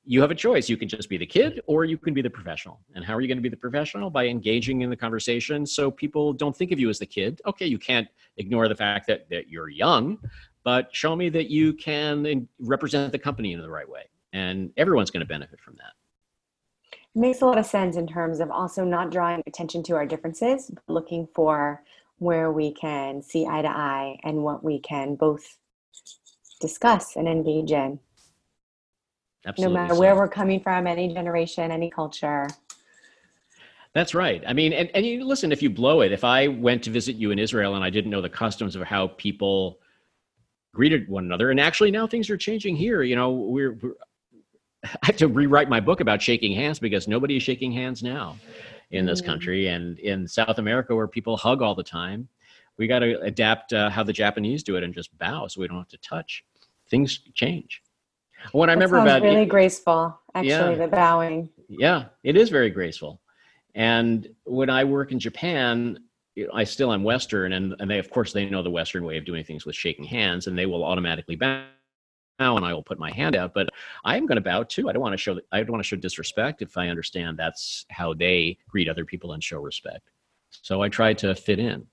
you 0.04 0.20
have 0.20 0.30
a 0.30 0.34
choice. 0.34 0.68
You 0.68 0.76
can 0.76 0.88
just 0.88 1.08
be 1.08 1.16
the 1.16 1.26
kid 1.26 1.60
or 1.66 1.84
you 1.84 1.96
can 1.96 2.12
be 2.12 2.22
the 2.22 2.30
professional. 2.30 2.80
And 2.94 3.04
how 3.04 3.14
are 3.14 3.20
you 3.20 3.28
going 3.28 3.38
to 3.38 3.42
be 3.42 3.48
the 3.48 3.56
professional? 3.56 4.10
By 4.10 4.26
engaging 4.26 4.80
in 4.80 4.90
the 4.90 4.96
conversation 4.96 5.64
so 5.64 5.90
people 5.90 6.32
don't 6.32 6.56
think 6.56 6.72
of 6.72 6.80
you 6.80 6.90
as 6.90 6.98
the 6.98 7.06
kid. 7.06 7.40
Okay, 7.46 7.66
you 7.66 7.78
can't 7.78 8.08
ignore 8.36 8.68
the 8.68 8.74
fact 8.74 9.06
that, 9.06 9.28
that 9.30 9.48
you're 9.48 9.68
young, 9.68 10.18
but 10.64 10.94
show 10.94 11.16
me 11.16 11.28
that 11.30 11.50
you 11.50 11.72
can 11.72 12.48
represent 12.58 13.12
the 13.12 13.18
company 13.18 13.52
in 13.52 13.60
the 13.60 13.70
right 13.70 13.88
way. 13.88 14.02
And 14.32 14.72
everyone's 14.76 15.10
going 15.10 15.20
to 15.20 15.26
benefit 15.26 15.60
from 15.60 15.76
that. 15.76 15.92
It 17.14 17.18
makes 17.18 17.42
a 17.42 17.46
lot 17.46 17.58
of 17.58 17.66
sense 17.66 17.96
in 17.96 18.06
terms 18.06 18.40
of 18.40 18.50
also 18.50 18.84
not 18.84 19.10
drawing 19.10 19.42
attention 19.46 19.82
to 19.84 19.94
our 19.94 20.06
differences, 20.06 20.70
but 20.70 20.82
looking 20.92 21.28
for 21.34 21.82
where 22.18 22.52
we 22.52 22.72
can 22.72 23.22
see 23.22 23.46
eye 23.46 23.62
to 23.62 23.68
eye 23.68 24.18
and 24.22 24.42
what 24.42 24.64
we 24.64 24.78
can 24.78 25.16
both 25.16 25.58
discuss 26.60 27.16
and 27.16 27.28
engage 27.28 27.72
in. 27.72 27.98
Absolutely. 29.44 29.74
No 29.74 29.80
matter 29.82 29.94
so. 29.94 30.00
where 30.00 30.14
we're 30.14 30.28
coming 30.28 30.60
from, 30.60 30.86
any 30.86 31.12
generation, 31.12 31.70
any 31.70 31.90
culture. 31.90 32.48
That's 33.92 34.14
right. 34.14 34.42
I 34.46 34.52
mean, 34.54 34.72
and, 34.72 34.88
and 34.94 35.04
you 35.04 35.24
listen, 35.24 35.52
if 35.52 35.60
you 35.60 35.68
blow 35.68 36.00
it, 36.00 36.12
if 36.12 36.24
I 36.24 36.48
went 36.48 36.82
to 36.84 36.90
visit 36.90 37.16
you 37.16 37.30
in 37.30 37.38
Israel 37.38 37.74
and 37.74 37.84
I 37.84 37.90
didn't 37.90 38.10
know 38.10 38.22
the 38.22 38.30
customs 38.30 38.76
of 38.76 38.82
how 38.82 39.08
people 39.08 39.80
greeted 40.74 41.08
one 41.08 41.24
another. 41.24 41.50
And 41.50 41.60
actually, 41.60 41.90
now 41.90 42.06
things 42.06 42.30
are 42.30 42.36
changing 42.36 42.76
here. 42.76 43.02
You 43.02 43.16
know, 43.16 43.30
we're, 43.30 43.78
we're 43.82 43.94
I 44.84 45.06
have 45.06 45.16
to 45.18 45.28
rewrite 45.28 45.68
my 45.68 45.80
book 45.80 46.00
about 46.00 46.20
shaking 46.20 46.52
hands 46.52 46.78
because 46.78 47.06
nobody 47.06 47.36
is 47.36 47.42
shaking 47.42 47.72
hands 47.72 48.02
now 48.02 48.36
in 48.90 49.06
this 49.06 49.22
mm. 49.22 49.26
country 49.26 49.68
and 49.68 49.98
in 50.00 50.26
South 50.28 50.58
America 50.58 50.94
where 50.94 51.08
people 51.08 51.36
hug 51.36 51.62
all 51.62 51.74
the 51.74 51.82
time. 51.82 52.28
We 52.78 52.86
got 52.86 53.00
to 53.00 53.20
adapt 53.20 53.72
uh, 53.72 53.90
how 53.90 54.02
the 54.02 54.12
Japanese 54.12 54.62
do 54.62 54.76
it 54.76 54.82
and 54.82 54.94
just 54.94 55.16
bow 55.18 55.46
so 55.46 55.60
we 55.60 55.68
don't 55.68 55.76
have 55.76 55.88
to 55.88 55.98
touch. 55.98 56.44
Things 56.90 57.20
change. 57.34 57.82
What 58.50 58.68
I 58.68 58.72
remember 58.72 58.98
about 58.98 59.22
really 59.22 59.42
it, 59.42 59.48
graceful, 59.48 60.18
actually, 60.34 60.50
yeah, 60.50 60.74
the 60.74 60.88
bowing. 60.88 61.48
Yeah, 61.68 62.06
it 62.24 62.36
is 62.36 62.48
very 62.48 62.70
graceful. 62.70 63.20
And 63.74 64.28
when 64.44 64.68
I 64.68 64.82
work 64.84 65.12
in 65.12 65.20
Japan, 65.20 65.98
I 66.52 66.64
still 66.64 66.92
am 66.92 67.02
Western, 67.02 67.52
and, 67.52 67.74
and 67.78 67.90
they, 67.90 67.98
of 67.98 68.10
course, 68.10 68.32
they 68.32 68.48
know 68.48 68.62
the 68.62 68.70
Western 68.70 69.04
way 69.04 69.18
of 69.18 69.24
doing 69.24 69.44
things 69.44 69.66
with 69.66 69.76
shaking 69.76 70.04
hands, 70.04 70.46
and 70.46 70.58
they 70.58 70.66
will 70.66 70.84
automatically 70.84 71.36
bow, 71.36 71.64
and 72.38 72.64
I 72.64 72.72
will 72.72 72.82
put 72.82 72.98
my 72.98 73.10
hand 73.10 73.36
out. 73.36 73.52
But 73.52 73.68
I 74.04 74.16
am 74.16 74.26
going 74.26 74.36
to 74.36 74.42
bow 74.42 74.62
too. 74.62 74.88
I 74.88 74.92
don't 74.92 75.02
want 75.02 75.12
to 75.12 75.18
show 75.18 75.38
I 75.52 75.58
don't 75.58 75.72
want 75.72 75.82
to 75.82 75.86
show 75.88 75.96
disrespect 75.96 76.62
if 76.62 76.76
I 76.76 76.88
understand 76.88 77.38
that's 77.38 77.84
how 77.90 78.14
they 78.14 78.56
greet 78.68 78.88
other 78.88 79.04
people 79.04 79.32
and 79.32 79.44
show 79.44 79.60
respect. 79.60 80.10
So 80.50 80.82
I 80.82 80.88
try 80.88 81.12
to 81.14 81.34
fit 81.34 81.58
in. 81.58 81.86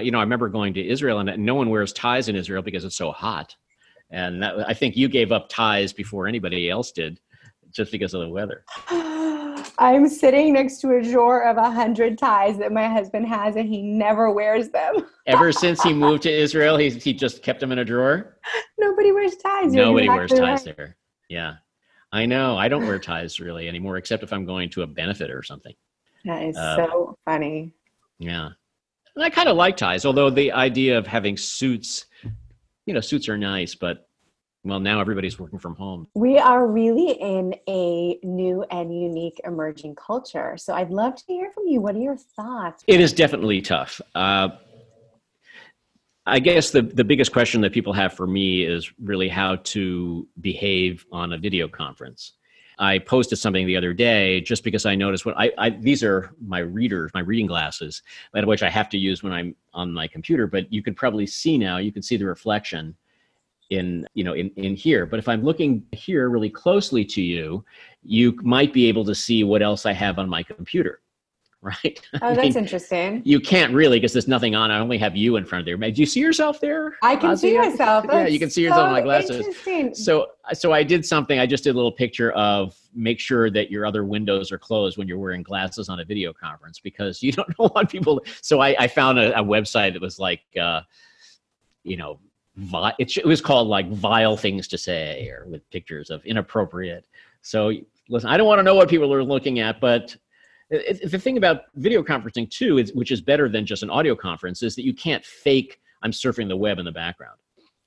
You 0.00 0.10
know, 0.10 0.18
I 0.18 0.22
remember 0.22 0.48
going 0.48 0.72
to 0.74 0.86
Israel, 0.86 1.18
and 1.18 1.44
no 1.44 1.54
one 1.54 1.68
wears 1.68 1.92
ties 1.92 2.28
in 2.28 2.36
Israel 2.36 2.62
because 2.62 2.84
it's 2.86 2.96
so 2.96 3.12
hot, 3.12 3.54
and 4.10 4.42
that, 4.42 4.66
I 4.66 4.72
think 4.72 4.96
you 4.96 5.08
gave 5.08 5.32
up 5.32 5.50
ties 5.50 5.92
before 5.92 6.26
anybody 6.26 6.70
else 6.70 6.92
did, 6.92 7.20
just 7.70 7.92
because 7.92 8.14
of 8.14 8.22
the 8.22 8.28
weather. 8.30 8.64
I'm 9.82 10.08
sitting 10.08 10.52
next 10.52 10.80
to 10.82 10.96
a 10.96 11.02
drawer 11.02 11.44
of 11.44 11.56
a 11.56 11.68
hundred 11.68 12.16
ties 12.16 12.56
that 12.58 12.70
my 12.70 12.86
husband 12.86 13.26
has, 13.26 13.56
and 13.56 13.68
he 13.68 13.82
never 13.82 14.30
wears 14.30 14.68
them. 14.68 15.08
Ever 15.26 15.50
since 15.50 15.82
he 15.82 15.92
moved 15.92 16.22
to 16.22 16.30
Israel, 16.32 16.76
he 16.76 16.88
he 16.90 17.12
just 17.12 17.42
kept 17.42 17.58
them 17.58 17.72
in 17.72 17.80
a 17.80 17.84
drawer. 17.84 18.38
Nobody 18.78 19.10
wears 19.10 19.34
ties. 19.36 19.72
Nobody 19.72 20.08
wears 20.08 20.30
ties 20.30 20.40
right. 20.40 20.76
there. 20.76 20.96
Yeah, 21.28 21.54
I 22.12 22.26
know. 22.26 22.56
I 22.56 22.68
don't 22.68 22.86
wear 22.86 23.00
ties 23.00 23.40
really 23.40 23.66
anymore, 23.68 23.96
except 23.96 24.22
if 24.22 24.32
I'm 24.32 24.44
going 24.44 24.70
to 24.70 24.82
a 24.82 24.86
benefit 24.86 25.32
or 25.32 25.42
something. 25.42 25.74
That 26.24 26.44
is 26.44 26.56
uh, 26.56 26.76
so 26.76 27.18
funny. 27.24 27.72
Yeah, 28.20 28.50
and 29.16 29.24
I 29.24 29.30
kind 29.30 29.48
of 29.48 29.56
like 29.56 29.76
ties, 29.76 30.04
although 30.04 30.30
the 30.30 30.52
idea 30.52 30.96
of 30.96 31.08
having 31.08 31.36
suits, 31.36 32.06
you 32.86 32.94
know, 32.94 33.00
suits 33.00 33.28
are 33.28 33.36
nice, 33.36 33.74
but 33.74 34.08
well 34.64 34.80
now 34.80 35.00
everybody's 35.00 35.38
working 35.38 35.58
from 35.58 35.74
home. 35.74 36.06
We 36.14 36.38
are 36.38 36.66
really 36.66 37.12
in 37.12 37.54
a 37.68 38.18
new 38.22 38.64
and 38.70 38.96
unique 38.96 39.40
emerging 39.44 39.96
culture. 39.96 40.56
So 40.56 40.74
i'd 40.74 40.90
love 40.90 41.16
to 41.16 41.24
hear 41.26 41.50
from 41.52 41.66
you. 41.66 41.80
What 41.80 41.94
are 41.94 42.00
your 42.00 42.16
thoughts? 42.16 42.84
It 42.86 43.00
is 43.00 43.12
definitely 43.12 43.60
tough. 43.60 44.00
Uh, 44.14 44.50
i 46.24 46.38
guess 46.38 46.70
the, 46.70 46.82
the 46.82 47.02
biggest 47.02 47.32
question 47.32 47.60
that 47.62 47.72
people 47.72 47.92
have 47.92 48.12
for 48.12 48.28
me 48.28 48.62
is 48.62 48.92
really 49.02 49.28
how 49.28 49.56
to 49.56 50.28
behave 50.40 51.04
on 51.10 51.32
a 51.32 51.38
video 51.38 51.66
conference. 51.66 52.34
I 52.78 52.98
posted 52.98 53.38
something 53.38 53.66
the 53.66 53.76
other 53.76 53.92
day 53.92 54.40
just 54.40 54.64
because 54.64 54.86
i 54.86 54.94
noticed 54.94 55.26
what 55.26 55.38
I, 55.38 55.52
I 55.58 55.70
these 55.70 56.02
are 56.02 56.32
my 56.44 56.60
readers 56.60 57.10
my 57.14 57.20
reading 57.20 57.46
glasses 57.46 58.02
which 58.32 58.62
i 58.62 58.70
have 58.70 58.88
to 58.90 58.98
use 58.98 59.22
when 59.22 59.32
i'm 59.32 59.54
on 59.74 59.92
my 59.92 60.08
computer 60.08 60.46
but 60.46 60.72
you 60.72 60.82
can 60.82 60.94
probably 60.94 61.26
see 61.26 61.58
now 61.58 61.76
you 61.78 61.92
can 61.92 62.02
see 62.02 62.16
the 62.16 62.24
reflection 62.24 62.96
in 63.72 64.06
you 64.14 64.24
know 64.24 64.34
in, 64.34 64.50
in 64.56 64.76
here. 64.76 65.06
But 65.06 65.18
if 65.18 65.28
i'm 65.28 65.42
looking 65.42 65.84
here 65.92 66.28
really 66.28 66.50
closely 66.50 67.04
to 67.04 67.22
you 67.22 67.64
you 68.04 68.38
might 68.42 68.72
be 68.72 68.88
able 68.88 69.04
to 69.04 69.14
see 69.14 69.44
what 69.44 69.62
else 69.62 69.86
i 69.86 69.92
have 69.92 70.18
on 70.18 70.28
my 70.28 70.42
computer 70.42 71.00
right? 71.62 72.00
Oh 72.14 72.34
that's 72.34 72.38
mean, 72.38 72.56
interesting. 72.56 73.22
you 73.24 73.38
can't 73.38 73.72
really 73.72 74.00
because 74.00 74.12
there's 74.12 74.26
nothing 74.26 74.56
on. 74.56 74.72
I 74.72 74.80
only 74.80 74.98
have 74.98 75.14
you 75.14 75.36
in 75.36 75.44
front 75.44 75.60
of 75.60 75.66
there. 75.66 75.92
Do 75.92 76.00
you 76.00 76.06
see 76.06 76.18
yourself 76.18 76.58
there 76.58 76.96
i 77.02 77.14
can 77.14 77.36
see 77.36 77.56
myself. 77.56 78.04
That's 78.04 78.14
yeah 78.14 78.26
you 78.26 78.40
can 78.40 78.50
see 78.50 78.62
yourself 78.62 78.80
so 78.80 78.86
in 78.86 78.92
my 78.92 79.00
glasses. 79.00 80.04
so 80.04 80.26
so 80.52 80.72
i 80.72 80.82
did 80.82 81.06
something. 81.06 81.38
I 81.38 81.46
just 81.46 81.62
did 81.62 81.70
a 81.70 81.74
little 81.74 81.92
picture 81.92 82.32
of 82.32 82.76
make 82.92 83.20
sure 83.20 83.48
that 83.50 83.70
your 83.70 83.86
other 83.86 84.04
windows 84.04 84.50
are 84.50 84.58
closed 84.58 84.98
when 84.98 85.06
you're 85.06 85.20
wearing 85.20 85.44
glasses 85.44 85.88
on 85.88 86.00
a 86.00 86.04
video 86.04 86.32
conference 86.32 86.80
because 86.80 87.22
you 87.22 87.30
don't 87.38 87.56
want 87.56 87.88
people 87.88 88.20
so 88.40 88.58
i, 88.60 88.74
I 88.76 88.88
found 88.88 89.20
a, 89.20 89.38
a 89.38 89.44
website 89.44 89.92
that 89.92 90.02
was 90.02 90.18
like 90.18 90.42
uh, 90.60 90.80
you 91.84 91.96
know 91.96 92.18
it 92.98 93.24
was 93.24 93.40
called 93.40 93.68
like 93.68 93.90
vile 93.90 94.36
things 94.36 94.68
to 94.68 94.78
say 94.78 95.28
or 95.28 95.46
with 95.48 95.68
pictures 95.70 96.10
of 96.10 96.24
inappropriate. 96.24 97.06
So 97.40 97.72
listen 98.08 98.28
i 98.28 98.36
don't 98.36 98.48
want 98.48 98.58
to 98.58 98.64
know 98.64 98.74
what 98.74 98.90
people 98.90 99.14
are 99.14 99.22
looking 99.22 99.60
at 99.60 99.80
but 99.80 100.16
it, 100.70 101.00
it, 101.02 101.10
the 101.12 101.18
thing 101.18 101.36
about 101.36 101.62
video 101.76 102.02
conferencing 102.02 102.50
too 102.50 102.78
is, 102.78 102.92
which 102.94 103.12
is 103.12 103.20
better 103.20 103.48
than 103.48 103.64
just 103.64 103.84
an 103.84 103.90
audio 103.90 104.16
conference 104.16 104.60
is 104.64 104.74
that 104.74 104.84
you 104.84 104.92
can't 104.92 105.24
fake 105.24 105.80
i'm 106.02 106.10
surfing 106.10 106.48
the 106.48 106.56
web 106.56 106.80
in 106.80 106.84
the 106.84 106.92
background 106.92 107.38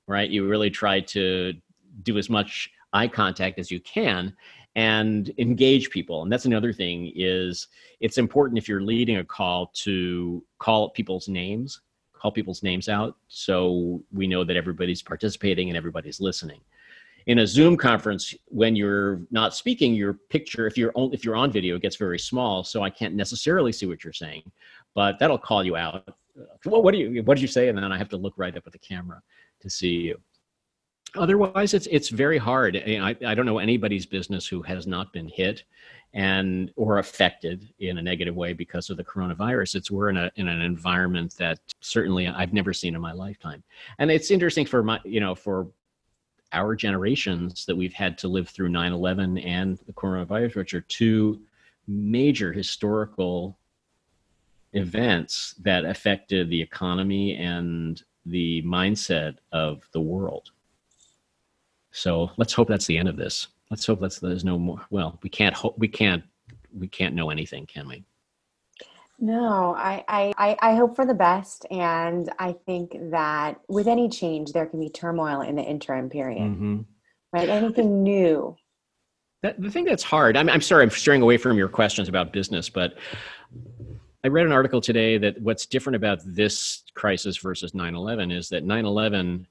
right? 0.07 0.29
You 0.29 0.47
really 0.47 0.69
try 0.69 0.99
to 1.01 1.53
do 2.03 2.17
as 2.17 2.29
much 2.29 2.69
eye 2.93 3.07
contact 3.07 3.59
as 3.59 3.71
you 3.71 3.79
can 3.81 4.35
and 4.75 5.31
engage 5.37 5.89
people. 5.89 6.21
And 6.21 6.31
that's 6.31 6.45
another 6.45 6.73
thing 6.73 7.11
is 7.15 7.67
it's 7.99 8.17
important 8.17 8.57
if 8.57 8.67
you're 8.67 8.81
leading 8.81 9.17
a 9.17 9.23
call 9.23 9.71
to 9.75 10.43
call 10.59 10.89
people's 10.89 11.27
names 11.27 11.81
people's 12.31 12.63
names 12.63 12.89
out 12.89 13.15
so 13.27 14.01
we 14.13 14.27
know 14.27 14.43
that 14.43 14.55
everybody's 14.55 15.01
participating 15.01 15.69
and 15.69 15.77
everybody's 15.77 16.19
listening. 16.19 16.59
In 17.27 17.39
a 17.39 17.47
zoom 17.47 17.75
conference 17.75 18.35
when 18.49 18.75
you're 18.75 19.21
not 19.31 19.55
speaking 19.55 19.95
your 19.95 20.13
picture 20.13 20.67
if 20.67 20.77
you're 20.77 20.91
on, 20.93 21.11
if 21.11 21.25
you're 21.25 21.35
on 21.35 21.51
video 21.51 21.75
it 21.75 21.81
gets 21.81 21.95
very 21.95 22.19
small 22.19 22.63
so 22.63 22.83
i 22.83 22.89
can't 22.89 23.15
necessarily 23.15 23.71
see 23.71 23.87
what 23.87 24.03
you're 24.03 24.13
saying 24.13 24.43
but 24.93 25.17
that'll 25.19 25.37
call 25.37 25.63
you 25.63 25.75
out. 25.75 26.07
Well 26.65 26.83
what 26.83 26.91
do 26.93 26.99
you 26.99 27.23
what 27.23 27.35
did 27.35 27.41
you 27.41 27.47
say? 27.47 27.67
And 27.69 27.77
then 27.77 27.91
i 27.91 27.97
have 27.97 28.09
to 28.09 28.17
look 28.17 28.33
right 28.37 28.55
up 28.55 28.67
at 28.67 28.73
the 28.73 28.79
camera 28.79 29.21
to 29.61 29.69
see 29.69 29.95
you 30.07 30.19
otherwise 31.17 31.73
it's 31.73 31.87
it's 31.87 32.09
very 32.09 32.37
hard. 32.37 32.75
I, 32.77 33.15
I 33.25 33.35
don't 33.35 33.45
know 33.45 33.59
anybody's 33.59 34.05
business 34.05 34.47
who 34.47 34.61
has 34.63 34.87
not 34.87 35.13
been 35.13 35.27
hit 35.27 35.63
and 36.13 36.71
or 36.77 36.99
affected 36.99 37.67
in 37.79 37.97
a 37.97 38.01
negative 38.01 38.35
way 38.35 38.53
because 38.53 38.89
of 38.89 38.97
the 38.97 39.03
coronavirus. 39.03 39.75
It's 39.75 39.91
we're 39.91 40.09
in 40.09 40.17
a 40.17 40.31
in 40.35 40.47
an 40.47 40.61
environment 40.61 41.35
that 41.37 41.59
certainly 41.81 42.27
i've 42.27 42.53
never 42.53 42.73
seen 42.73 42.95
in 42.95 43.01
my 43.01 43.11
lifetime. 43.11 43.63
And 43.99 44.09
it's 44.09 44.31
interesting 44.31 44.65
for 44.65 44.81
my 44.81 44.99
you 45.03 45.19
know 45.19 45.35
for 45.35 45.67
our 46.53 46.75
generations 46.75 47.65
that 47.65 47.75
we've 47.75 47.93
had 47.93 48.17
to 48.19 48.27
live 48.29 48.47
through 48.49 48.69
9/11 48.69 49.45
and 49.45 49.77
the 49.85 49.93
coronavirus, 49.93 50.55
which 50.55 50.73
are 50.73 50.81
two 50.81 51.41
major 51.87 52.53
historical 52.53 53.57
events 54.73 55.55
that 55.63 55.85
affected 55.85 56.49
the 56.49 56.61
economy 56.61 57.35
and 57.35 58.03
the 58.25 58.61
mindset 58.63 59.37
of 59.51 59.87
the 59.91 60.01
world. 60.01 60.51
So 61.95 62.29
let's 62.35 62.51
hope 62.51 62.67
that's 62.67 62.85
the 62.85 62.97
end 62.97 63.07
of 63.07 63.15
this. 63.15 63.47
Let's 63.71 63.85
hope 63.85 64.01
that's 64.01 64.19
there's 64.19 64.43
no 64.43 64.59
more. 64.59 64.85
Well, 64.89 65.17
we 65.23 65.29
can't 65.29 65.55
hope 65.55 65.79
we 65.79 65.87
can't 65.87 66.23
we 66.77 66.87
can't 66.87 67.15
know 67.15 67.29
anything, 67.29 67.65
can 67.65 67.87
we? 67.87 68.03
No, 69.17 69.73
I, 69.77 70.03
I, 70.09 70.57
I 70.61 70.75
hope 70.75 70.93
for 70.93 71.05
the 71.05 71.13
best. 71.13 71.65
And 71.71 72.29
I 72.37 72.53
think 72.65 72.97
that 73.11 73.61
with 73.69 73.87
any 73.87 74.09
change, 74.09 74.51
there 74.51 74.65
can 74.65 74.81
be 74.81 74.89
turmoil 74.89 75.39
in 75.39 75.55
the 75.55 75.63
interim 75.63 76.09
period, 76.09 76.51
mm-hmm. 76.51 76.81
right? 77.31 77.47
Anything 77.47 78.03
new. 78.03 78.57
That, 79.41 79.61
the 79.61 79.71
thing 79.71 79.85
that's 79.85 80.03
hard, 80.03 80.35
I'm, 80.35 80.49
I'm 80.49 80.59
sorry, 80.59 80.83
I'm 80.83 80.89
steering 80.89 81.21
away 81.21 81.37
from 81.37 81.57
your 81.57 81.69
questions 81.69 82.09
about 82.09 82.33
business, 82.33 82.67
but 82.67 82.95
I 84.25 84.27
read 84.27 84.45
an 84.45 84.51
article 84.51 84.81
today 84.81 85.17
that 85.19 85.41
what's 85.41 85.65
different 85.65 85.95
about 85.95 86.19
this 86.25 86.83
crisis 86.93 87.37
versus 87.37 87.73
9 87.73 87.95
11 87.95 88.31
is 88.31 88.49
that 88.49 88.65
9 88.65 88.83
11, 88.83 89.47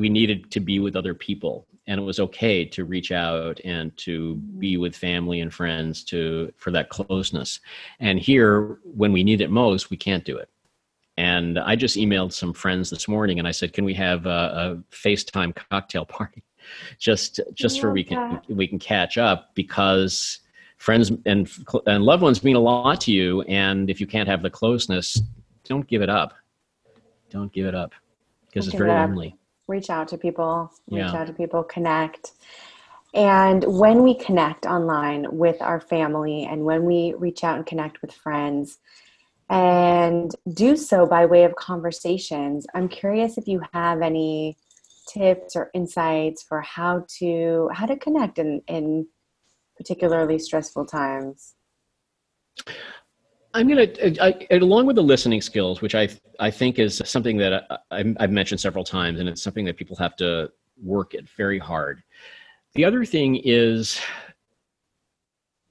we 0.00 0.08
needed 0.08 0.50
to 0.50 0.60
be 0.60 0.80
with 0.80 0.96
other 0.96 1.14
people. 1.14 1.66
And 1.86 2.00
it 2.00 2.04
was 2.04 2.20
okay 2.20 2.64
to 2.64 2.84
reach 2.84 3.12
out 3.12 3.60
and 3.64 3.96
to 3.98 4.36
be 4.36 4.76
with 4.76 4.96
family 4.96 5.40
and 5.40 5.52
friends 5.52 6.02
to 6.04 6.52
for 6.56 6.70
that 6.70 6.88
closeness. 6.88 7.60
And 8.00 8.18
here 8.18 8.78
when 8.84 9.12
we 9.12 9.22
need 9.22 9.40
it 9.40 9.50
most 9.50 9.90
we 9.90 9.96
can't 9.96 10.24
do 10.24 10.36
it. 10.36 10.48
And 11.16 11.58
i 11.58 11.76
just 11.76 11.96
emailed 11.96 12.32
some 12.32 12.54
friends 12.54 12.88
this 12.88 13.06
morning 13.06 13.38
and 13.38 13.46
i 13.46 13.50
said 13.50 13.74
can 13.74 13.84
we 13.84 13.92
have 13.94 14.24
a, 14.24 14.40
a 14.90 14.94
facetime 14.94 15.54
cocktail 15.54 16.06
party 16.06 16.42
just 16.98 17.40
just 17.54 17.80
for 17.80 17.90
we 17.92 18.04
can 18.04 18.40
we 18.48 18.66
can 18.66 18.78
catch 18.78 19.18
up? 19.18 19.50
Because 19.54 20.40
friends 20.78 21.12
and 21.26 21.50
and 21.86 22.04
loved 22.04 22.22
ones 22.22 22.42
mean 22.42 22.56
a 22.56 22.60
lot 22.60 23.00
to 23.02 23.12
you. 23.12 23.42
And 23.42 23.90
if 23.90 24.00
you 24.00 24.06
can't 24.06 24.28
have 24.28 24.42
the 24.42 24.50
closeness 24.50 25.20
don't 25.64 25.86
give 25.86 26.02
it 26.02 26.08
up. 26.08 26.34
Don't 27.30 27.52
give 27.52 27.66
it 27.66 27.76
up. 27.76 27.92
Because 28.46 28.66
it's 28.66 28.76
very 28.76 28.90
lonely 28.90 29.36
reach 29.70 29.88
out 29.88 30.08
to 30.08 30.18
people, 30.18 30.70
reach 30.90 31.04
yeah. 31.04 31.16
out 31.16 31.28
to 31.28 31.32
people, 31.32 31.62
connect. 31.62 32.32
And 33.14 33.64
when 33.64 34.02
we 34.02 34.14
connect 34.14 34.66
online 34.66 35.26
with 35.30 35.60
our 35.62 35.80
family 35.80 36.44
and 36.44 36.64
when 36.64 36.84
we 36.84 37.14
reach 37.16 37.42
out 37.42 37.56
and 37.56 37.66
connect 37.66 38.02
with 38.02 38.12
friends 38.12 38.78
and 39.48 40.30
do 40.52 40.76
so 40.76 41.06
by 41.06 41.26
way 41.26 41.44
of 41.44 41.56
conversations, 41.56 42.66
I'm 42.74 42.88
curious 42.88 43.38
if 43.38 43.48
you 43.48 43.62
have 43.72 44.02
any 44.02 44.56
tips 45.08 45.56
or 45.56 45.70
insights 45.74 46.42
for 46.42 46.60
how 46.60 47.04
to 47.18 47.68
how 47.72 47.86
to 47.86 47.96
connect 47.96 48.38
in, 48.38 48.62
in 48.68 49.06
particularly 49.76 50.38
stressful 50.38 50.86
times. 50.86 51.54
I'm 53.52 53.68
going 53.68 53.88
uh, 54.20 54.30
to, 54.30 54.58
along 54.58 54.86
with 54.86 54.96
the 54.96 55.02
listening 55.02 55.40
skills, 55.40 55.80
which 55.80 55.94
I 55.94 56.08
I 56.38 56.50
think 56.50 56.78
is 56.78 57.02
something 57.04 57.36
that 57.38 57.52
uh, 57.52 57.78
I, 57.90 58.14
I've 58.18 58.30
mentioned 58.30 58.60
several 58.60 58.84
times, 58.84 59.20
and 59.20 59.28
it's 59.28 59.42
something 59.42 59.64
that 59.64 59.76
people 59.76 59.96
have 59.96 60.16
to 60.16 60.50
work 60.82 61.14
at 61.14 61.28
very 61.36 61.58
hard. 61.58 62.02
The 62.74 62.84
other 62.84 63.04
thing 63.04 63.40
is, 63.42 64.00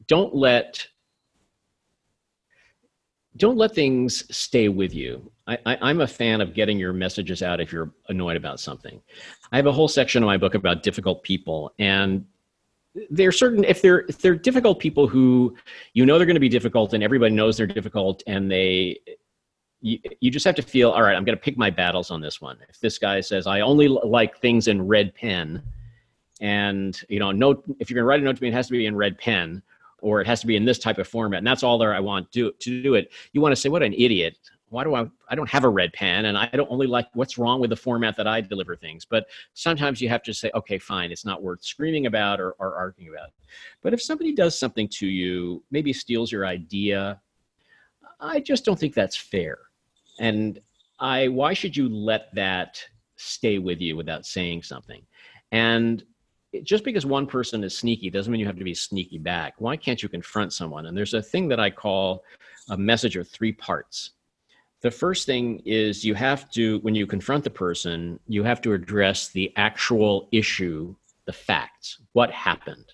don't 0.08 0.36
let 0.36 0.86
don't 3.38 3.58
let 3.58 3.74
things 3.74 4.26
stay 4.36 4.68
with 4.68 4.94
you. 4.94 5.32
I, 5.48 5.90
am 5.90 6.02
a 6.02 6.08
fan 6.08 6.42
of 6.42 6.54
getting 6.54 6.78
your 6.78 6.94
messages 6.94 7.42
out 7.42 7.60
if 7.60 7.72
you're 7.72 7.92
annoyed 8.10 8.36
about 8.36 8.60
something. 8.60 9.02
I 9.52 9.56
have 9.56 9.66
a 9.66 9.72
whole 9.72 9.88
section 9.88 10.22
of 10.22 10.28
my 10.28 10.38
book 10.38 10.54
about 10.54 10.84
difficult 10.84 11.24
people, 11.24 11.74
and 11.80 12.26
there 13.10 13.30
are 13.30 13.34
certain 13.34 13.64
if 13.64 13.82
they're 13.82 14.02
if 14.08 14.20
they're 14.20 14.36
difficult 14.36 14.80
people 14.80 15.08
who 15.08 15.56
you 15.94 16.06
know 16.06 16.18
they're 16.18 16.26
going 16.26 16.36
to 16.36 16.40
be 16.40 16.50
difficult 16.50 16.94
and 16.94 17.04
everybody 17.04 17.34
knows 17.34 17.58
they're 17.58 17.68
difficult 17.68 18.24
and 18.28 18.50
they 18.50 18.98
you, 19.82 20.00
you 20.20 20.32
just 20.32 20.46
have 20.46 20.56
to 20.56 20.62
feel 20.62 20.90
all 20.92 21.04
right 21.04 21.16
i'm 21.16 21.24
going 21.24 21.38
to 21.38 21.42
pick 21.42 21.58
my 21.58 21.70
battles 21.70 22.12
on 22.12 22.20
this 22.20 22.42
one. 22.42 22.58
If 22.68 22.80
this 22.80 22.98
guy 22.98 23.22
says 23.22 23.48
i 23.48 23.62
only 23.62 23.88
like 23.88 24.40
things 24.40 24.68
in 24.68 24.86
red 24.88 25.14
pen 25.14 25.62
and 26.42 27.00
you 27.10 27.20
know 27.20 27.32
note 27.32 27.64
if 27.80 27.90
you're 27.90 27.96
going 27.96 28.04
to 28.04 28.08
write 28.08 28.22
a 28.22 28.24
note 28.24 28.38
to 28.38 28.44
me 28.44 28.50
it 28.50 28.54
has 28.54 28.68
to 28.68 28.72
be 28.72 28.86
in 28.86 28.96
red 28.96 29.18
pen 29.18 29.62
or 30.02 30.22
it 30.22 30.28
has 30.28 30.40
to 30.42 30.48
be 30.48 30.56
in 30.56 30.66
this 30.66 30.80
type 30.80 30.98
of 30.98 31.08
format 31.08 31.40
and 31.40 31.48
that's 31.48 31.64
all 31.64 31.78
there 31.78 31.94
i 31.94 32.00
want 32.00 32.32
to, 32.32 32.52
to 32.60 32.82
do 32.82 32.96
it. 32.96 33.12
You 33.34 33.42
want 33.42 33.52
to 33.52 33.56
say 33.56 33.70
what 33.70 33.84
an 33.84 33.94
idiot 33.94 34.38
why 34.70 34.84
do 34.84 34.96
I 34.96 35.10
I 35.30 35.36
don't 35.36 35.50
have 35.50 35.64
a 35.64 35.70
red 35.70 35.94
pen 35.94 36.26
and 36.26 36.38
I 36.38 36.48
don't 36.48 36.72
only 36.72 36.88
like 36.88 37.08
what's 37.14 37.38
wrong 37.38 37.60
with 37.60 37.70
the 37.70 37.76
format 37.76 38.16
that 38.18 38.28
I 38.28 38.42
deliver 38.42 38.76
things. 38.76 39.06
But 39.06 39.28
sometimes 39.54 40.02
you 40.02 40.10
have 40.10 40.24
to 40.24 40.34
say, 40.34 40.52
okay, 40.56 40.78
fine, 40.78 41.12
it's 41.12 41.26
not 41.26 41.42
worth 41.42 41.64
screaming 41.64 42.06
about 42.06 42.40
or, 42.40 42.52
or 42.60 42.76
arguing 42.76 43.14
about. 43.14 43.30
But 43.82 43.94
if 43.94 44.02
somebody 44.02 44.34
does 44.34 44.58
something 44.58 44.88
to 44.94 45.08
you, 45.08 45.64
maybe 45.72 45.94
steals 45.94 46.32
your 46.32 46.46
idea, 46.46 47.20
I 48.20 48.40
just 48.40 48.66
don't 48.66 48.80
think 48.80 48.94
that's 48.94 49.16
fair. 49.16 49.60
And 50.20 50.60
I 51.00 51.28
why 51.30 51.54
should 51.54 51.76
you 51.76 51.90
let 51.90 52.34
that 52.36 52.84
stay 53.16 53.60
with 53.60 53.82
you 53.82 53.96
without 53.96 54.26
saying 54.26 54.64
something? 54.64 55.02
And 55.52 56.04
just 56.64 56.84
because 56.84 57.06
one 57.06 57.28
person 57.28 57.64
is 57.64 57.78
sneaky 57.78 58.10
doesn't 58.10 58.32
mean 58.32 58.40
you 58.40 58.48
have 58.48 58.58
to 58.58 58.64
be 58.64 58.74
sneaky 58.74 59.20
back. 59.20 59.54
Why 59.60 59.78
can't 59.78 60.02
you 60.02 60.10
confront 60.10 60.52
someone? 60.52 60.88
And 60.88 60.98
there's 60.98 61.14
a 61.14 61.22
thing 61.22 61.48
that 61.50 61.60
I 61.60 61.70
call 61.70 62.24
a 62.70 62.78
message 62.78 63.16
of 63.16 63.28
three 63.28 63.52
parts 63.52 64.12
the 64.82 64.92
first 64.92 65.26
thing 65.26 65.62
is 65.66 66.06
you 66.06 66.14
have 66.16 66.50
to, 66.52 66.80
when 66.80 66.96
you 66.96 67.06
confront 67.06 67.44
the 67.44 67.50
person, 67.50 68.20
you 68.28 68.44
have 68.44 68.62
to 68.62 68.74
address 68.74 69.30
the 69.30 69.52
actual 69.58 70.30
issue, 70.32 70.96
the 71.26 71.34
facts. 71.34 72.00
What 72.14 72.32
happened? 72.32 72.94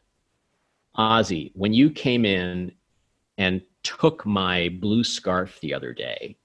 Ozzy, 0.98 1.52
when 1.54 1.74
you 1.74 1.92
came 1.92 2.26
in 2.26 2.72
and 3.38 3.62
took 3.84 4.26
my 4.26 4.70
blue 4.82 5.04
scarf 5.04 5.60
the 5.62 5.74
other 5.74 5.94
day, 5.94 6.38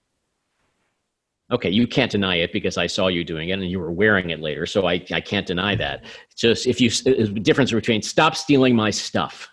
okay, 1.50 1.70
you 1.70 1.86
can't 1.86 2.10
deny 2.10 2.36
it 2.36 2.52
because 2.52 2.76
I 2.76 2.86
saw 2.86 3.08
you 3.08 3.24
doing 3.24 3.48
it 3.48 3.52
and 3.52 3.70
you 3.70 3.80
were 3.80 3.92
wearing 3.92 4.30
it 4.30 4.40
later. 4.40 4.66
So 4.66 4.86
I, 4.86 5.04
I 5.12 5.20
can't 5.20 5.46
deny 5.46 5.74
that. 5.76 6.04
Just 6.36 6.66
if 6.66 6.80
you, 6.80 6.90
the 6.90 7.40
difference 7.40 7.72
between 7.72 8.02
stop 8.02 8.36
stealing 8.36 8.76
my 8.76 8.90
stuff 8.90 9.48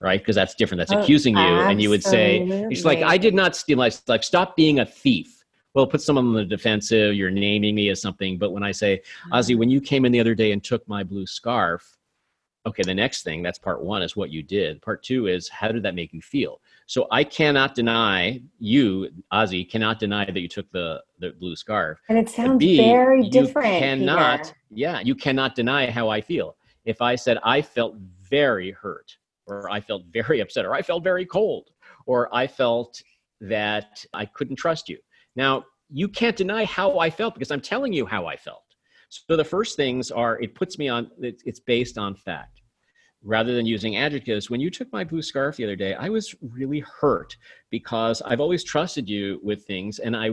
right? 0.00 0.20
Because 0.20 0.36
that's 0.36 0.54
different. 0.54 0.78
That's 0.78 0.92
oh, 0.92 1.02
accusing 1.02 1.34
you, 1.34 1.42
absolutely. 1.42 1.72
and 1.72 1.82
you 1.82 1.90
would 1.90 2.02
say, 2.02 2.40
"It's 2.70 2.84
like 2.84 3.02
I 3.02 3.18
did 3.18 3.34
not 3.34 3.56
steal." 3.56 3.80
I 3.82 3.90
like 4.06 4.22
stop 4.22 4.56
being 4.56 4.80
a 4.80 4.86
thief. 4.86 5.44
Well, 5.74 5.86
put 5.86 6.00
someone 6.00 6.28
on 6.28 6.34
the 6.34 6.44
defensive. 6.44 7.14
You're 7.14 7.30
naming 7.30 7.74
me 7.74 7.90
as 7.90 8.00
something. 8.00 8.38
But 8.38 8.52
when 8.52 8.62
I 8.62 8.72
say, 8.72 9.02
Ozzy, 9.32 9.50
mm-hmm. 9.50 9.58
when 9.58 9.70
you 9.70 9.80
came 9.80 10.04
in 10.06 10.12
the 10.12 10.20
other 10.20 10.34
day 10.34 10.52
and 10.52 10.64
took 10.64 10.86
my 10.88 11.04
blue 11.04 11.26
scarf, 11.26 11.98
okay, 12.66 12.82
the 12.82 12.94
next 12.94 13.24
thing 13.24 13.42
that's 13.42 13.58
part 13.58 13.82
one 13.82 14.02
is 14.02 14.16
what 14.16 14.30
you 14.30 14.42
did. 14.42 14.80
Part 14.80 15.02
two 15.02 15.26
is 15.26 15.48
how 15.48 15.68
did 15.68 15.82
that 15.82 15.94
make 15.94 16.12
you 16.14 16.22
feel? 16.22 16.60
So 16.86 17.06
I 17.10 17.24
cannot 17.24 17.74
deny 17.74 18.40
you, 18.58 19.10
Ozzy, 19.32 19.68
cannot 19.68 19.98
deny 19.98 20.24
that 20.24 20.40
you 20.40 20.48
took 20.48 20.70
the 20.72 21.02
the 21.18 21.30
blue 21.32 21.56
scarf. 21.56 21.98
And 22.08 22.18
it 22.18 22.28
sounds 22.28 22.58
B, 22.58 22.76
very 22.76 23.28
different. 23.28 23.74
You 23.74 23.80
cannot, 23.80 24.52
yeah, 24.70 25.00
you 25.00 25.14
cannot 25.14 25.54
deny 25.54 25.90
how 25.90 26.08
I 26.08 26.20
feel. 26.20 26.56
If 26.84 27.02
I 27.02 27.16
said 27.16 27.38
I 27.42 27.60
felt 27.60 27.96
very 28.22 28.70
hurt 28.70 29.16
or 29.46 29.70
I 29.70 29.80
felt 29.80 30.04
very 30.12 30.40
upset, 30.44 30.64
or 30.64 30.74
I 30.74 30.82
felt 30.82 31.04
very 31.04 31.26
cold, 31.26 31.70
or 32.06 32.34
I 32.34 32.46
felt 32.46 33.00
that 33.40 34.04
I 34.12 34.26
couldn't 34.26 34.56
trust 34.56 34.88
you. 34.88 34.98
Now, 35.34 35.64
you 35.90 36.08
can't 36.08 36.36
deny 36.36 36.64
how 36.64 36.98
I 36.98 37.10
felt 37.10 37.34
because 37.34 37.50
I'm 37.50 37.60
telling 37.60 37.92
you 37.92 38.06
how 38.06 38.26
I 38.26 38.36
felt. 38.36 38.62
So 39.08 39.36
the 39.36 39.44
first 39.44 39.76
things 39.76 40.10
are 40.10 40.40
it 40.40 40.54
puts 40.54 40.78
me 40.78 40.88
on, 40.88 41.10
it's 41.20 41.60
based 41.60 41.96
on 41.96 42.14
fact. 42.14 42.60
Rather 43.22 43.54
than 43.54 43.66
using 43.66 43.96
adjectives, 43.96 44.50
when 44.50 44.60
you 44.60 44.70
took 44.70 44.92
my 44.92 45.02
blue 45.02 45.22
scarf 45.22 45.56
the 45.56 45.64
other 45.64 45.74
day, 45.74 45.94
I 45.94 46.08
was 46.08 46.34
really 46.40 46.80
hurt 46.80 47.36
because 47.70 48.22
I've 48.22 48.40
always 48.40 48.62
trusted 48.62 49.08
you 49.08 49.40
with 49.42 49.64
things. 49.64 49.98
And 49.98 50.16
I, 50.16 50.30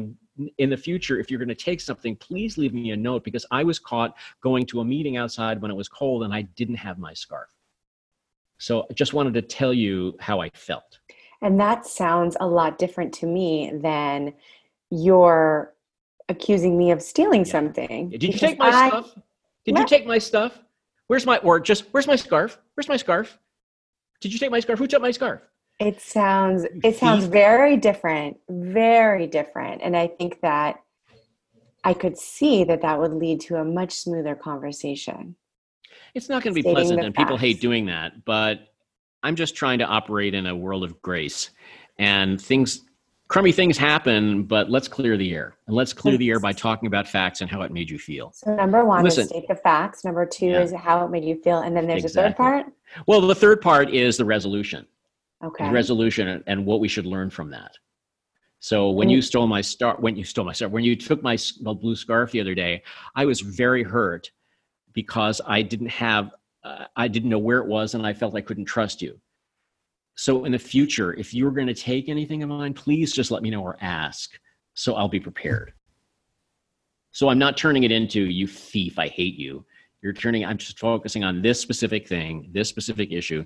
in 0.57 0.69
the 0.69 0.77
future, 0.77 1.19
if 1.19 1.31
you're 1.31 1.39
going 1.39 1.47
to 1.49 1.55
take 1.55 1.81
something, 1.81 2.15
please 2.17 2.57
leave 2.57 2.73
me 2.73 2.91
a 2.91 2.97
note 2.97 3.23
because 3.23 3.45
I 3.51 3.63
was 3.63 3.79
caught 3.79 4.15
going 4.41 4.65
to 4.67 4.81
a 4.81 4.85
meeting 4.85 5.17
outside 5.17 5.61
when 5.61 5.71
it 5.71 5.77
was 5.77 5.87
cold 5.87 6.23
and 6.23 6.33
I 6.33 6.43
didn't 6.43 6.75
have 6.75 6.99
my 6.99 7.13
scarf. 7.13 7.49
So 8.63 8.87
I 8.89 8.93
just 8.93 9.13
wanted 9.13 9.33
to 9.33 9.41
tell 9.41 9.73
you 9.73 10.15
how 10.21 10.39
I 10.39 10.49
felt. 10.53 10.99
And 11.41 11.59
that 11.59 11.85
sounds 11.85 12.37
a 12.39 12.47
lot 12.47 12.77
different 12.77 13.13
to 13.15 13.25
me 13.25 13.73
than 13.73 14.33
you're 14.89 15.73
accusing 16.29 16.77
me 16.77 16.89
of 16.91 17.01
stealing 17.01 17.43
yeah. 17.43 17.51
something. 17.51 18.09
Did 18.09 18.23
you 18.23 18.31
take 18.31 18.57
my 18.57 18.69
I, 18.69 18.87
stuff? 18.87 19.15
Did 19.65 19.77
you 19.77 19.85
take 19.85 20.07
my 20.07 20.17
stuff? 20.17 20.59
Where's 21.07 21.25
my 21.25 21.39
or 21.39 21.59
just 21.59 21.87
where's 21.91 22.07
my 22.07 22.15
scarf? 22.15 22.57
Where's 22.75 22.87
my 22.87 22.95
scarf? 22.95 23.37
Did 24.21 24.31
you 24.31 24.39
take 24.39 24.49
my 24.49 24.61
scarf? 24.61 24.79
Who 24.79 24.87
took 24.87 25.01
my 25.01 25.11
scarf? 25.11 25.41
It 25.81 25.99
sounds 25.99 26.65
it 26.85 26.95
sounds 26.95 27.25
very 27.25 27.75
different, 27.75 28.37
very 28.47 29.27
different. 29.27 29.81
And 29.83 29.97
I 29.97 30.07
think 30.07 30.39
that 30.39 30.77
I 31.83 31.93
could 31.93 32.17
see 32.17 32.63
that 32.63 32.81
that 32.83 32.97
would 32.97 33.11
lead 33.11 33.41
to 33.41 33.57
a 33.57 33.65
much 33.65 33.91
smoother 33.91 34.35
conversation. 34.35 35.35
It's 36.15 36.29
not 36.29 36.43
going 36.43 36.55
to 36.55 36.61
be 36.61 36.69
pleasant, 36.69 36.99
and 36.99 37.15
facts. 37.15 37.23
people 37.23 37.37
hate 37.37 37.59
doing 37.59 37.85
that. 37.87 38.25
But 38.25 38.73
I'm 39.23 39.35
just 39.35 39.55
trying 39.55 39.79
to 39.79 39.85
operate 39.85 40.33
in 40.33 40.45
a 40.45 40.55
world 40.55 40.83
of 40.83 41.01
grace, 41.01 41.49
and 41.97 42.41
things 42.41 42.83
crummy 43.33 43.51
things 43.51 43.79
happen, 43.79 44.43
but 44.43 44.69
let's 44.69 44.87
clear 44.87 45.17
the 45.17 45.33
air. 45.33 45.55
And 45.65 45.75
let's 45.75 45.91
clear 45.91 46.17
the 46.17 46.29
air 46.29 46.39
by 46.39 46.53
talking 46.53 46.85
about 46.85 47.07
facts 47.07 47.41
and 47.41 47.49
how 47.49 47.63
it 47.63 47.71
made 47.71 47.89
you 47.89 47.97
feel. 47.97 48.31
So 48.31 48.53
number 48.53 48.85
one 48.85 49.03
Listen, 49.03 49.23
is 49.23 49.29
state 49.29 49.47
the 49.47 49.55
facts. 49.55 50.05
Number 50.05 50.23
two 50.23 50.47
yeah. 50.47 50.61
is 50.61 50.71
how 50.71 51.03
it 51.03 51.09
made 51.09 51.25
you 51.25 51.41
feel. 51.41 51.59
And 51.59 51.75
then 51.75 51.87
there's 51.87 52.03
exactly. 52.03 52.29
a 52.29 52.29
third 52.29 52.37
part. 52.37 52.73
Well, 53.07 53.21
the 53.21 53.33
third 53.33 53.59
part 53.59 53.91
is 53.91 54.17
the 54.17 54.25
resolution. 54.25 54.85
Okay. 55.43 55.65
The 55.65 55.71
resolution 55.71 56.43
and 56.45 56.65
what 56.65 56.79
we 56.79 56.87
should 56.87 57.07
learn 57.07 57.31
from 57.31 57.49
that. 57.49 57.71
So 58.59 58.91
when 58.91 59.07
mm. 59.07 59.13
you 59.13 59.21
stole 59.23 59.47
my 59.47 59.61
star, 59.61 59.97
when 59.99 60.15
you 60.15 60.23
stole 60.23 60.45
my 60.45 60.53
star, 60.53 60.69
when 60.69 60.83
you 60.83 60.95
took 60.95 61.23
my 61.23 61.35
blue 61.59 61.95
scarf 61.95 62.31
the 62.31 62.39
other 62.39 62.53
day, 62.53 62.83
I 63.15 63.25
was 63.25 63.41
very 63.41 63.81
hurt 63.81 64.29
because 64.93 65.41
I 65.45 65.61
didn't 65.61 65.89
have, 65.89 66.31
uh, 66.63 66.85
I 66.95 67.07
didn't 67.07 67.29
know 67.29 67.39
where 67.39 67.59
it 67.59 67.67
was, 67.67 67.93
and 67.93 68.05
I 68.05 68.13
felt 68.13 68.35
I 68.35 68.41
couldn't 68.41 68.65
trust 68.65 69.01
you. 69.01 69.19
So 70.15 70.45
in 70.45 70.51
the 70.51 70.59
future, 70.59 71.13
if 71.13 71.33
you're 71.33 71.51
going 71.51 71.67
to 71.67 71.73
take 71.73 72.07
anything 72.07 72.43
of 72.43 72.49
mine, 72.49 72.73
please 72.73 73.11
just 73.13 73.31
let 73.31 73.41
me 73.41 73.49
know 73.49 73.63
or 73.63 73.77
ask, 73.81 74.31
so 74.75 74.95
I'll 74.95 75.07
be 75.07 75.19
prepared. 75.19 75.73
So 77.11 77.29
I'm 77.29 77.39
not 77.39 77.57
turning 77.57 77.83
it 77.83 77.91
into 77.91 78.21
you 78.21 78.47
thief, 78.47 78.97
I 78.99 79.07
hate 79.07 79.35
you. 79.35 79.65
You're 80.01 80.13
turning. 80.13 80.43
I'm 80.43 80.57
just 80.57 80.79
focusing 80.79 81.23
on 81.23 81.41
this 81.41 81.61
specific 81.61 82.07
thing, 82.09 82.49
this 82.51 82.67
specific 82.67 83.13
issue. 83.13 83.45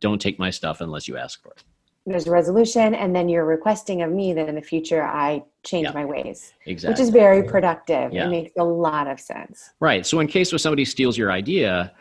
Don't 0.00 0.20
take 0.20 0.38
my 0.38 0.50
stuff 0.50 0.80
unless 0.80 1.08
you 1.08 1.16
ask 1.16 1.42
for 1.42 1.50
it 1.50 1.64
there's 2.06 2.26
a 2.26 2.30
resolution 2.30 2.94
and 2.94 3.14
then 3.14 3.28
you're 3.28 3.44
requesting 3.44 4.02
of 4.02 4.12
me 4.12 4.32
that 4.32 4.48
in 4.48 4.54
the 4.54 4.62
future 4.62 5.02
i 5.02 5.42
change 5.64 5.86
yeah, 5.86 5.92
my 5.92 6.04
ways 6.04 6.54
exactly 6.66 6.92
which 6.92 7.00
is 7.00 7.10
very 7.10 7.42
productive. 7.42 8.12
Yeah. 8.12 8.26
it 8.26 8.30
makes 8.30 8.52
a 8.58 8.64
lot 8.64 9.08
of 9.08 9.18
sense. 9.18 9.70
Right. 9.80 10.06
So 10.06 10.20
in 10.20 10.28
case 10.28 10.52
where 10.52 10.58
somebody 10.58 10.84
steals 10.84 11.18
your 11.18 11.32
idea 11.32 11.92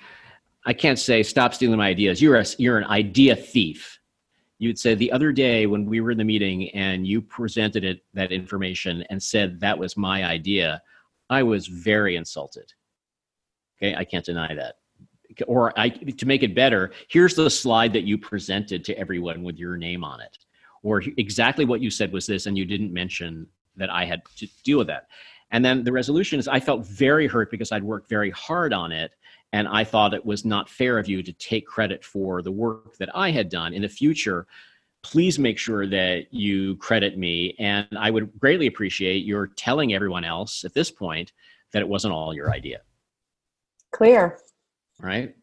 i 0.66 0.74
can't 0.74 1.00
say 1.00 1.24
stop 1.24 1.54
stealing 1.54 1.78
my 1.78 1.88
ideas. 1.88 2.22
You're 2.22 2.38
a 2.38 2.46
you're 2.58 2.78
an 2.78 2.86
idea 2.86 3.36
thief. 3.36 4.00
You'd 4.60 4.80
say 4.80 4.96
the 4.96 5.12
other 5.12 5.32
day 5.32 5.66
when 5.66 5.86
we 5.86 6.00
were 6.00 6.12
in 6.12 6.18
the 6.18 6.24
meeting 6.24 6.70
and 6.70 7.06
you 7.06 7.22
presented 7.22 7.84
it 7.84 8.06
that 8.14 8.32
information 8.32 9.04
and 9.10 9.22
said 9.22 9.60
that 9.60 9.78
was 9.78 9.98
my 9.98 10.24
idea 10.24 10.82
i 11.30 11.42
was 11.42 11.68
very 11.68 12.16
insulted. 12.16 12.72
Okay? 13.78 13.96
I 13.96 14.04
can't 14.04 14.26
deny 14.26 14.54
that 14.54 14.76
or 15.48 15.78
I, 15.78 15.90
to 15.90 16.26
make 16.26 16.44
it 16.44 16.56
better, 16.56 16.92
here's 17.08 17.36
the 17.36 17.50
slide 17.50 17.94
that 17.94 18.04
you 18.04 18.18
presented 18.18 18.84
to 18.86 18.98
everyone 18.98 19.44
with 19.44 19.58
your 19.58 19.78
name 19.78 20.04
on 20.04 20.22
it. 20.22 20.38
Or 20.84 21.02
exactly 21.18 21.66
what 21.66 21.82
you 21.82 21.90
said 21.90 22.12
was 22.12 22.28
this, 22.28 22.46
and 22.46 22.58
you 22.58 22.66
didn't 22.66 22.94
mention 22.94 23.48
that 23.76 23.90
I 23.90 24.06
had 24.06 24.22
to 24.38 24.48
deal 24.64 24.78
with 24.78 24.88
that. 24.88 25.08
And 25.52 25.64
then 25.64 25.84
the 25.84 25.92
resolution 25.92 26.40
is 26.40 26.48
I 26.48 26.60
felt 26.60 26.86
very 26.86 27.28
hurt 27.28 27.52
because 27.52 27.72
I'd 27.72 27.84
worked 27.84 28.10
very 28.10 28.32
hard 28.32 28.74
on 28.74 28.92
it. 28.92 29.16
And 29.54 29.68
I 29.68 29.84
thought 29.84 30.14
it 30.14 30.26
was 30.26 30.44
not 30.44 30.70
fair 30.70 30.98
of 30.98 31.08
you 31.08 31.24
to 31.24 31.32
take 31.34 31.66
credit 31.66 32.04
for 32.04 32.42
the 32.42 32.52
work 32.52 32.98
that 32.98 33.16
I 33.16 33.32
had 33.32 33.50
done. 33.50 33.74
In 33.74 33.84
the 33.84 33.90
future, 33.90 34.48
please 35.02 35.40
make 35.40 35.58
sure 35.58 35.88
that 35.88 36.26
you 36.34 36.76
credit 36.78 37.18
me. 37.18 37.56
And 37.60 37.88
I 37.98 38.10
would 38.10 38.38
greatly 38.40 38.68
appreciate 38.68 39.24
your 39.24 39.48
telling 39.48 39.94
everyone 39.94 40.26
else 40.26 40.66
at 40.66 40.74
this 40.74 40.92
point 40.92 41.32
that 41.72 41.82
it 41.82 41.88
wasn't 41.88 42.14
all 42.14 42.34
your 42.34 42.52
idea. 42.52 42.82
Clear 43.92 44.40
right? 45.00 45.36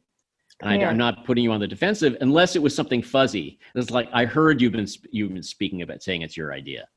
And 0.62 0.80
yeah. 0.80 0.88
I, 0.88 0.90
am 0.90 0.98
not 0.98 1.24
putting 1.24 1.44
you 1.44 1.52
on 1.52 1.60
the 1.60 1.66
defensive 1.66 2.16
unless 2.20 2.54
it 2.56 2.62
was 2.62 2.74
something 2.74 3.02
fuzzy. 3.02 3.58
It's 3.74 3.90
like 3.90 4.08
I 4.12 4.24
heard 4.24 4.60
you've 4.60 4.72
been 4.72 4.86
you've 5.10 5.32
been 5.32 5.42
speaking 5.42 5.82
about 5.82 6.02
saying 6.02 6.22
it's 6.22 6.36
your 6.36 6.52
idea. 6.52 6.88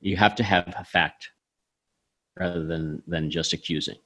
You 0.00 0.16
have 0.16 0.34
to 0.36 0.42
have 0.42 0.74
a 0.78 0.84
fact 0.84 1.30
rather 2.38 2.66
than 2.66 3.02
than 3.06 3.30
just 3.30 3.52
accusing. 3.52 3.96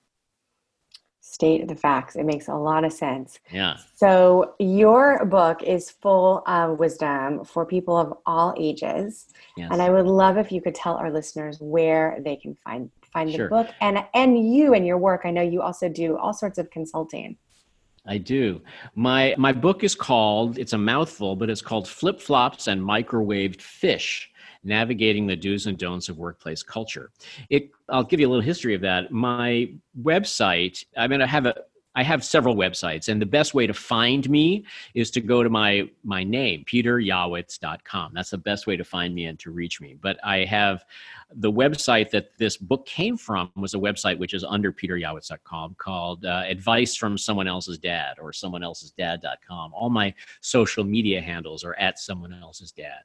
State 1.22 1.68
the 1.68 1.76
facts. 1.76 2.16
It 2.16 2.24
makes 2.24 2.48
a 2.48 2.54
lot 2.54 2.84
of 2.84 2.92
sense. 2.92 3.38
Yeah. 3.52 3.76
So 3.94 4.54
your 4.58 5.24
book 5.26 5.62
is 5.62 5.90
full 5.90 6.42
of 6.46 6.78
wisdom 6.78 7.44
for 7.44 7.64
people 7.64 7.96
of 7.96 8.14
all 8.26 8.54
ages, 8.58 9.26
yes. 9.56 9.68
and 9.70 9.80
I 9.80 9.90
would 9.90 10.06
love 10.06 10.38
if 10.38 10.50
you 10.50 10.60
could 10.60 10.74
tell 10.74 10.96
our 10.96 11.10
listeners 11.10 11.58
where 11.60 12.18
they 12.24 12.36
can 12.36 12.56
find 12.64 12.90
find 13.12 13.30
sure. 13.30 13.46
the 13.46 13.50
book 13.50 13.68
and 13.80 14.04
and 14.14 14.54
you 14.54 14.74
and 14.74 14.86
your 14.86 14.98
work. 14.98 15.22
I 15.24 15.30
know 15.30 15.42
you 15.42 15.62
also 15.62 15.88
do 15.88 16.16
all 16.16 16.32
sorts 16.32 16.58
of 16.58 16.70
consulting. 16.70 17.36
I 18.10 18.18
do. 18.18 18.60
My 18.96 19.36
my 19.38 19.52
book 19.52 19.84
is 19.84 19.94
called 19.94 20.58
it's 20.58 20.72
a 20.72 20.78
mouthful, 20.78 21.36
but 21.36 21.48
it's 21.48 21.62
called 21.62 21.86
Flip 21.86 22.20
Flops 22.20 22.66
and 22.66 22.82
Microwaved 22.82 23.62
Fish: 23.62 24.28
Navigating 24.64 25.28
the 25.28 25.36
Do's 25.36 25.66
and 25.68 25.78
Don'ts 25.78 26.08
of 26.08 26.18
Workplace 26.18 26.64
Culture. 26.64 27.12
It 27.50 27.70
I'll 27.88 28.02
give 28.02 28.18
you 28.18 28.26
a 28.26 28.30
little 28.30 28.42
history 28.42 28.74
of 28.74 28.80
that. 28.80 29.12
My 29.12 29.72
website, 30.02 30.84
I 30.96 31.06
mean 31.06 31.22
I 31.22 31.26
have 31.26 31.46
a 31.46 31.54
I 31.96 32.04
have 32.04 32.24
several 32.24 32.54
websites, 32.54 33.08
and 33.08 33.20
the 33.20 33.26
best 33.26 33.52
way 33.52 33.66
to 33.66 33.74
find 33.74 34.28
me 34.30 34.64
is 34.94 35.10
to 35.10 35.20
go 35.20 35.42
to 35.42 35.50
my 35.50 35.90
my 36.04 36.22
name, 36.22 36.64
peteryawitz.com. 36.64 38.12
That's 38.14 38.30
the 38.30 38.38
best 38.38 38.68
way 38.68 38.76
to 38.76 38.84
find 38.84 39.12
me 39.12 39.24
and 39.24 39.38
to 39.40 39.50
reach 39.50 39.80
me. 39.80 39.96
But 40.00 40.18
I 40.24 40.44
have 40.44 40.84
the 41.34 41.50
website 41.50 42.10
that 42.10 42.36
this 42.38 42.56
book 42.56 42.86
came 42.86 43.16
from 43.16 43.50
was 43.56 43.74
a 43.74 43.78
website 43.78 44.18
which 44.18 44.34
is 44.34 44.44
under 44.44 44.72
peteryawitz.com 44.72 45.74
called 45.78 46.24
uh, 46.24 46.44
Advice 46.46 46.94
from 46.94 47.18
Someone 47.18 47.48
Else's 47.48 47.78
Dad 47.78 48.18
or 48.20 48.32
Someone 48.32 48.62
Else's 48.62 48.92
Dad.com. 48.92 49.74
All 49.74 49.90
my 49.90 50.14
social 50.40 50.84
media 50.84 51.20
handles 51.20 51.64
are 51.64 51.74
at 51.74 51.98
Someone 51.98 52.32
Else's 52.32 52.70
Dad. 52.70 53.00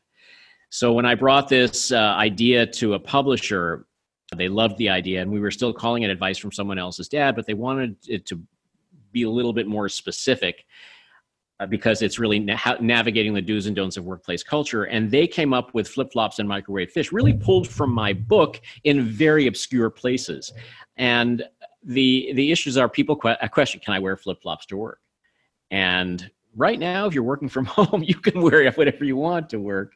So 0.69 0.93
when 0.93 1.05
I 1.05 1.15
brought 1.15 1.49
this 1.49 1.91
uh, 1.91 2.15
idea 2.17 2.67
to 2.67 2.93
a 2.93 2.99
publisher, 2.99 3.87
they 4.35 4.49
loved 4.49 4.77
the 4.77 4.89
idea, 4.89 5.21
and 5.21 5.31
we 5.31 5.39
were 5.39 5.51
still 5.51 5.71
calling 5.71 6.03
it 6.03 6.09
Advice 6.09 6.37
from 6.37 6.51
Someone 6.51 6.77
Else's 6.77 7.07
Dad, 7.07 7.35
but 7.35 7.45
they 7.45 7.53
wanted 7.53 7.95
it 8.07 8.25
to 8.27 8.41
be 9.15 9.23
a 9.23 9.29
little 9.29 9.53
bit 9.53 9.65
more 9.65 9.89
specific 9.89 10.65
uh, 11.59 11.65
because 11.65 12.01
it's 12.01 12.19
really 12.19 12.37
na- 12.37 12.77
navigating 12.81 13.33
the 13.33 13.41
do's 13.41 13.65
and 13.65 13.75
don'ts 13.75 13.95
of 13.97 14.05
workplace 14.05 14.43
culture. 14.43 14.83
And 14.83 15.09
they 15.09 15.25
came 15.25 15.53
up 15.53 15.73
with 15.73 15.87
flip 15.87 16.11
flops 16.11 16.37
and 16.37 16.47
microwave 16.47 16.91
fish, 16.91 17.11
really 17.11 17.33
pulled 17.33 17.67
from 17.67 17.91
my 17.91 18.11
book 18.11 18.61
in 18.83 19.05
very 19.05 19.47
obscure 19.47 19.89
places. 19.89 20.53
And 20.97 21.43
the 21.81 22.31
the 22.35 22.51
issues 22.51 22.77
are 22.77 22.89
people 22.89 23.15
que- 23.15 23.37
a 23.41 23.49
question: 23.49 23.79
Can 23.83 23.93
I 23.93 23.99
wear 23.99 24.17
flip 24.17 24.41
flops 24.41 24.65
to 24.67 24.77
work? 24.77 24.99
And 25.71 26.29
right 26.55 26.79
now, 26.79 27.05
if 27.05 27.13
you're 27.13 27.23
working 27.23 27.49
from 27.49 27.65
home, 27.77 28.03
you 28.03 28.15
can 28.15 28.41
wear 28.41 28.69
whatever 28.71 29.05
you 29.05 29.15
want 29.15 29.49
to 29.49 29.59
work. 29.59 29.93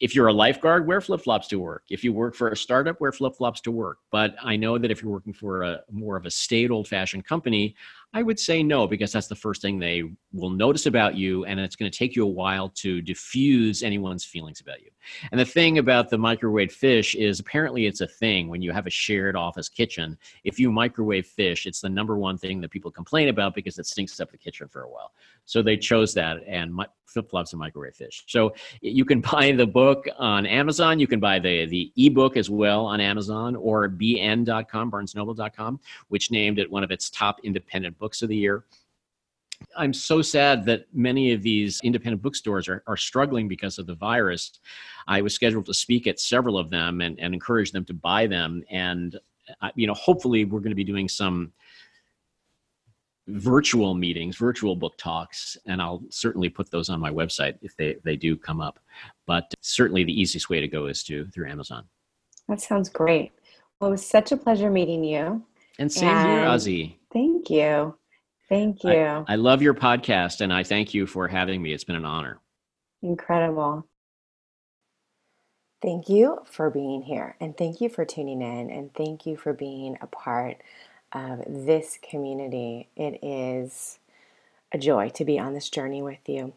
If 0.00 0.14
you're 0.14 0.28
a 0.28 0.32
lifeguard, 0.32 0.86
wear 0.86 1.00
flip 1.00 1.22
flops 1.22 1.48
to 1.48 1.58
work. 1.58 1.84
If 1.90 2.04
you 2.04 2.12
work 2.12 2.34
for 2.34 2.50
a 2.50 2.56
startup, 2.56 3.00
wear 3.00 3.12
flip 3.12 3.34
flops 3.36 3.60
to 3.62 3.70
work. 3.70 3.98
But 4.10 4.34
I 4.42 4.56
know 4.56 4.78
that 4.78 4.90
if 4.90 5.02
you're 5.02 5.12
working 5.12 5.32
for 5.32 5.62
a 5.62 5.80
more 5.90 6.16
of 6.16 6.26
a 6.26 6.30
state 6.30 6.70
old 6.70 6.88
fashioned 6.88 7.24
company, 7.24 7.74
I 8.12 8.22
would 8.22 8.40
say 8.40 8.62
no, 8.62 8.88
because 8.88 9.12
that's 9.12 9.28
the 9.28 9.36
first 9.36 9.62
thing 9.62 9.78
they 9.78 10.02
will 10.32 10.50
notice 10.50 10.86
about 10.86 11.14
you, 11.14 11.44
and 11.44 11.60
it's 11.60 11.76
going 11.76 11.90
to 11.90 11.96
take 11.96 12.16
you 12.16 12.24
a 12.24 12.28
while 12.28 12.68
to 12.70 13.00
diffuse 13.00 13.84
anyone's 13.84 14.24
feelings 14.24 14.60
about 14.60 14.80
you. 14.82 14.90
And 15.30 15.40
the 15.40 15.44
thing 15.44 15.78
about 15.78 16.10
the 16.10 16.18
microwave 16.18 16.72
fish 16.72 17.14
is 17.14 17.38
apparently 17.38 17.86
it's 17.86 18.00
a 18.00 18.08
thing 18.08 18.48
when 18.48 18.62
you 18.62 18.72
have 18.72 18.88
a 18.88 18.90
shared 18.90 19.36
office 19.36 19.68
kitchen. 19.68 20.18
If 20.42 20.58
you 20.58 20.72
microwave 20.72 21.26
fish, 21.26 21.66
it's 21.66 21.80
the 21.80 21.88
number 21.88 22.18
one 22.18 22.36
thing 22.36 22.60
that 22.62 22.72
people 22.72 22.90
complain 22.90 23.28
about 23.28 23.54
because 23.54 23.78
it 23.78 23.86
stinks 23.86 24.18
up 24.18 24.32
the 24.32 24.38
kitchen 24.38 24.66
for 24.66 24.82
a 24.82 24.90
while. 24.90 25.12
So 25.44 25.62
they 25.62 25.76
chose 25.76 26.12
that, 26.14 26.38
and 26.48 26.80
flip 27.10 27.28
flops 27.28 27.52
and 27.52 27.60
microwave 27.60 27.94
fish. 27.94 28.24
So 28.26 28.54
you 28.80 29.04
can 29.04 29.20
buy 29.32 29.52
the 29.52 29.66
book 29.66 30.06
on 30.18 30.46
Amazon. 30.46 30.98
You 30.98 31.06
can 31.06 31.20
buy 31.20 31.38
the 31.38 31.66
the 31.66 31.92
ebook 31.96 32.36
as 32.36 32.48
well 32.48 32.86
on 32.86 33.00
Amazon 33.00 33.56
or 33.56 33.88
bn.com, 33.88 34.90
barnesnoble.com, 34.90 35.80
which 36.08 36.30
named 36.30 36.58
it 36.58 36.70
one 36.70 36.84
of 36.84 36.90
its 36.90 37.10
top 37.10 37.40
independent 37.44 37.98
books 38.00 38.22
of 38.22 38.28
the 38.28 38.36
year. 38.36 38.64
I'm 39.76 39.92
so 39.92 40.22
sad 40.22 40.64
that 40.64 40.86
many 40.92 41.32
of 41.32 41.42
these 41.42 41.80
independent 41.84 42.22
bookstores 42.22 42.66
are, 42.66 42.82
are 42.86 42.96
struggling 42.96 43.46
because 43.46 43.78
of 43.78 43.86
the 43.86 43.94
virus. 43.94 44.58
I 45.06 45.20
was 45.20 45.34
scheduled 45.34 45.66
to 45.66 45.74
speak 45.74 46.06
at 46.06 46.18
several 46.18 46.58
of 46.58 46.70
them 46.70 47.02
and, 47.02 47.20
and 47.20 47.34
encourage 47.34 47.70
them 47.70 47.84
to 47.84 47.94
buy 47.94 48.26
them. 48.26 48.64
And, 48.70 49.20
uh, 49.60 49.70
you 49.74 49.86
know, 49.86 49.94
hopefully 49.94 50.46
we're 50.46 50.60
going 50.60 50.70
to 50.70 50.76
be 50.76 50.84
doing 50.84 51.08
some 51.08 51.52
virtual 53.28 53.94
meetings, 53.94 54.36
virtual 54.36 54.74
book 54.74 54.96
talks, 54.96 55.56
and 55.66 55.80
I'll 55.80 56.02
certainly 56.08 56.48
put 56.48 56.70
those 56.70 56.88
on 56.88 56.98
my 56.98 57.10
website 57.10 57.58
if 57.62 57.76
they, 57.76 57.96
they 58.02 58.16
do 58.16 58.36
come 58.36 58.60
up. 58.60 58.80
But 59.26 59.52
certainly 59.60 60.04
the 60.04 60.20
easiest 60.20 60.48
way 60.50 60.60
to 60.60 60.68
go 60.68 60.86
is 60.86 61.04
to 61.04 61.26
through 61.26 61.50
Amazon. 61.50 61.84
That 62.48 62.60
sounds 62.60 62.88
great. 62.88 63.32
Well, 63.78 63.88
it 63.88 63.92
was 63.92 64.06
such 64.06 64.32
a 64.32 64.36
pleasure 64.36 64.70
meeting 64.70 65.04
you. 65.04 65.44
And 65.78 65.92
same 65.92 66.08
and 66.08 66.28
here, 66.28 66.48
Ozzy. 66.48 66.96
Thank 67.12 67.50
you. 67.50 67.96
Thank 68.48 68.84
you. 68.84 69.24
I, 69.28 69.32
I 69.32 69.36
love 69.36 69.62
your 69.62 69.74
podcast 69.74 70.40
and 70.40 70.52
I 70.52 70.62
thank 70.62 70.94
you 70.94 71.06
for 71.06 71.28
having 71.28 71.62
me. 71.62 71.72
It's 71.72 71.84
been 71.84 71.96
an 71.96 72.04
honor. 72.04 72.40
Incredible. 73.02 73.86
Thank 75.82 76.08
you 76.08 76.38
for 76.44 76.68
being 76.68 77.02
here 77.02 77.36
and 77.40 77.56
thank 77.56 77.80
you 77.80 77.88
for 77.88 78.04
tuning 78.04 78.42
in 78.42 78.70
and 78.70 78.92
thank 78.92 79.24
you 79.24 79.36
for 79.36 79.52
being 79.52 79.96
a 80.00 80.06
part 80.06 80.58
of 81.12 81.42
this 81.46 81.98
community. 82.02 82.88
It 82.96 83.18
is 83.22 83.98
a 84.72 84.78
joy 84.78 85.08
to 85.10 85.24
be 85.24 85.38
on 85.38 85.54
this 85.54 85.70
journey 85.70 86.02
with 86.02 86.28
you. 86.28 86.52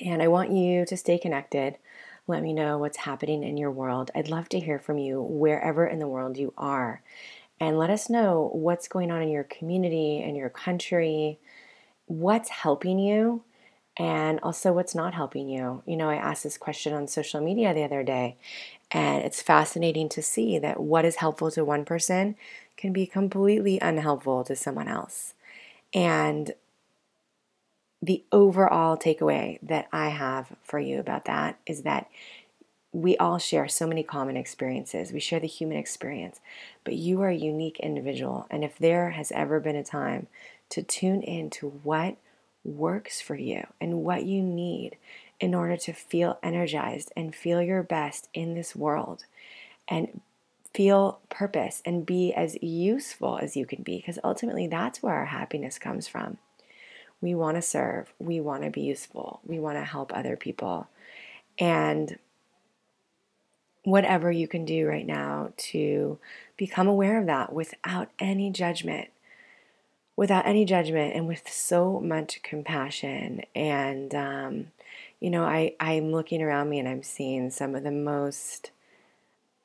And 0.00 0.22
I 0.22 0.28
want 0.28 0.50
you 0.50 0.84
to 0.86 0.96
stay 0.96 1.18
connected. 1.18 1.76
Let 2.26 2.42
me 2.42 2.52
know 2.52 2.78
what's 2.78 2.98
happening 2.98 3.44
in 3.44 3.56
your 3.56 3.70
world. 3.70 4.10
I'd 4.14 4.28
love 4.28 4.48
to 4.50 4.60
hear 4.60 4.78
from 4.78 4.98
you 4.98 5.22
wherever 5.22 5.86
in 5.86 6.00
the 6.00 6.08
world 6.08 6.36
you 6.36 6.52
are. 6.58 7.02
And 7.58 7.78
let 7.78 7.90
us 7.90 8.10
know 8.10 8.50
what's 8.52 8.88
going 8.88 9.10
on 9.10 9.22
in 9.22 9.30
your 9.30 9.44
community, 9.44 10.22
in 10.22 10.36
your 10.36 10.50
country, 10.50 11.38
what's 12.06 12.50
helping 12.50 12.98
you, 12.98 13.42
and 13.96 14.38
also 14.42 14.72
what's 14.72 14.94
not 14.94 15.14
helping 15.14 15.48
you. 15.48 15.82
You 15.86 15.96
know, 15.96 16.10
I 16.10 16.16
asked 16.16 16.42
this 16.42 16.58
question 16.58 16.92
on 16.92 17.08
social 17.08 17.40
media 17.40 17.72
the 17.72 17.82
other 17.82 18.02
day, 18.02 18.36
and 18.90 19.24
it's 19.24 19.40
fascinating 19.40 20.08
to 20.10 20.22
see 20.22 20.58
that 20.58 20.80
what 20.80 21.04
is 21.04 21.16
helpful 21.16 21.50
to 21.52 21.64
one 21.64 21.84
person 21.84 22.36
can 22.76 22.92
be 22.92 23.06
completely 23.06 23.78
unhelpful 23.80 24.44
to 24.44 24.54
someone 24.54 24.88
else. 24.88 25.32
And 25.94 26.52
the 28.02 28.22
overall 28.30 28.96
takeaway 28.96 29.58
that 29.62 29.88
I 29.92 30.10
have 30.10 30.52
for 30.62 30.78
you 30.78 31.00
about 31.00 31.24
that 31.24 31.58
is 31.66 31.82
that 31.82 32.08
we 32.96 33.14
all 33.18 33.36
share 33.36 33.68
so 33.68 33.86
many 33.86 34.02
common 34.02 34.38
experiences. 34.38 35.12
We 35.12 35.20
share 35.20 35.38
the 35.38 35.46
human 35.46 35.76
experience, 35.76 36.40
but 36.82 36.94
you 36.94 37.20
are 37.20 37.28
a 37.28 37.36
unique 37.36 37.78
individual. 37.80 38.46
And 38.50 38.64
if 38.64 38.78
there 38.78 39.10
has 39.10 39.30
ever 39.32 39.60
been 39.60 39.76
a 39.76 39.84
time 39.84 40.28
to 40.70 40.82
tune 40.82 41.20
into 41.20 41.68
what 41.82 42.16
works 42.64 43.20
for 43.20 43.34
you 43.36 43.66
and 43.82 43.98
what 43.98 44.24
you 44.24 44.40
need 44.42 44.96
in 45.38 45.54
order 45.54 45.76
to 45.76 45.92
feel 45.92 46.38
energized 46.42 47.12
and 47.14 47.34
feel 47.34 47.60
your 47.60 47.82
best 47.82 48.30
in 48.32 48.54
this 48.54 48.74
world 48.74 49.26
and 49.86 50.22
feel 50.72 51.20
purpose 51.28 51.82
and 51.84 52.06
be 52.06 52.32
as 52.32 52.56
useful 52.62 53.38
as 53.42 53.58
you 53.58 53.66
can 53.66 53.82
be, 53.82 53.96
because 53.98 54.18
ultimately 54.24 54.66
that's 54.66 55.02
where 55.02 55.14
our 55.14 55.26
happiness 55.26 55.78
comes 55.78 56.08
from. 56.08 56.38
We 57.20 57.34
want 57.34 57.58
to 57.58 57.62
serve, 57.62 58.14
we 58.18 58.40
want 58.40 58.62
to 58.62 58.70
be 58.70 58.80
useful, 58.80 59.40
we 59.44 59.58
want 59.58 59.76
to 59.76 59.84
help 59.84 60.16
other 60.16 60.34
people. 60.34 60.88
And 61.58 62.18
whatever 63.86 64.32
you 64.32 64.48
can 64.48 64.64
do 64.64 64.86
right 64.86 65.06
now 65.06 65.52
to 65.56 66.18
become 66.56 66.88
aware 66.88 67.20
of 67.20 67.26
that 67.26 67.52
without 67.52 68.08
any 68.18 68.50
judgment 68.50 69.08
without 70.16 70.46
any 70.46 70.64
judgment 70.64 71.14
and 71.14 71.28
with 71.28 71.48
so 71.48 72.00
much 72.00 72.42
compassion. 72.42 73.42
And, 73.54 74.14
um, 74.14 74.66
you 75.20 75.30
know, 75.30 75.44
I, 75.44 75.74
I'm 75.78 76.10
looking 76.10 76.42
around 76.42 76.70
me 76.70 76.78
and 76.78 76.88
I'm 76.88 77.02
seeing 77.02 77.50
some 77.50 77.74
of 77.74 77.84
the 77.84 77.90
most 77.90 78.70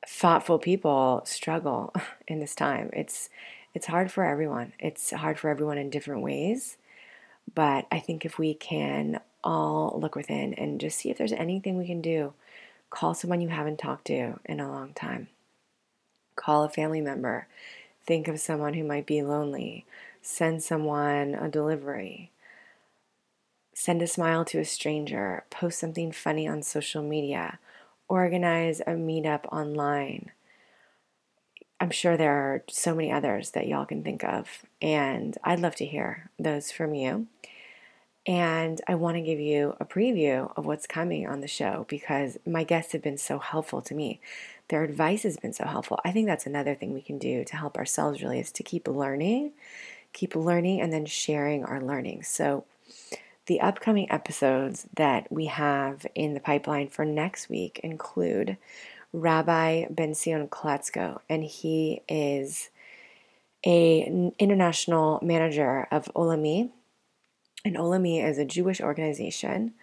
thoughtful 0.06 0.58
people 0.58 1.22
struggle 1.24 1.94
in 2.28 2.38
this 2.38 2.54
time. 2.54 2.90
It's, 2.92 3.30
it's 3.74 3.86
hard 3.86 4.12
for 4.12 4.24
everyone. 4.24 4.74
It's 4.78 5.10
hard 5.10 5.38
for 5.38 5.48
everyone 5.48 5.78
in 5.78 5.88
different 5.88 6.20
ways. 6.20 6.76
But 7.54 7.86
I 7.90 7.98
think 7.98 8.24
if 8.24 8.38
we 8.38 8.52
can 8.54 9.20
all 9.42 9.98
look 10.00 10.14
within 10.14 10.54
and 10.54 10.80
just 10.80 10.98
see 10.98 11.10
if 11.10 11.18
there's 11.18 11.32
anything 11.32 11.78
we 11.78 11.86
can 11.86 12.02
do, 12.02 12.34
call 12.92 13.14
someone 13.14 13.40
you 13.40 13.48
haven't 13.48 13.78
talked 13.78 14.04
to 14.04 14.38
in 14.44 14.60
a 14.60 14.70
long 14.70 14.92
time, 14.92 15.28
call 16.36 16.62
a 16.62 16.68
family 16.68 17.00
member, 17.00 17.46
think 18.06 18.28
of 18.28 18.38
someone 18.38 18.74
who 18.74 18.84
might 18.84 19.06
be 19.06 19.22
lonely, 19.22 19.86
send 20.20 20.62
someone 20.62 21.34
a 21.34 21.48
delivery, 21.48 22.30
send 23.72 24.02
a 24.02 24.06
smile 24.06 24.44
to 24.44 24.58
a 24.58 24.64
stranger, 24.64 25.42
post 25.48 25.78
something 25.78 26.12
funny 26.12 26.46
on 26.46 26.62
social 26.62 27.02
media, 27.02 27.58
organize 28.08 28.80
a 28.80 28.90
meetup 28.90 29.46
online. 29.46 30.30
I'm 31.80 31.90
sure 31.90 32.18
there 32.18 32.34
are 32.34 32.62
so 32.68 32.94
many 32.94 33.10
others 33.10 33.52
that 33.52 33.66
y'all 33.66 33.86
can 33.86 34.04
think 34.04 34.22
of, 34.22 34.64
and 34.82 35.38
I'd 35.42 35.60
love 35.60 35.76
to 35.76 35.86
hear 35.86 36.30
those 36.38 36.70
from 36.70 36.94
you. 36.94 37.26
And 38.26 38.80
I 38.86 38.94
want 38.94 39.16
to 39.16 39.22
give 39.22 39.40
you 39.40 39.76
a 39.80 39.84
preview 39.84 40.52
of 40.56 40.64
what's 40.64 40.86
coming 40.86 41.26
on 41.26 41.40
the 41.40 41.48
show 41.48 41.86
because 41.88 42.38
my 42.46 42.62
guests 42.62 42.92
have 42.92 43.02
been 43.02 43.18
so 43.18 43.38
helpful 43.38 43.82
to 43.82 43.94
me. 43.94 44.20
Their 44.68 44.84
advice 44.84 45.24
has 45.24 45.36
been 45.36 45.52
so 45.52 45.64
helpful. 45.64 45.98
I 46.04 46.12
think 46.12 46.28
that's 46.28 46.46
another 46.46 46.74
thing 46.74 46.92
we 46.92 47.02
can 47.02 47.18
do 47.18 47.44
to 47.44 47.56
help 47.56 47.76
ourselves 47.76 48.22
really 48.22 48.38
is 48.38 48.52
to 48.52 48.62
keep 48.62 48.86
learning 48.86 49.52
keep 50.12 50.36
learning 50.36 50.80
and 50.80 50.92
then 50.92 51.06
sharing 51.06 51.64
our 51.64 51.80
learning. 51.80 52.22
So, 52.22 52.64
the 53.46 53.60
upcoming 53.60 54.10
episodes 54.10 54.86
that 54.94 55.30
we 55.30 55.46
have 55.46 56.06
in 56.14 56.34
the 56.34 56.40
pipeline 56.40 56.88
for 56.88 57.04
next 57.04 57.48
week 57.48 57.80
include 57.82 58.56
Rabbi 59.12 59.86
Benzion 59.86 60.48
Klatzko, 60.48 61.20
and 61.28 61.42
he 61.42 62.02
is 62.08 62.70
a 63.66 64.32
international 64.38 65.18
manager 65.22 65.88
of 65.90 66.08
Olami. 66.14 66.70
And 67.64 67.76
Olami 67.76 68.24
is 68.24 68.38
a 68.38 68.44
Jewish 68.44 68.80
organization. 68.80 69.74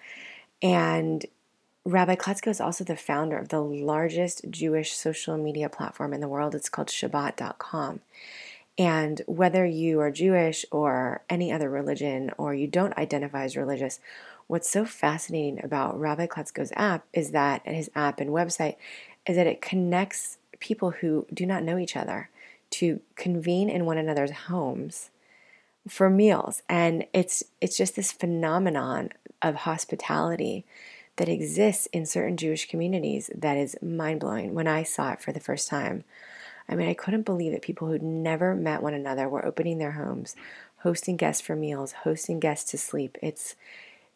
And 0.61 1.25
Rabbi 1.86 2.15
Klatzko 2.15 2.49
is 2.49 2.59
also 2.59 2.84
the 2.84 2.95
founder 2.95 3.38
of 3.38 3.49
the 3.49 3.61
largest 3.61 4.45
Jewish 4.49 4.93
social 4.93 5.38
media 5.38 5.69
platform 5.69 6.13
in 6.13 6.19
the 6.19 6.27
world. 6.27 6.53
It's 6.53 6.69
called 6.69 6.89
Shabbat.com. 6.89 8.01
And 8.77 9.21
whether 9.27 9.65
you 9.65 9.99
are 9.99 10.11
Jewish 10.11 10.65
or 10.71 11.21
any 11.30 11.51
other 11.51 11.69
religion 11.69 12.32
or 12.38 12.53
you 12.53 12.67
don't 12.67 12.97
identify 12.97 13.43
as 13.43 13.57
religious, 13.57 13.99
what's 14.47 14.69
so 14.69 14.86
fascinating 14.86 15.63
about 15.63 15.99
Rabbi 15.99 16.27
Klatzko's 16.27 16.71
app 16.75 17.05
is 17.13 17.32
that 17.32 17.61
his 17.65 17.89
app 17.95 18.19
and 18.19 18.30
website 18.30 18.75
is 19.25 19.36
that 19.36 19.47
it 19.47 19.61
connects 19.61 20.38
people 20.59 20.91
who 20.91 21.25
do 21.34 21.45
not 21.45 21.63
know 21.63 21.77
each 21.77 21.95
other 21.95 22.30
to 22.71 22.99
convene 23.15 23.69
in 23.69 23.86
one 23.86 23.97
another's 23.97 24.32
homes 24.32 25.09
for 25.88 26.09
meals 26.09 26.61
and 26.69 27.05
it's 27.13 27.43
it's 27.61 27.77
just 27.77 27.95
this 27.95 28.11
phenomenon 28.11 29.09
of 29.41 29.55
hospitality 29.55 30.65
that 31.15 31.30
exists 31.30 31.88
in 31.88 32.05
certain 32.05 32.38
Jewish 32.38 32.69
communities 32.69 33.30
that 33.36 33.57
is 33.57 33.75
mind-blowing 33.82 34.53
when 34.53 34.67
I 34.67 34.84
saw 34.84 35.13
it 35.13 35.21
for 35.21 35.32
the 35.32 35.39
first 35.39 35.67
time 35.67 36.03
I 36.69 36.75
mean, 36.75 36.88
I 36.88 36.93
couldn't 36.93 37.25
believe 37.25 37.51
that 37.51 37.63
people 37.63 37.88
who'd 37.88 38.03
never 38.03 38.53
met 38.53 38.84
one 38.84 38.93
another 38.93 39.27
were 39.27 39.43
opening 39.43 39.80
their 39.80 39.93
homes, 39.93 40.36
hosting 40.77 41.17
guests 41.17 41.41
for 41.41 41.55
meals, 41.55 41.93
hosting 42.03 42.39
guests 42.39 42.69
to 42.71 42.77
sleep. 42.77 43.17
It's 43.21 43.55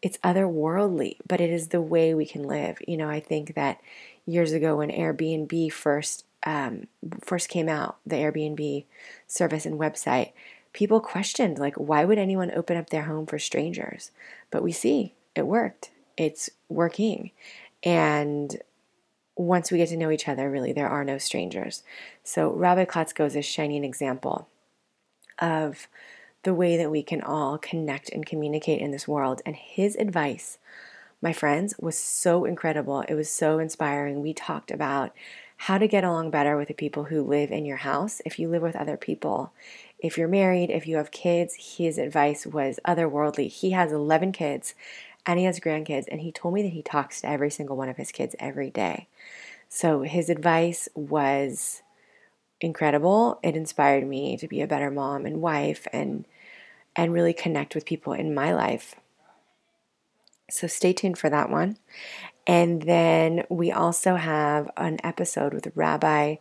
it's 0.02 0.18
otherworldly, 0.18 1.16
but 1.26 1.40
it 1.40 1.50
is 1.50 1.70
the 1.70 1.82
way 1.82 2.14
we 2.14 2.26
can 2.26 2.44
live. 2.44 2.78
You 2.88 2.98
know, 2.98 3.10
I 3.10 3.22
think 3.22 3.56
that 3.56 3.80
years 4.26 4.52
ago 4.52 4.78
when 4.78 4.92
Airbnb 4.92 5.72
first 5.72 6.26
um, 6.46 6.88
first 7.22 7.50
came 7.50 7.70
out, 7.70 7.98
the 8.06 8.18
Airbnb 8.18 8.86
service 9.28 9.66
and 9.66 9.80
website, 9.80 10.34
people 10.74 11.00
questioned 11.00 11.58
like, 11.58 11.76
why 11.76 12.04
would 12.04 12.18
anyone 12.18 12.52
open 12.52 12.78
up 12.78 12.90
their 12.90 13.04
home 13.04 13.26
for 13.26 13.40
strangers? 13.40 14.12
But 14.52 14.64
we 14.64 14.72
see 14.72 15.14
it 15.36 15.48
worked. 15.48 15.92
It's 16.18 16.50
working, 16.70 17.32
and 17.84 18.62
once 19.36 19.72
we 19.72 19.80
get 19.80 19.90
to 19.90 19.98
know 19.98 20.12
each 20.12 20.28
other, 20.28 20.50
really, 20.50 20.74
there 20.74 20.90
are 20.90 21.04
no 21.04 21.18
strangers. 21.18 21.84
So, 22.24 22.52
Rabbi 22.52 22.86
Klatzko 22.86 23.26
is 23.26 23.36
a 23.36 23.42
shining 23.42 23.84
example 23.84 24.48
of 25.40 25.88
the 26.44 26.54
way 26.54 26.78
that 26.78 26.92
we 26.92 27.02
can 27.02 27.22
all 27.22 27.58
connect 27.58 28.10
and 28.10 28.26
communicate 28.26 28.82
in 28.82 28.92
this 28.92 29.08
world. 29.08 29.42
And 29.46 29.56
his 29.56 29.96
advice, 29.96 30.58
my 31.22 31.34
friends, 31.34 31.74
was 31.80 31.98
so 31.98 32.46
incredible. 32.46 33.02
It 33.02 33.16
was 33.16 33.30
so 33.30 33.60
inspiring. 33.60 34.22
We 34.22 34.34
talked 34.34 34.70
about 34.70 35.14
how 35.58 35.78
to 35.78 35.88
get 35.88 36.04
along 36.04 36.30
better 36.30 36.58
with 36.58 36.68
the 36.68 36.74
people 36.74 37.06
who 37.06 37.24
live 37.24 37.50
in 37.50 37.66
your 37.66 37.78
house, 37.78 38.22
if 38.26 38.38
you 38.38 38.50
live 38.50 38.62
with 38.62 38.76
other 38.76 38.98
people. 38.98 39.54
If 40.04 40.18
you're 40.18 40.28
married, 40.28 40.70
if 40.70 40.86
you 40.86 40.98
have 40.98 41.12
kids, 41.12 41.78
his 41.78 41.98
advice 41.98 42.46
was 42.46 42.80
otherworldly. 42.86 43.48
He 43.48 43.72
has 43.72 43.94
11 43.94 44.34
kids 44.34 44.76
and 45.26 45.40
he 45.40 45.46
has 45.46 45.62
grandkids, 45.62 46.04
and 46.12 46.20
he 46.20 46.34
told 46.34 46.54
me 46.54 46.62
that 46.64 46.74
he 46.74 46.82
talks 46.82 47.22
to 47.22 47.30
every 47.30 47.50
single 47.50 47.78
one 47.78 47.88
of 47.88 47.96
his 47.96 48.12
kids 48.12 48.36
every 48.40 48.70
day. 48.70 49.08
So 49.70 50.02
his 50.02 50.30
advice 50.30 50.90
was 50.96 51.82
incredible. 52.60 53.40
It 53.42 53.56
inspired 53.56 54.06
me 54.06 54.36
to 54.36 54.48
be 54.50 54.60
a 54.60 54.68
better 54.68 54.92
mom 54.92 55.26
and 55.26 55.42
wife 55.42 55.88
and 55.94 56.26
and 56.96 57.14
really 57.14 57.34
connect 57.34 57.74
with 57.74 57.86
people 57.86 58.12
in 58.12 58.36
my 58.36 58.54
life. 58.54 58.96
So 60.50 60.68
stay 60.68 60.94
tuned 60.94 61.18
for 61.18 61.30
that 61.30 61.50
one. 61.50 61.78
And 62.46 62.84
then 62.84 63.46
we 63.50 63.72
also 63.72 64.16
have 64.16 64.70
an 64.78 65.00
episode 65.04 65.54
with 65.54 65.72
Rabbi 65.74 66.36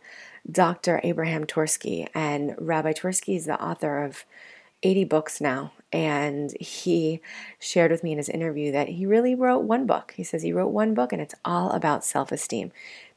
Dr. 0.49 0.99
Abraham 1.03 1.45
Twersky. 1.45 2.07
And 2.13 2.55
Rabbi 2.57 2.93
Twersky 2.93 3.35
is 3.35 3.45
the 3.45 3.61
author 3.61 4.03
of 4.03 4.25
80 4.83 5.05
books 5.05 5.41
now. 5.41 5.73
And 5.91 6.55
he 6.59 7.21
shared 7.59 7.91
with 7.91 8.03
me 8.03 8.11
in 8.11 8.17
his 8.17 8.29
interview 8.29 8.71
that 8.71 8.89
he 8.89 9.05
really 9.05 9.35
wrote 9.35 9.63
one 9.63 9.85
book. 9.85 10.13
He 10.15 10.23
says 10.23 10.41
he 10.41 10.53
wrote 10.53 10.69
one 10.69 10.93
book 10.93 11.13
and 11.13 11.21
it's 11.21 11.35
all 11.45 11.71
about 11.71 12.03
self 12.03 12.31
esteem 12.31 12.71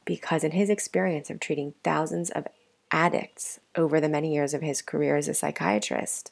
because, 0.05 0.43
in 0.43 0.51
his 0.51 0.69
experience 0.69 1.29
of 1.29 1.39
treating 1.39 1.73
thousands 1.83 2.29
of 2.29 2.47
addicts 2.91 3.59
over 3.75 3.99
the 3.99 4.07
many 4.07 4.33
years 4.33 4.53
of 4.53 4.61
his 4.61 4.81
career 4.81 5.17
as 5.17 5.27
a 5.27 5.33
psychiatrist, 5.33 6.31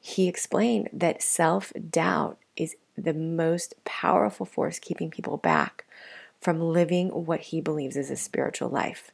he 0.00 0.28
explained 0.28 0.88
that 0.92 1.22
self 1.22 1.72
doubt 1.90 2.38
is 2.56 2.76
the 2.96 3.14
most 3.14 3.74
powerful 3.84 4.46
force 4.46 4.78
keeping 4.78 5.10
people 5.10 5.36
back 5.36 5.84
from 6.40 6.60
living 6.60 7.08
what 7.08 7.40
he 7.40 7.60
believes 7.60 7.96
is 7.96 8.10
a 8.10 8.16
spiritual 8.16 8.68
life. 8.68 9.10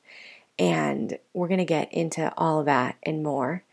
And 0.59 1.19
we're 1.33 1.49
going 1.49 1.59
to 1.59 1.65
get 1.65 1.93
into 1.93 2.33
all 2.37 2.61
of 2.61 2.67
that 2.67 2.97
and 3.03 3.23
more. 3.23 3.65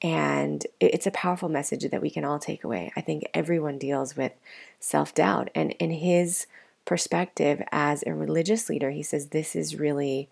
And 0.00 0.66
it's 0.80 1.06
a 1.06 1.12
powerful 1.12 1.48
message 1.48 1.88
that 1.88 2.02
we 2.02 2.10
can 2.10 2.24
all 2.24 2.38
take 2.38 2.64
away. 2.64 2.92
I 2.96 3.00
think 3.00 3.28
everyone 3.34 3.78
deals 3.78 4.16
with 4.16 4.32
self 4.80 5.14
doubt. 5.14 5.50
And 5.54 5.72
in 5.72 5.90
his 5.90 6.46
perspective 6.84 7.62
as 7.70 8.02
a 8.06 8.14
religious 8.14 8.68
leader, 8.68 8.90
he 8.90 9.02
says 9.02 9.28
this 9.28 9.54
is 9.54 9.76
really 9.76 10.28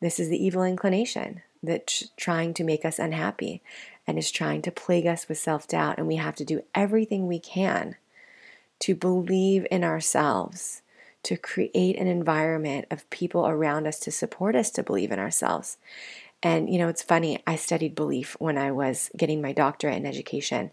this 0.00 0.20
is 0.20 0.28
the 0.28 0.42
evil 0.42 0.62
inclination 0.62 1.42
that's 1.62 2.10
trying 2.16 2.54
to 2.54 2.64
make 2.64 2.84
us 2.84 2.98
unhappy 3.00 3.60
and 4.06 4.18
is 4.18 4.30
trying 4.30 4.62
to 4.62 4.70
plague 4.70 5.06
us 5.06 5.28
with 5.28 5.38
self 5.38 5.66
doubt. 5.66 5.98
And 5.98 6.06
we 6.06 6.16
have 6.16 6.36
to 6.36 6.44
do 6.44 6.62
everything 6.74 7.26
we 7.26 7.40
can 7.40 7.96
to 8.80 8.94
believe 8.94 9.66
in 9.70 9.82
ourselves, 9.82 10.82
to 11.28 11.36
create 11.36 11.98
an 11.98 12.06
environment 12.06 12.86
of 12.90 13.08
people 13.10 13.46
around 13.46 13.86
us 13.86 13.98
to 14.00 14.10
support 14.10 14.56
us 14.56 14.70
to 14.70 14.82
believe 14.82 15.12
in 15.12 15.18
ourselves. 15.18 15.76
And, 16.42 16.70
you 16.70 16.78
know, 16.78 16.88
it's 16.88 17.02
funny, 17.02 17.42
I 17.46 17.56
studied 17.56 17.94
belief 17.94 18.34
when 18.38 18.56
I 18.56 18.72
was 18.72 19.10
getting 19.14 19.42
my 19.42 19.52
doctorate 19.52 19.98
in 19.98 20.06
education. 20.06 20.70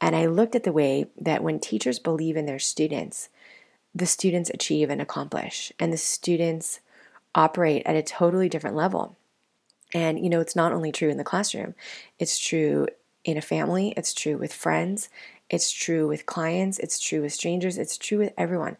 And 0.00 0.16
I 0.16 0.26
looked 0.26 0.56
at 0.56 0.64
the 0.64 0.72
way 0.72 1.06
that 1.20 1.44
when 1.44 1.60
teachers 1.60 2.00
believe 2.00 2.36
in 2.36 2.46
their 2.46 2.58
students, 2.58 3.28
the 3.94 4.06
students 4.06 4.50
achieve 4.50 4.90
and 4.90 5.00
accomplish, 5.00 5.72
and 5.78 5.92
the 5.92 5.96
students 5.96 6.80
operate 7.36 7.84
at 7.86 7.94
a 7.94 8.02
totally 8.02 8.48
different 8.48 8.74
level. 8.74 9.16
And, 9.94 10.18
you 10.18 10.28
know, 10.28 10.40
it's 10.40 10.56
not 10.56 10.72
only 10.72 10.90
true 10.90 11.10
in 11.10 11.16
the 11.16 11.22
classroom, 11.22 11.76
it's 12.18 12.40
true 12.40 12.88
in 13.24 13.36
a 13.36 13.40
family, 13.40 13.94
it's 13.96 14.12
true 14.12 14.36
with 14.36 14.52
friends, 14.52 15.08
it's 15.48 15.70
true 15.70 16.08
with 16.08 16.26
clients, 16.26 16.80
it's 16.80 16.98
true 16.98 17.22
with 17.22 17.32
strangers, 17.32 17.78
it's 17.78 17.96
true 17.96 18.18
with 18.18 18.32
everyone. 18.36 18.76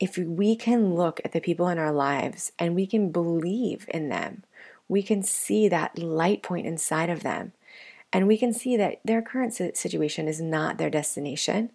If 0.00 0.16
we 0.16 0.56
can 0.56 0.94
look 0.94 1.20
at 1.24 1.32
the 1.32 1.40
people 1.40 1.68
in 1.68 1.78
our 1.78 1.92
lives 1.92 2.50
and 2.58 2.74
we 2.74 2.86
can 2.86 3.10
believe 3.10 3.84
in 3.88 4.08
them, 4.08 4.44
we 4.88 5.02
can 5.02 5.22
see 5.22 5.68
that 5.68 5.98
light 5.98 6.42
point 6.42 6.66
inside 6.66 7.10
of 7.10 7.22
them. 7.22 7.52
And 8.12 8.26
we 8.26 8.36
can 8.36 8.52
see 8.52 8.76
that 8.76 9.00
their 9.04 9.22
current 9.22 9.54
situation 9.54 10.26
is 10.26 10.40
not 10.40 10.78
their 10.78 10.90
destination. 10.90 11.70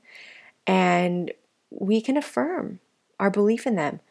And 0.67 1.32
we 1.69 2.01
can 2.01 2.17
affirm 2.17 2.80
our 3.19 3.30
belief 3.30 3.65
in 3.65 3.76
them. 3.76 4.01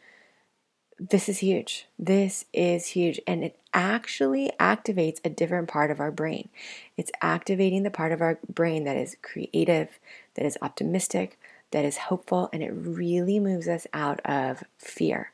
This 0.97 1.27
is 1.27 1.39
huge. 1.39 1.85
This 1.99 2.45
is 2.53 2.87
huge. 2.87 3.19
And 3.27 3.43
it 3.43 3.59
actually 3.73 4.49
activates 4.59 5.19
a 5.23 5.29
different 5.29 5.67
part 5.67 5.91
of 5.91 5.99
our 5.99 6.11
brain. 6.11 6.49
It's 6.95 7.11
activating 7.21 7.83
the 7.83 7.91
part 7.91 8.11
of 8.11 8.21
our 8.21 8.39
brain 8.49 8.85
that 8.85 8.95
is 8.95 9.17
creative, 9.21 9.99
that 10.35 10.45
is 10.45 10.57
optimistic, 10.61 11.37
that 11.71 11.85
is 11.85 11.97
hopeful, 11.97 12.49
and 12.53 12.63
it 12.63 12.71
really 12.71 13.39
moves 13.39 13.67
us 13.67 13.87
out 13.93 14.19
of 14.25 14.63
fear. 14.77 15.31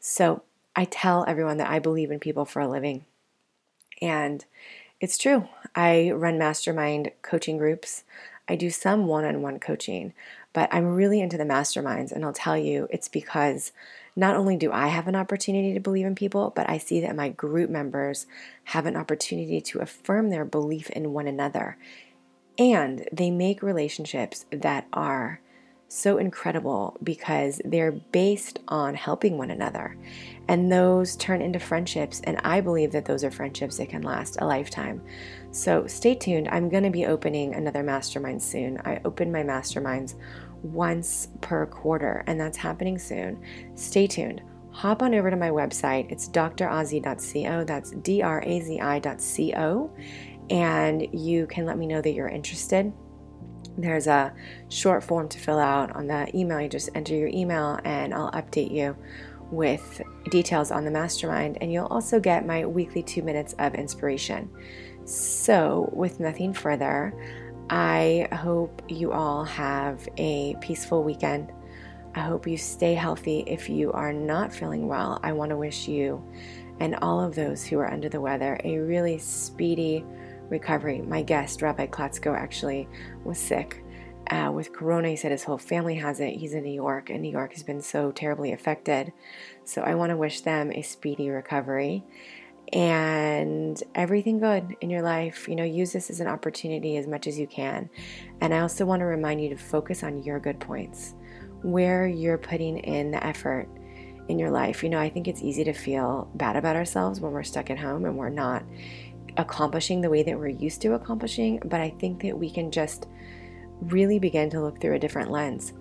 So 0.00 0.42
I 0.74 0.84
tell 0.84 1.24
everyone 1.26 1.58
that 1.58 1.70
I 1.70 1.78
believe 1.78 2.10
in 2.10 2.18
people 2.18 2.44
for 2.44 2.60
a 2.60 2.68
living. 2.68 3.04
And 4.00 4.44
it's 5.00 5.18
true. 5.18 5.48
I 5.74 6.10
run 6.10 6.38
mastermind 6.38 7.10
coaching 7.22 7.58
groups. 7.58 8.04
I 8.48 8.56
do 8.56 8.70
some 8.70 9.06
one 9.06 9.24
on 9.24 9.42
one 9.42 9.60
coaching, 9.60 10.14
but 10.52 10.68
I'm 10.72 10.94
really 10.94 11.20
into 11.20 11.36
the 11.36 11.44
masterminds. 11.44 12.10
And 12.10 12.24
I'll 12.24 12.32
tell 12.32 12.56
you, 12.56 12.88
it's 12.90 13.08
because 13.08 13.72
not 14.16 14.36
only 14.36 14.56
do 14.56 14.72
I 14.72 14.88
have 14.88 15.08
an 15.08 15.16
opportunity 15.16 15.72
to 15.74 15.80
believe 15.80 16.06
in 16.06 16.14
people, 16.14 16.52
but 16.54 16.68
I 16.68 16.78
see 16.78 17.00
that 17.00 17.16
my 17.16 17.28
group 17.28 17.70
members 17.70 18.26
have 18.64 18.86
an 18.86 18.96
opportunity 18.96 19.60
to 19.60 19.80
affirm 19.80 20.30
their 20.30 20.44
belief 20.44 20.90
in 20.90 21.12
one 21.12 21.26
another. 21.26 21.76
And 22.58 23.08
they 23.12 23.30
make 23.30 23.62
relationships 23.62 24.46
that 24.50 24.86
are 24.92 25.40
so 25.92 26.18
incredible 26.18 26.96
because 27.02 27.60
they're 27.64 27.92
based 27.92 28.60
on 28.68 28.94
helping 28.94 29.36
one 29.36 29.50
another. 29.50 29.96
And 30.48 30.72
those 30.72 31.16
turn 31.16 31.42
into 31.42 31.58
friendships. 31.58 32.20
And 32.24 32.38
I 32.44 32.60
believe 32.60 32.92
that 32.92 33.04
those 33.04 33.22
are 33.24 33.30
friendships 33.30 33.76
that 33.76 33.90
can 33.90 34.02
last 34.02 34.38
a 34.40 34.46
lifetime. 34.46 35.02
So 35.50 35.86
stay 35.86 36.14
tuned. 36.14 36.48
I'm 36.48 36.68
going 36.68 36.82
to 36.84 36.90
be 36.90 37.06
opening 37.06 37.54
another 37.54 37.82
mastermind 37.82 38.42
soon. 38.42 38.80
I 38.84 39.00
open 39.04 39.30
my 39.30 39.42
masterminds 39.42 40.14
once 40.62 41.28
per 41.40 41.66
quarter, 41.66 42.24
and 42.26 42.40
that's 42.40 42.56
happening 42.56 42.98
soon. 42.98 43.42
Stay 43.74 44.06
tuned. 44.06 44.42
Hop 44.70 45.02
on 45.02 45.14
over 45.14 45.30
to 45.30 45.36
my 45.36 45.50
website. 45.50 46.10
It's 46.10 46.28
drazi.co. 46.28 47.64
That's 47.64 47.90
D 47.90 48.22
R 48.22 48.42
A 48.46 48.60
Z 48.60 48.80
I.co. 48.80 49.90
And 50.48 51.06
you 51.12 51.46
can 51.46 51.66
let 51.66 51.76
me 51.76 51.86
know 51.86 52.00
that 52.00 52.12
you're 52.12 52.28
interested. 52.28 52.92
There's 53.78 54.06
a 54.06 54.34
short 54.68 55.02
form 55.02 55.28
to 55.30 55.38
fill 55.38 55.58
out 55.58 55.94
on 55.96 56.06
the 56.06 56.28
email. 56.36 56.60
You 56.60 56.68
just 56.68 56.90
enter 56.94 57.14
your 57.14 57.28
email, 57.28 57.78
and 57.84 58.12
I'll 58.12 58.30
update 58.32 58.70
you 58.70 58.96
with 59.50 60.02
details 60.30 60.70
on 60.70 60.84
the 60.84 60.90
mastermind. 60.90 61.58
And 61.60 61.72
you'll 61.72 61.86
also 61.86 62.20
get 62.20 62.46
my 62.46 62.66
weekly 62.66 63.02
two 63.02 63.22
minutes 63.22 63.54
of 63.58 63.74
inspiration. 63.74 64.50
So, 65.04 65.90
with 65.92 66.20
nothing 66.20 66.52
further, 66.52 67.12
I 67.70 68.28
hope 68.32 68.82
you 68.88 69.12
all 69.12 69.44
have 69.44 70.06
a 70.16 70.54
peaceful 70.60 71.02
weekend. 71.02 71.52
I 72.14 72.20
hope 72.20 72.46
you 72.46 72.58
stay 72.58 72.94
healthy. 72.94 73.42
If 73.46 73.70
you 73.70 73.90
are 73.92 74.12
not 74.12 74.52
feeling 74.52 74.86
well, 74.86 75.18
I 75.22 75.32
want 75.32 75.50
to 75.50 75.56
wish 75.56 75.88
you 75.88 76.22
and 76.80 76.96
all 76.96 77.20
of 77.20 77.34
those 77.34 77.64
who 77.64 77.78
are 77.78 77.90
under 77.90 78.08
the 78.08 78.20
weather 78.20 78.58
a 78.64 78.78
really 78.78 79.18
speedy 79.18 80.04
recovery. 80.52 81.00
My 81.00 81.22
guest, 81.22 81.62
Rabbi 81.62 81.88
Klatzko, 81.88 82.36
actually 82.36 82.88
was 83.24 83.38
sick 83.38 83.82
uh, 84.30 84.52
with 84.54 84.72
corona. 84.72 85.08
He 85.08 85.16
said 85.16 85.32
his 85.32 85.42
whole 85.42 85.58
family 85.58 85.96
has 85.96 86.20
it. 86.20 86.36
He's 86.36 86.54
in 86.54 86.62
New 86.62 86.72
York, 86.72 87.10
and 87.10 87.22
New 87.22 87.30
York 87.30 87.54
has 87.54 87.64
been 87.64 87.80
so 87.80 88.12
terribly 88.12 88.52
affected. 88.52 89.12
So 89.64 89.82
I 89.82 89.96
want 89.96 90.10
to 90.10 90.16
wish 90.16 90.42
them 90.42 90.70
a 90.70 90.82
speedy 90.82 91.30
recovery 91.30 92.04
and 92.72 93.82
everything 93.94 94.38
good 94.38 94.76
in 94.80 94.90
your 94.90 95.02
life. 95.02 95.48
You 95.48 95.56
know, 95.56 95.64
use 95.64 95.92
this 95.92 96.10
as 96.10 96.20
an 96.20 96.28
opportunity 96.28 96.96
as 96.96 97.08
much 97.08 97.26
as 97.26 97.38
you 97.38 97.46
can. 97.46 97.90
And 98.40 98.54
I 98.54 98.60
also 98.60 98.84
want 98.84 99.00
to 99.00 99.06
remind 99.06 99.42
you 99.42 99.48
to 99.50 99.56
focus 99.56 100.04
on 100.04 100.22
your 100.22 100.38
good 100.38 100.60
points, 100.60 101.14
where 101.62 102.06
you're 102.06 102.38
putting 102.38 102.78
in 102.78 103.10
the 103.10 103.26
effort 103.26 103.68
in 104.28 104.38
your 104.38 104.50
life. 104.50 104.82
You 104.82 104.88
know, 104.88 105.00
I 105.00 105.10
think 105.10 105.28
it's 105.28 105.42
easy 105.42 105.64
to 105.64 105.72
feel 105.72 106.30
bad 106.34 106.56
about 106.56 106.76
ourselves 106.76 107.20
when 107.20 107.32
we're 107.32 107.42
stuck 107.42 107.70
at 107.70 107.78
home 107.78 108.04
and 108.04 108.16
we're 108.16 108.28
not 108.28 108.64
accomplishing 109.36 110.00
the 110.00 110.10
way 110.10 110.22
that 110.22 110.38
we're 110.38 110.48
used 110.48 110.80
to 110.82 110.94
accomplishing. 110.94 111.60
But 111.64 111.80
I 111.80 111.90
think 111.98 112.22
that 112.22 112.38
we 112.38 112.50
can 112.50 112.70
just 112.70 113.06
really 113.80 114.18
begin 114.18 114.50
to 114.50 114.60
look 114.60 114.80
through 114.80 114.94
a 114.94 114.98
different 114.98 115.30
lens. 115.30 115.72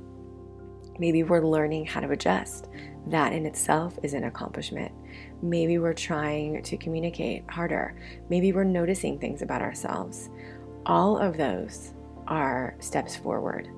Maybe 0.99 1.23
we're 1.23 1.45
learning 1.45 1.85
how 1.85 1.99
to 2.01 2.11
adjust. 2.11 2.67
That 3.07 3.33
in 3.33 3.45
itself 3.45 3.97
is 4.03 4.13
an 4.13 4.25
accomplishment. 4.25 4.91
Maybe 5.41 5.77
we're 5.79 5.93
trying 5.93 6.61
to 6.61 6.77
communicate 6.77 7.43
harder. 7.49 7.95
Maybe 8.29 8.53
we're 8.53 8.63
noticing 8.63 9.17
things 9.17 9.41
about 9.41 9.61
ourselves. 9.61 10.29
All 10.85 11.17
of 11.17 11.37
those 11.37 11.93
are 12.27 12.75
steps 12.79 13.15
forward. 13.15 13.69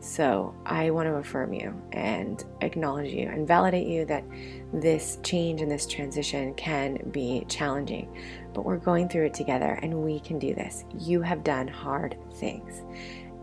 So 0.00 0.52
I 0.66 0.90
want 0.90 1.06
to 1.06 1.14
affirm 1.14 1.52
you 1.52 1.80
and 1.92 2.44
acknowledge 2.60 3.12
you 3.12 3.28
and 3.28 3.46
validate 3.46 3.86
you 3.86 4.04
that 4.06 4.24
this 4.72 5.18
change 5.22 5.60
and 5.60 5.70
this 5.70 5.86
transition 5.86 6.54
can 6.54 6.98
be 7.12 7.44
challenging, 7.48 8.12
but 8.54 8.64
we're 8.64 8.76
going 8.76 9.08
through 9.08 9.26
it 9.26 9.34
together 9.34 9.78
and 9.82 9.94
we 9.94 10.20
can 10.20 10.38
do 10.38 10.54
this. 10.54 10.84
You 10.98 11.22
have 11.22 11.44
done 11.44 11.68
hard 11.68 12.16
things 12.34 12.82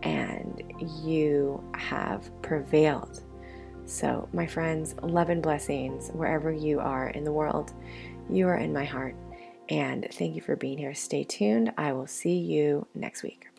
and 0.02 0.62
you 1.02 1.62
have 1.74 2.30
prevailed 2.42 3.22
so, 3.90 4.28
my 4.32 4.46
friends, 4.46 4.94
love 5.02 5.30
and 5.30 5.42
blessings 5.42 6.10
wherever 6.10 6.52
you 6.52 6.78
are 6.78 7.08
in 7.08 7.24
the 7.24 7.32
world. 7.32 7.72
You 8.30 8.46
are 8.46 8.56
in 8.56 8.72
my 8.72 8.84
heart. 8.84 9.16
And 9.68 10.06
thank 10.12 10.36
you 10.36 10.40
for 10.40 10.54
being 10.54 10.78
here. 10.78 10.94
Stay 10.94 11.24
tuned. 11.24 11.72
I 11.76 11.92
will 11.92 12.06
see 12.06 12.38
you 12.38 12.86
next 12.94 13.24
week. 13.24 13.49